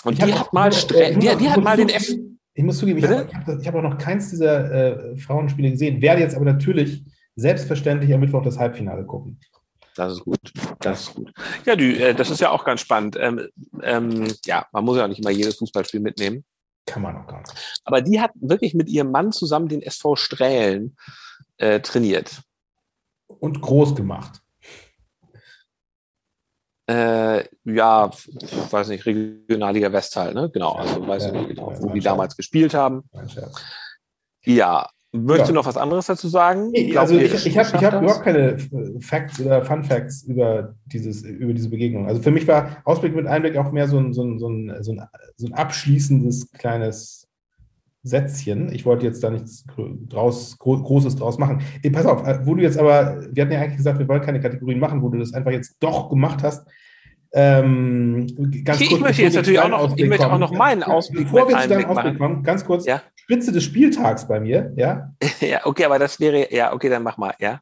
Und 0.04 0.12
ich 0.12 0.24
die 0.24 0.34
hat 0.34 0.52
mal, 0.52 0.70
äh, 0.94 1.14
die, 1.14 1.36
die 1.36 1.50
hat 1.50 1.62
mal 1.62 1.76
den 1.76 1.88
F. 1.88 2.08
Ich 2.54 2.64
muss 2.64 2.78
zugeben, 2.78 2.98
ich 2.98 3.06
habe 3.06 3.60
hab 3.66 3.74
auch 3.74 3.82
noch 3.82 3.98
keins 3.98 4.30
dieser 4.30 5.12
äh, 5.12 5.16
Frauenspiele 5.18 5.72
gesehen, 5.72 6.00
werde 6.00 6.22
jetzt 6.22 6.34
aber 6.34 6.46
natürlich 6.46 7.04
selbstverständlich 7.34 8.14
am 8.14 8.20
Mittwoch 8.20 8.42
das 8.42 8.58
Halbfinale 8.58 9.04
gucken. 9.04 9.38
Das 9.96 10.12
ist 10.12 10.24
gut. 10.24 10.40
Das 10.80 11.00
ist 11.00 11.14
gut. 11.14 11.32
Ja, 11.64 11.74
die, 11.74 12.00
äh, 12.00 12.14
das 12.14 12.30
ist 12.30 12.40
ja 12.40 12.50
auch 12.50 12.64
ganz 12.64 12.80
spannend. 12.82 13.16
Ähm, 13.18 13.48
ähm, 13.82 14.32
ja, 14.44 14.66
man 14.72 14.84
muss 14.84 14.98
ja 14.98 15.04
auch 15.04 15.08
nicht 15.08 15.20
immer 15.20 15.30
jedes 15.30 15.56
Fußballspiel 15.56 16.00
mitnehmen. 16.00 16.44
Kann 16.86 17.02
man 17.02 17.16
auch 17.16 17.26
gar 17.26 17.38
nicht. 17.38 17.80
Aber 17.84 18.02
die 18.02 18.20
hat 18.20 18.30
wirklich 18.34 18.74
mit 18.74 18.88
ihrem 18.88 19.10
Mann 19.10 19.32
zusammen 19.32 19.68
den 19.68 19.82
SV 19.82 20.16
Strählen 20.16 20.96
äh, 21.56 21.80
trainiert. 21.80 22.42
Und 23.26 23.60
groß 23.60 23.96
gemacht. 23.96 24.40
Äh, 26.88 27.44
ja, 27.64 28.10
weiß 28.70 28.88
nicht, 28.88 29.06
Regionalliga 29.06 29.92
Westhal, 29.92 30.34
ne? 30.34 30.50
Genau, 30.52 30.72
also 30.74 31.06
weiß 31.06 31.24
ja, 31.24 31.28
ich 31.30 31.34
nicht 31.34 31.48
genau, 31.48 31.74
wo 31.80 31.88
die 31.88 32.00
damals 32.00 32.36
gespielt 32.36 32.74
haben. 32.74 33.02
Ja, 34.44 34.88
Möchtest 35.16 35.40
ja. 35.40 35.46
du 35.48 35.52
noch 35.54 35.66
was 35.66 35.76
anderes 35.76 36.06
dazu 36.06 36.28
sagen? 36.28 36.72
Also 36.96 37.16
ich, 37.16 37.32
ich, 37.32 37.46
ich 37.46 37.58
habe 37.58 37.68
hab 37.70 38.02
überhaupt 38.02 38.24
keine 38.24 38.58
Facts 39.00 39.40
oder 39.40 39.64
Fun 39.64 39.84
Facts 39.84 40.22
über, 40.22 40.74
dieses, 40.86 41.22
über 41.22 41.52
diese 41.52 41.70
Begegnung. 41.70 42.06
Also 42.06 42.22
für 42.22 42.30
mich 42.30 42.46
war 42.46 42.78
Ausblick 42.84 43.14
mit 43.14 43.26
Einblick 43.26 43.56
auch 43.56 43.72
mehr 43.72 43.88
so 43.88 43.98
ein, 43.98 44.12
so 44.12 44.22
ein, 44.22 44.38
so 44.38 44.48
ein, 44.48 44.72
so 44.80 44.92
ein, 44.92 45.52
abschließendes 45.52 46.52
kleines 46.52 47.28
Sätzchen. 48.02 48.72
Ich 48.72 48.86
wollte 48.86 49.06
jetzt 49.06 49.22
da 49.24 49.30
nichts 49.30 49.64
draus, 50.08 50.56
Großes 50.58 51.16
draus 51.16 51.38
machen. 51.38 51.62
Ey, 51.82 51.90
pass 51.90 52.06
auf, 52.06 52.22
wo 52.46 52.54
du 52.54 52.62
jetzt 52.62 52.78
aber, 52.78 53.26
wir 53.32 53.42
hatten 53.42 53.52
ja 53.52 53.60
eigentlich 53.60 53.78
gesagt, 53.78 53.98
wir 53.98 54.08
wollen 54.08 54.22
keine 54.22 54.40
Kategorien 54.40 54.78
machen, 54.78 55.02
wo 55.02 55.08
du 55.08 55.18
das 55.18 55.34
einfach 55.34 55.50
jetzt 55.50 55.76
doch 55.80 56.08
gemacht 56.08 56.42
hast. 56.42 56.66
Ähm, 57.32 58.26
ich, 58.52 58.64
kurz, 58.64 59.00
möchte 59.00 59.22
jetzt 59.22 59.34
natürlich 59.34 59.60
auch 59.60 59.68
noch, 59.68 59.96
ich 59.96 60.08
möchte 60.08 60.32
auch 60.32 60.38
noch 60.38 60.52
meinen 60.52 60.82
Ausblick 60.82 61.24
Bevor 61.24 61.48
wir 61.48 61.58
zu 61.58 61.68
deinem 61.68 61.84
Ausblick 61.86 62.18
kommen, 62.18 62.42
ganz 62.42 62.64
kurz, 62.64 62.86
ja? 62.86 63.02
Spitze 63.28 63.50
des 63.50 63.64
Spieltags 63.64 64.28
bei 64.28 64.38
mir, 64.38 64.72
ja? 64.76 65.12
ja, 65.40 65.66
okay, 65.66 65.84
aber 65.84 65.98
das 65.98 66.20
wäre, 66.20 66.54
ja, 66.54 66.72
okay, 66.72 66.88
dann 66.88 67.02
mach 67.02 67.16
mal, 67.16 67.34
ja. 67.40 67.60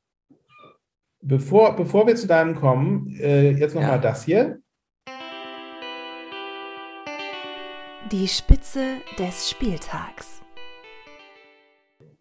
Bevor, 1.23 1.75
bevor 1.75 2.07
wir 2.07 2.15
zu 2.17 2.27
deinem 2.27 2.55
kommen, 2.55 3.17
äh, 3.19 3.53
jetzt 3.53 3.75
nochmal 3.75 3.93
ja. 3.93 3.99
das 3.99 4.27
hier. 4.27 4.61
Die 8.13 8.29
Spitze 8.29 8.97
des 9.19 9.49
Spieltags. 9.49 10.43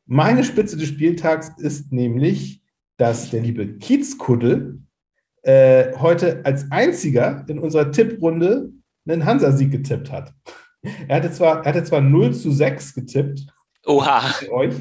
Meine 0.05 0.45
Spitze 0.45 0.77
des 0.77 0.87
Spieltags 0.87 1.51
ist 1.57 1.91
nämlich, 1.91 2.63
dass 2.95 3.29
der 3.29 3.41
liebe 3.41 3.77
Kiezkuddel 3.77 4.79
äh, 5.41 5.91
heute 5.97 6.45
als 6.45 6.71
einziger 6.71 7.43
in 7.49 7.59
unserer 7.59 7.91
Tipprunde 7.91 8.69
einen 9.05 9.25
Hansa-Sieg 9.25 9.69
getippt 9.69 10.13
hat. 10.13 10.33
Er 11.07 11.17
hatte, 11.17 11.31
zwar, 11.31 11.59
er 11.65 11.65
hatte 11.73 11.83
zwar 11.83 12.01
0 12.01 12.33
zu 12.33 12.51
6 12.51 12.93
getippt, 12.93 13.45
Oha. 13.85 14.21
euch, 14.51 14.73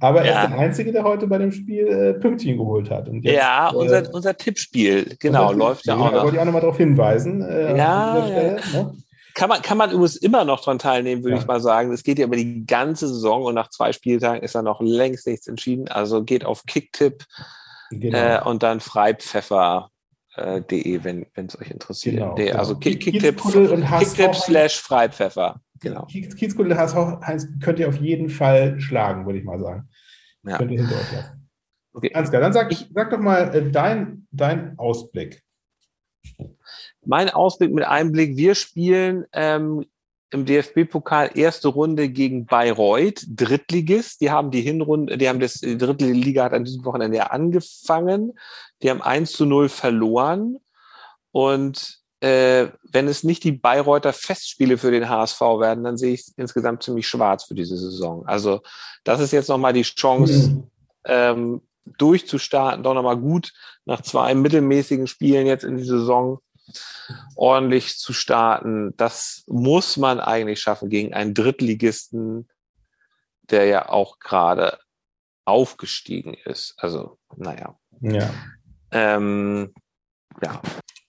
aber 0.00 0.22
er 0.22 0.34
Ja. 0.34 0.42
ist 0.44 0.50
der 0.50 0.58
Einzige, 0.58 0.92
der 0.92 1.04
heute 1.04 1.26
bei 1.26 1.38
dem 1.38 1.52
Spiel 1.52 1.86
äh, 1.86 2.14
Pünktchen 2.14 2.58
geholt 2.58 2.90
hat. 2.90 3.08
Und 3.08 3.22
jetzt, 3.22 3.34
Ja, 3.36 3.70
äh, 3.70 3.74
unser, 3.74 4.14
unser 4.14 4.36
Tippspiel, 4.36 5.16
genau, 5.18 5.48
unser 5.48 5.58
läuft 5.58 5.86
ja 5.86 5.94
Tippspiel, 5.94 6.08
auch 6.08 6.12
Da 6.14 6.22
wollte 6.22 6.36
ich 6.36 6.40
auch 6.40 6.44
nochmal 6.46 6.60
darauf 6.60 6.76
hinweisen. 6.76 7.42
Äh, 7.42 7.76
Ja, 7.76 8.24
Stelle, 8.26 8.56
ne? 8.72 8.94
Kann 9.34 9.48
man, 9.50 9.62
kann 9.62 9.78
man 9.78 9.90
übrigens 9.92 10.16
immer 10.16 10.44
noch 10.44 10.60
dran 10.64 10.78
teilnehmen, 10.80 11.22
würde 11.22 11.36
Ja. 11.36 11.42
ich 11.42 11.46
mal 11.46 11.60
sagen. 11.60 11.92
Es 11.92 12.02
geht 12.02 12.18
ja 12.18 12.26
über 12.26 12.34
die 12.36 12.66
ganze 12.66 13.06
Saison 13.06 13.44
und 13.44 13.54
nach 13.54 13.70
zwei 13.70 13.92
Spieltagen 13.92 14.42
ist 14.42 14.54
da 14.56 14.62
noch 14.62 14.80
längst 14.80 15.26
nichts 15.28 15.46
entschieden. 15.46 15.86
Also 15.88 16.24
geht 16.24 16.44
auf 16.44 16.64
Kicktipp 16.66 17.24
Genau. 17.90 18.18
äh, 18.18 18.40
und 18.44 18.62
dann 18.64 18.80
freipfeffer.de, 18.80 19.88
äh, 20.38 20.62
de, 20.62 21.04
wenn 21.04 21.26
es 21.34 21.58
euch 21.60 21.70
interessiert. 21.70 22.16
Genau, 22.16 22.34
Nee, 22.36 22.46
genau. 22.46 22.58
Also 22.58 22.76
Kick, 22.78 23.00
Kicktipp, 23.00 23.40
Kicktipp 23.40 24.34
slash 24.34 24.80
freipfeffer. 24.80 25.60
Genau. 25.80 26.06
Kiez- 26.06 26.34
Kiezkuddel 26.34 26.76
HSV 26.76 26.96
könnt 27.62 27.78
ihr 27.78 27.88
auf 27.88 27.98
jeden 27.98 28.28
Fall 28.30 28.80
schlagen, 28.80 29.26
würde 29.26 29.38
ich 29.38 29.44
mal 29.44 29.60
sagen. 29.60 29.88
Ja. 30.44 30.58
Könnt 30.58 30.70
ihr 30.72 30.80
hinter 30.80 30.96
euch 30.96 31.12
lassen. 31.12 31.48
Okay. 31.92 32.14
Ansgar, 32.14 32.40
dann 32.40 32.52
sag, 32.52 32.70
Ich- 32.72 32.88
sag 32.94 33.10
doch 33.10 33.18
mal 33.18 33.54
äh, 33.54 33.70
dein, 33.70 34.26
dein 34.30 34.78
Ausblick. 34.78 35.42
Mein 37.04 37.30
Ausblick 37.30 37.72
mit 37.72 37.84
Einblick, 37.84 38.36
wir 38.36 38.54
spielen 38.54 39.24
ähm, 39.32 39.86
im 40.30 40.44
DFB-Pokal 40.44 41.30
erste 41.34 41.68
Runde 41.68 42.08
gegen 42.08 42.46
Bayreuth, 42.46 43.24
Drittligist. 43.28 44.20
Die 44.20 44.30
haben 44.30 44.50
die 44.50 44.60
Hinrunde, 44.60 45.16
die 45.16 45.28
haben 45.28 45.40
das, 45.40 45.54
die 45.54 45.78
dritte 45.78 46.04
Liga 46.06 46.44
hat 46.44 46.52
an 46.52 46.64
diesem 46.64 46.84
Wochenende 46.84 47.16
ja 47.16 47.28
angefangen. 47.28 48.38
Die 48.82 48.90
haben 48.90 49.02
1 49.02 49.32
zu 49.32 49.46
0 49.46 49.68
verloren. 49.68 50.58
Und 51.32 51.98
äh, 52.20 52.68
wenn 52.82 53.08
es 53.08 53.22
nicht 53.24 53.44
die 53.44 53.52
Bayreuther 53.52 54.12
Festspiele 54.12 54.76
für 54.76 54.90
den 54.90 55.08
HSV 55.08 55.40
werden, 55.40 55.84
dann 55.84 55.96
sehe 55.96 56.14
ich 56.14 56.20
es 56.20 56.34
insgesamt 56.36 56.82
ziemlich 56.82 57.06
schwarz 57.06 57.44
für 57.44 57.54
diese 57.54 57.76
Saison. 57.76 58.26
Also 58.26 58.60
das 59.04 59.20
ist 59.20 59.32
jetzt 59.32 59.48
nochmal 59.48 59.72
die 59.72 59.82
Chance, 59.82 60.50
Mhm. 60.50 60.64
ähm, 61.04 61.62
durchzustarten, 61.96 62.82
doch 62.82 62.92
nochmal 62.92 63.16
gut 63.16 63.52
nach 63.86 64.02
zwei 64.02 64.34
mittelmäßigen 64.34 65.06
Spielen 65.06 65.46
jetzt 65.46 65.64
in 65.64 65.78
die 65.78 65.84
Saison 65.84 66.40
ordentlich 67.34 67.96
zu 67.96 68.12
starten. 68.12 68.94
Das 68.96 69.44
muss 69.46 69.96
man 69.96 70.20
eigentlich 70.20 70.60
schaffen 70.60 70.88
gegen 70.88 71.14
einen 71.14 71.34
Drittligisten, 71.34 72.48
der 73.50 73.66
ja 73.66 73.88
auch 73.88 74.18
gerade 74.18 74.78
aufgestiegen 75.44 76.34
ist. 76.44 76.74
Also, 76.76 77.18
naja. 77.36 77.78
Ja. 78.00 78.30
Ähm, 78.90 79.72
ja, 80.42 80.60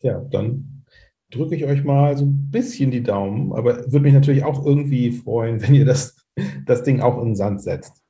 Ja, 0.01 0.19
dann 0.19 0.85
drücke 1.31 1.55
ich 1.55 1.65
euch 1.65 1.83
mal 1.83 2.17
so 2.17 2.25
ein 2.25 2.49
bisschen 2.49 2.91
die 2.91 3.03
Daumen, 3.03 3.53
aber 3.53 3.91
würde 3.91 3.99
mich 3.99 4.13
natürlich 4.13 4.43
auch 4.43 4.65
irgendwie 4.65 5.11
freuen, 5.11 5.61
wenn 5.61 5.75
ihr 5.75 5.85
das, 5.85 6.15
das 6.65 6.83
Ding 6.83 7.01
auch 7.01 7.19
in 7.19 7.29
den 7.29 7.35
Sand 7.35 7.61
setzt. 7.61 8.01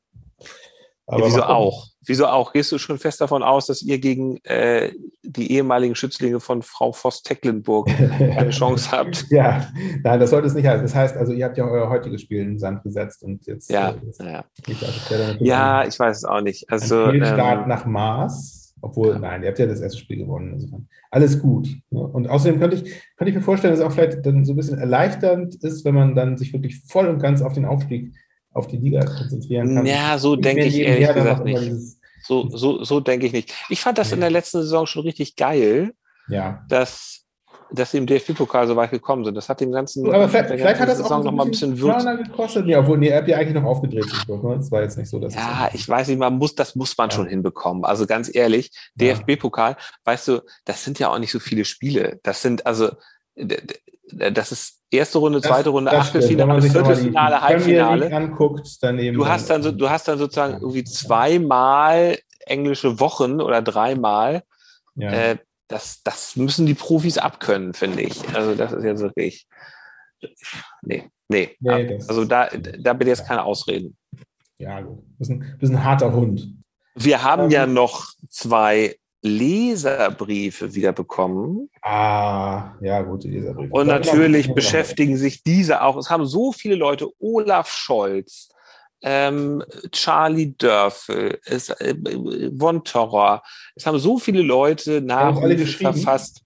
Aber 1.06 1.26
wieso 1.26 1.40
mal 1.40 1.48
gucken. 1.48 1.56
auch? 1.56 1.88
Wieso 2.10 2.26
auch? 2.28 2.52
Gehst 2.54 2.72
du 2.72 2.78
schon 2.78 2.98
fest 2.98 3.22
davon 3.22 3.44
aus, 3.44 3.68
dass 3.68 3.82
ihr 3.82 4.00
gegen 4.00 4.38
äh, 4.44 4.92
die 5.24 5.52
ehemaligen 5.54 5.96
Schützlinge 5.96 6.40
von 6.40 6.62
Frau 6.64 6.92
Voss-Tecklenburg 6.92 7.88
eine 8.36 8.50
Chance 8.52 8.92
habt? 8.92 9.26
Ja, 9.30 9.68
nein, 10.04 10.20
das 10.20 10.32
sollte 10.32 10.48
es 10.48 10.54
nicht 10.56 10.66
heißen. 10.68 10.82
Das 10.84 10.96
heißt, 10.96 11.16
also 11.18 11.34
ihr 11.34 11.46
habt 11.46 11.58
ja 11.58 11.66
euer 11.66 11.90
heutiges 11.90 12.22
Spiel 12.22 12.42
in 12.42 12.48
den 12.50 12.60
Sand 12.60 12.84
gesetzt 12.84 13.24
und 13.24 13.46
jetzt 13.46 13.70
Ja, 13.70 13.92
äh, 13.92 13.96
naja. 14.24 14.44
nicht, 14.68 14.84
also 14.84 15.00
natürlich 15.24 15.42
ja, 15.48 15.80
ein- 15.80 15.90
ich 15.90 16.00
weiß 16.00 16.18
es 16.18 16.24
auch 16.26 16.42
nicht. 16.42 16.68
ein 16.70 16.74
Also, 16.74 17.06
Fehlstart 17.12 17.64
ähm, 17.64 17.70
nach 17.70 17.86
Maß, 17.86 18.74
obwohl, 18.82 19.20
nein, 19.20 19.44
ihr 19.44 19.50
habt 19.50 19.60
ja 19.60 19.66
das 19.66 19.82
erste 19.82 20.00
Spiel 20.00 20.18
gewonnen. 20.18 20.54
Insofern. 20.54 20.88
Alles 21.12 21.40
gut. 21.40 21.68
Ne? 21.92 22.00
Und 22.00 22.28
außerdem 22.28 22.60
könnte 22.60 22.78
ich, 22.78 22.84
könnte 23.18 23.30
ich 23.30 23.36
mir 23.36 23.42
vorstellen, 23.44 23.74
dass 23.74 23.82
es 23.82 23.86
auch 23.86 23.92
vielleicht 23.92 24.26
dann 24.26 24.46
so 24.46 24.54
ein 24.54 24.56
bisschen 24.56 24.80
erleichternd 24.80 25.56
ist, 25.64 25.86
wenn 25.86 25.96
man 25.96 26.16
dann 26.16 26.38
sich 26.38 26.54
wirklich 26.54 26.82
voll 26.88 27.08
und 27.08 27.20
ganz 27.20 27.42
auf 27.42 27.54
den 27.54 27.66
Aufstieg, 27.66 28.14
auf 28.52 28.66
die 28.68 28.78
Liga 28.78 29.06
konzentrieren 29.06 29.76
kann. 29.76 29.86
Ja, 29.86 30.18
so 30.18 30.36
denke 30.36 30.64
ich 30.64 30.80
ehrlich 30.80 31.14
gesagt 31.14 31.44
nicht. 31.46 31.62
dieses- 31.62 31.99
So, 32.30 32.48
so, 32.56 32.84
so 32.84 33.00
denke 33.00 33.26
ich 33.26 33.34
nicht. 33.34 33.52
Ich 33.70 33.82
fand 33.82 33.98
das 33.98 34.12
in 34.12 34.20
der 34.20 34.30
letzten 34.30 34.62
Saison 34.62 34.86
schon 34.86 35.02
richtig 35.02 35.36
geil, 35.36 35.96
Ja. 36.28 36.64
dass, 36.70 37.26
dass 37.72 37.90
sie 37.90 37.98
im 37.98 38.06
DFB-Pokal 38.06 38.68
so 38.68 38.76
weit 38.76 38.92
gekommen 38.92 39.26
sind. 39.26 39.34
Das 39.34 39.50
hat 39.50 39.62
dem 39.62 39.72
ganzen, 39.72 40.06
aber 40.14 40.30
vielleicht, 40.30 40.50
vielleicht 40.50 40.80
hat 40.80 40.88
das 40.90 41.00
auch 41.00 41.06
Saison 41.06 41.24
noch 41.24 41.32
mal 41.32 41.46
ein 41.46 41.50
bisschen 41.50 41.80
Würze. 41.82 42.18
Gekostet. 42.24 42.68
Ja, 42.68 42.82
obwohl, 42.82 43.00
nee, 43.00 43.12
habt 43.12 43.28
ja 43.28 43.38
eigentlich 43.38 43.56
noch 43.56 43.64
aufgedreht. 43.64 44.06
Ne? 44.28 44.56
Das 44.58 44.70
war 44.72 44.84
jetzt 44.84 44.96
nicht 45.00 45.10
so, 45.10 45.18
dass 45.20 45.34
es- 45.34 45.40
Ja, 45.40 45.72
ich 45.74 45.90
weiß 45.90 46.08
nicht, 46.10 46.20
man 46.20 46.38
muss, 46.38 46.54
das 46.54 46.76
muss 46.76 46.96
man 47.00 47.10
Ja. 47.10 47.16
schon 47.16 47.28
hinbekommen. 47.28 47.84
Also 47.84 48.06
ganz 48.06 48.30
ehrlich, 48.32 48.70
Ja. 48.96 49.16
DFB-Pokal, 49.16 49.76
weißt 50.04 50.28
du, 50.28 50.42
das 50.66 50.84
sind 50.84 51.00
ja 51.00 51.10
auch 51.12 51.18
nicht 51.18 51.32
so 51.32 51.40
viele 51.40 51.66
Spiele. 51.66 52.20
Das 52.22 52.44
sind 52.44 52.68
also, 52.68 52.92
das 53.36 54.52
ist 54.52 54.79
erste 54.92 55.18
Runde, 55.20 55.40
Das- 55.42 55.50
zweite 55.50 55.70
Runde, 55.70 55.92
Achtelfinale, 55.92 56.62
Viertelfinale, 56.62 57.42
Halbfinale. 57.42 58.12
Anguckt, 58.16 58.78
daneben. 58.82 59.18
Du 59.18 59.28
hast 59.28 59.50
dann 59.50 59.62
so, 59.64 59.72
du 59.72 59.90
hast 59.90 60.08
dann 60.08 60.18
sozusagen 60.18 60.54
irgendwie 60.56 60.84
zweimal 60.84 62.18
englische 62.46 63.00
Wochen 63.00 63.42
oder 63.42 63.62
dreimal. 63.62 64.44
ja. 64.96 65.12
Äh, 65.12 65.38
das, 65.68 66.02
das 66.04 66.36
müssen 66.36 66.66
die 66.66 66.74
Profis 66.74 67.20
abkönnen, 67.20 67.76
finde 67.76 68.02
ich. 68.02 68.28
Also 68.36 68.56
das 68.56 68.72
ist 68.72 68.84
jetzt 68.84 69.02
wirklich. 69.02 69.46
Nee, 70.82 71.10
nee. 71.28 71.56
Nee, 71.60 72.00
also 72.08 72.26
da, 72.26 72.48
da 72.48 72.94
bitte 72.94 73.12
jetzt 73.12 73.28
keine 73.28 73.44
Ausreden. 73.44 73.96
ja, 74.58 74.82
gut. 74.82 75.04
Das 75.20 75.30
ist 75.30 75.36
ein, 75.36 75.58
das 75.62 75.70
ist 75.70 75.76
ein 75.76 75.84
harter 75.84 76.12
Hund. 76.12 76.56
Wir 76.96 77.22
haben 77.24 77.44
Ähm, 77.46 77.52
ja 77.52 77.68
noch 77.68 78.08
zwei 78.30 78.96
Leserbriefe 79.22 80.74
wieder 80.74 80.94
bekommen. 80.94 81.70
Ah, 81.82 82.76
ja, 82.82 83.02
gut, 83.02 83.24
die 83.24 83.30
Leserbriefe. 83.30 83.74
Und 83.74 83.88
natürlich 83.88 84.54
beschäftigen 84.54 85.18
sich 85.18 85.44
diese 85.44 85.82
auch. 85.82 85.98
Es 85.98 86.10
haben 86.10 86.26
so 86.26 86.52
viele 86.52 86.76
Leute, 86.76 87.08
Olaf 87.20 87.70
Scholz, 87.70 88.50
ähm, 89.02 89.64
Charlie 89.92 90.56
Dörfel, 90.58 91.40
es, 91.46 91.70
äh, 91.70 91.96
Von 92.58 92.84
Torra. 92.84 93.44
Es 93.76 93.86
haben 93.86 94.00
so 94.00 94.18
viele 94.20 94.42
Leute 94.42 95.02
Nachrufe 95.02 95.56
geschrieben? 95.56 95.94
verfasst. 95.94 96.44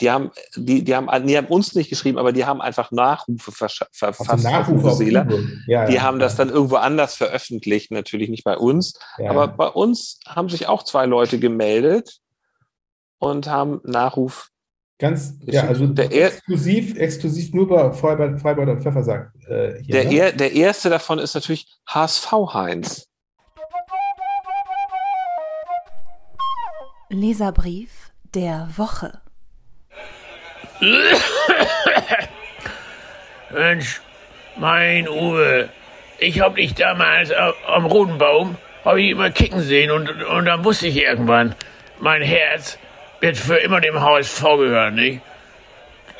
Die 0.00 0.10
haben, 0.10 0.30
die, 0.56 0.84
die, 0.84 0.94
haben, 0.94 1.08
die 1.26 1.36
haben 1.38 1.46
uns 1.46 1.74
nicht 1.74 1.88
geschrieben, 1.88 2.18
aber 2.18 2.32
die 2.32 2.44
haben 2.44 2.60
einfach 2.60 2.90
Nachrufe 2.90 3.50
versch- 3.50 3.80
Ach 3.82 3.88
so, 3.92 3.96
verfasst. 4.12 4.30
auf 4.30 4.42
Nachrufe. 4.42 4.90
Google. 5.04 5.62
Ja, 5.66 5.86
Die 5.86 5.94
ja, 5.94 6.02
haben 6.02 6.18
das 6.18 6.36
ja, 6.36 6.44
dann 6.44 6.52
irgendwo 6.54 6.76
anders 6.76 7.14
veröffentlicht, 7.14 7.90
natürlich 7.90 8.28
nicht 8.28 8.44
bei 8.44 8.58
uns. 8.58 8.98
ja. 9.18 9.30
Aber 9.30 9.48
bei 9.48 9.68
uns 9.68 10.20
haben 10.28 10.50
sich 10.50 10.66
auch 10.68 10.82
zwei 10.82 11.06
Leute 11.06 11.38
gemeldet 11.38 12.18
und 13.18 13.48
haben 13.48 13.80
Nachruf. 13.84 14.50
ganz, 14.98 15.38
ja, 15.46 15.62
also 15.66 15.86
Der 15.86 16.12
er- 16.12 16.26
exklusiv, 16.28 16.94
exklusiv 16.98 17.54
nur 17.54 17.66
bei 17.66 17.90
Freiburg, 17.92 18.38
Freiburg 18.38 18.68
und 18.68 18.82
Pfeffer 18.82 19.02
sagt. 19.02 19.34
Äh, 19.48 19.82
hier, 19.82 19.94
Der, 19.94 20.04
ne? 20.04 20.14
er, 20.14 20.32
der 20.32 20.52
erste 20.52 20.90
davon 20.90 21.18
ist 21.18 21.34
natürlich 21.34 21.66
HSV 21.88 22.32
Heinz. 22.52 23.06
Leserbrief 27.08 28.12
der 28.34 28.68
Woche. 28.76 29.20
Mensch, 33.50 34.00
mein 34.56 35.08
Uwe, 35.08 35.68
ich 36.18 36.40
hab 36.40 36.56
dich 36.56 36.74
damals 36.74 37.32
a- 37.32 37.54
am 37.68 37.86
Roten 37.86 38.18
Baum, 38.18 38.56
hab 38.84 38.96
ich 38.96 39.10
immer 39.10 39.30
kicken 39.30 39.60
sehen 39.60 39.90
und, 39.90 40.08
und 40.24 40.44
dann 40.46 40.64
wusste 40.64 40.88
ich 40.88 40.96
irgendwann, 41.02 41.54
mein 41.98 42.22
Herz 42.22 42.78
wird 43.20 43.36
für 43.36 43.56
immer 43.56 43.80
dem 43.80 44.00
HSV 44.00 44.40
gehören, 44.42 44.94
nicht? 44.94 45.20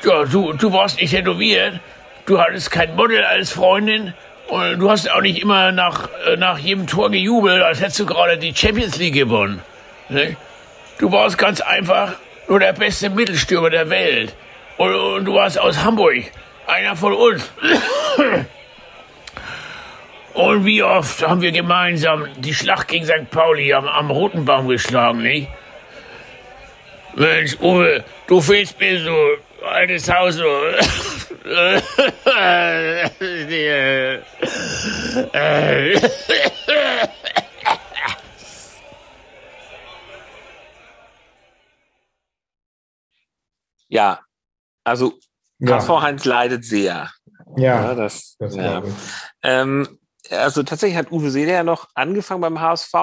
Ja, 0.03 0.23
du, 0.25 0.53
du 0.53 0.71
warst 0.73 0.99
nicht 1.01 1.11
tätowiert, 1.11 1.79
du 2.25 2.39
hattest 2.39 2.71
kein 2.71 2.95
Model 2.95 3.23
als 3.23 3.51
Freundin 3.51 4.13
und 4.47 4.79
du 4.79 4.89
hast 4.89 5.09
auch 5.11 5.21
nicht 5.21 5.41
immer 5.41 5.71
nach, 5.71 6.09
äh, 6.27 6.37
nach 6.37 6.57
jedem 6.57 6.87
Tor 6.87 7.11
gejubelt, 7.11 7.61
als 7.61 7.81
hättest 7.81 7.99
du 7.99 8.05
gerade 8.05 8.37
die 8.37 8.55
Champions 8.55 8.97
League 8.97 9.13
gewonnen, 9.15 9.61
nicht? 10.09 10.37
Du 10.99 11.11
warst 11.11 11.37
ganz 11.37 11.61
einfach 11.61 12.13
nur 12.47 12.59
der 12.59 12.73
beste 12.73 13.09
Mittelstürmer 13.11 13.69
der 13.69 13.89
Welt. 13.89 14.33
Und, 14.77 15.25
du 15.25 15.33
warst 15.33 15.59
aus 15.59 15.83
Hamburg. 15.83 16.31
Einer 16.67 16.95
von 16.95 17.13
uns. 17.13 17.51
Und 20.33 20.65
wie 20.65 20.83
oft 20.83 21.27
haben 21.27 21.41
wir 21.41 21.51
gemeinsam 21.51 22.27
die 22.37 22.53
Schlacht 22.53 22.87
gegen 22.89 23.05
St. 23.05 23.31
Pauli 23.31 23.73
am, 23.73 23.87
am 23.87 24.11
Roten 24.11 24.45
Baum 24.45 24.67
geschlagen, 24.67 25.23
nicht? 25.23 25.47
Mensch, 27.15 27.57
Uwe, 27.59 28.03
du 28.27 28.39
fehlst 28.39 28.79
mir 28.79 29.01
so, 29.01 29.17
altes 29.65 30.13
Haus 30.13 30.35
so. 30.35 30.45
Ja, 43.89 44.19
also 44.87 45.13
Ja. 45.59 45.75
HSV 45.77 45.89
Heinz 46.01 46.25
leidet 46.25 46.65
sehr. 46.65 47.09
Ja, 47.55 47.95
das, 47.95 48.35
das 48.39 48.55
ja. 48.55 48.83
Ähm, 49.43 49.87
also 50.29 50.63
tatsächlich 50.63 50.97
hat 50.97 51.11
Uwe 51.11 51.31
Seeler 51.31 51.53
ja 51.53 51.63
noch 51.63 51.87
angefangen 51.95 52.41
beim 52.41 52.59
HSV 52.59 52.93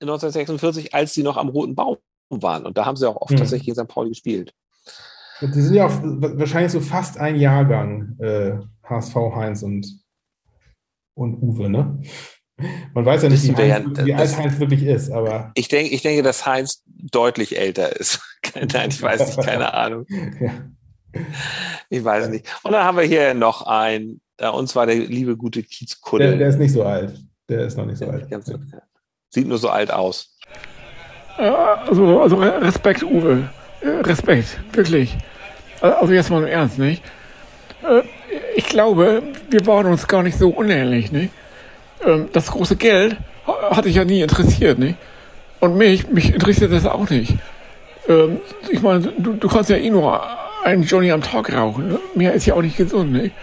1946, 0.00 0.94
als 0.94 1.14
sie 1.14 1.22
noch 1.22 1.36
am 1.36 1.48
Roten 1.48 1.74
Baum 1.74 1.96
waren. 2.28 2.66
Und 2.66 2.76
da 2.76 2.84
haben 2.86 2.96
sie 2.96 3.08
auch 3.08 3.16
oft 3.16 3.30
Hm. 3.30 3.38
tatsächlich 3.38 3.66
gegen 3.66 3.76
St. 3.86 3.88
Pauli 3.92 4.10
gespielt. 4.10 4.52
Die 5.40 5.60
sind 5.60 5.74
ja 5.74 5.86
auch 5.86 6.00
wahrscheinlich 6.02 6.72
so 6.72 6.80
fast 6.80 7.18
ein 7.18 7.36
Jahrgang, 7.36 8.16
äh, 8.20 8.52
HSV, 8.88 9.14
Heinz 9.34 9.62
und, 9.62 9.86
und 11.14 11.42
Uwe, 11.42 11.68
ne? 11.68 12.00
Man 12.94 13.04
weiß 13.04 13.22
ja 13.22 13.28
nicht, 13.28 13.42
wie, 13.48 13.72
Heinz, 13.72 13.98
ja, 13.98 14.06
wie 14.06 14.14
alt 14.14 14.36
Heinz 14.36 14.58
wirklich 14.60 14.84
ist, 14.84 15.10
aber 15.10 15.50
Ich 15.54 15.68
denke, 15.68 15.92
ich 15.92 16.02
denke, 16.02 16.22
dass 16.22 16.46
Heinz 16.46 16.82
deutlich 16.86 17.58
älter 17.58 17.96
ist. 17.96 18.20
Nein, 18.72 18.90
ich 18.90 19.02
weiß 19.02 19.26
nicht, 19.36 19.44
keine 19.44 19.74
Ahnung. 19.74 20.06
ja. 20.40 20.52
Ich 21.90 22.02
weiß 22.04 22.28
nicht. 22.28 22.46
Und 22.62 22.72
dann 22.72 22.84
haben 22.84 22.96
wir 22.96 23.04
hier 23.04 23.34
noch 23.34 23.66
einen, 23.66 24.20
äh, 24.38 24.48
und 24.48 24.68
zwar 24.68 24.86
der 24.86 24.96
liebe 24.96 25.36
gute 25.36 25.62
Kiezkuddel. 25.62 26.28
der, 26.30 26.36
der 26.38 26.48
ist 26.48 26.58
nicht 26.58 26.72
so 26.72 26.82
alt. 26.84 27.14
Der 27.48 27.60
ist 27.66 27.76
noch 27.76 27.84
nicht 27.86 27.98
so 27.98 28.06
Der 28.06 28.14
alt. 28.14 28.30
ganz 28.30 28.46
so- 28.46 28.58
Sieht 29.30 29.46
nur 29.46 29.58
so 29.58 29.68
alt 29.68 29.90
aus. 29.90 30.36
Ja, 31.38 31.82
also, 31.88 32.20
also 32.20 32.36
Respekt, 32.36 33.02
Uwe. 33.02 33.48
Äh, 33.80 33.88
Respekt, 34.02 34.58
wirklich. 34.72 35.16
Also 35.80 36.12
jetzt 36.12 36.30
mal 36.30 36.42
im 36.42 36.48
Ernst, 36.48 36.78
nicht? 36.78 37.02
Äh, 37.82 38.02
Ich 38.56 38.66
glaube, 38.66 39.22
wir 39.50 39.66
waren 39.66 39.86
uns 39.86 40.06
gar 40.06 40.22
nicht 40.22 40.38
so 40.38 40.50
unähnlich, 40.50 41.10
nicht? 41.12 41.32
Ähm, 42.04 42.28
Das 42.32 42.50
große 42.50 42.76
Geld 42.76 43.16
ha- 43.46 43.76
hat 43.76 43.84
dich 43.86 43.96
ja 43.96 44.04
nie 44.04 44.20
interessiert, 44.22 44.78
nicht? 44.78 44.96
Und 45.60 45.76
mich, 45.76 46.08
mich 46.08 46.32
interessiert 46.34 46.72
das 46.72 46.86
auch 46.86 47.08
nicht. 47.10 47.34
Ähm, 48.08 48.40
Ich 48.70 48.82
meine, 48.82 49.00
du, 49.18 49.32
du 49.34 49.48
kannst 49.48 49.70
ja 49.70 49.76
eh 49.76 49.90
nur 49.90 50.22
einen 50.64 50.82
Johnny 50.84 51.10
am 51.12 51.22
Tag 51.22 51.52
rauchen, 51.52 51.88
ne? 51.88 52.00
Mehr 52.14 52.32
ist 52.32 52.46
ja 52.46 52.54
auch 52.54 52.62
nicht 52.62 52.76
gesund, 52.76 53.12
nicht? 53.12 53.34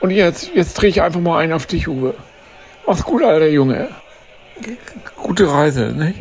Und 0.00 0.10
jetzt, 0.10 0.54
jetzt 0.54 0.74
drehe 0.74 0.90
ich 0.90 1.02
einfach 1.02 1.20
mal 1.20 1.38
einen 1.38 1.52
auf 1.52 1.66
dich, 1.66 1.88
Uwe. 1.88 2.14
Mach's 2.86 3.02
gut, 3.02 3.22
alter 3.22 3.48
Junge. 3.48 3.88
G- 4.60 4.76
Gute 5.16 5.50
Reise, 5.50 5.92
nicht? 5.92 6.18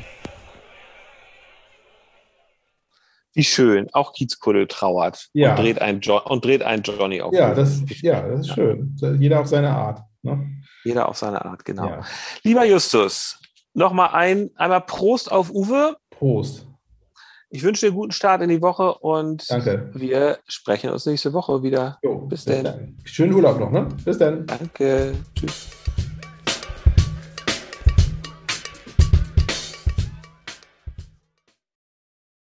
Wie 3.34 3.44
schön. 3.44 3.88
Auch 3.94 4.14
Kiezkuddel 4.14 4.68
trauert 4.68 5.30
Ja. 5.34 5.52
und, 5.52 5.60
dreht 5.60 5.80
einen 5.82 6.02
jo 6.02 6.20
und 6.24 6.44
dreht 6.44 6.64
einen 6.64 6.82
Johnny 6.82 7.22
auf. 7.22 7.34
Ja, 7.34 7.54
das, 7.54 7.84
ja, 8.02 8.22
das 8.28 8.42
ist 8.48 8.54
schön. 8.56 8.96
Jeder 9.20 9.42
auf 9.42 9.48
seine 9.48 9.70
Art. 9.70 10.02
Ne? 10.24 10.50
Jeder 10.84 11.08
auf 11.08 11.18
seine 11.18 11.44
Art, 11.46 11.64
genau. 11.64 11.88
Ja. 11.88 12.02
Lieber 12.44 12.66
Justus, 12.66 13.40
nochmal 13.74 14.10
ein, 14.14 14.50
einmal 14.56 14.82
Prost 14.82 15.32
auf 15.32 15.52
Uwe. 15.52 15.96
Prost. 16.10 16.67
Ich 17.50 17.64
wünsche 17.64 17.86
dir 17.86 17.92
einen 17.92 17.98
guten 17.98 18.12
Start 18.12 18.42
in 18.42 18.50
die 18.50 18.62
Woche 18.62 18.94
und 18.96 19.50
Danke. 19.50 19.90
wir 19.94 20.40
sprechen 20.48 20.90
uns 20.90 21.06
nächste 21.06 21.32
Woche 21.32 21.64
wieder. 21.64 21.98
Jo, 22.04 22.18
Bis 22.28 22.44
denn. 22.44 22.98
Schönen 23.06 23.34
Urlaub 23.34 23.60
noch, 23.60 23.72
ne? 23.72 23.88
Bis 24.04 24.18
dann. 24.18 24.46
Danke. 24.46 25.14
Tschüss. 25.34 25.70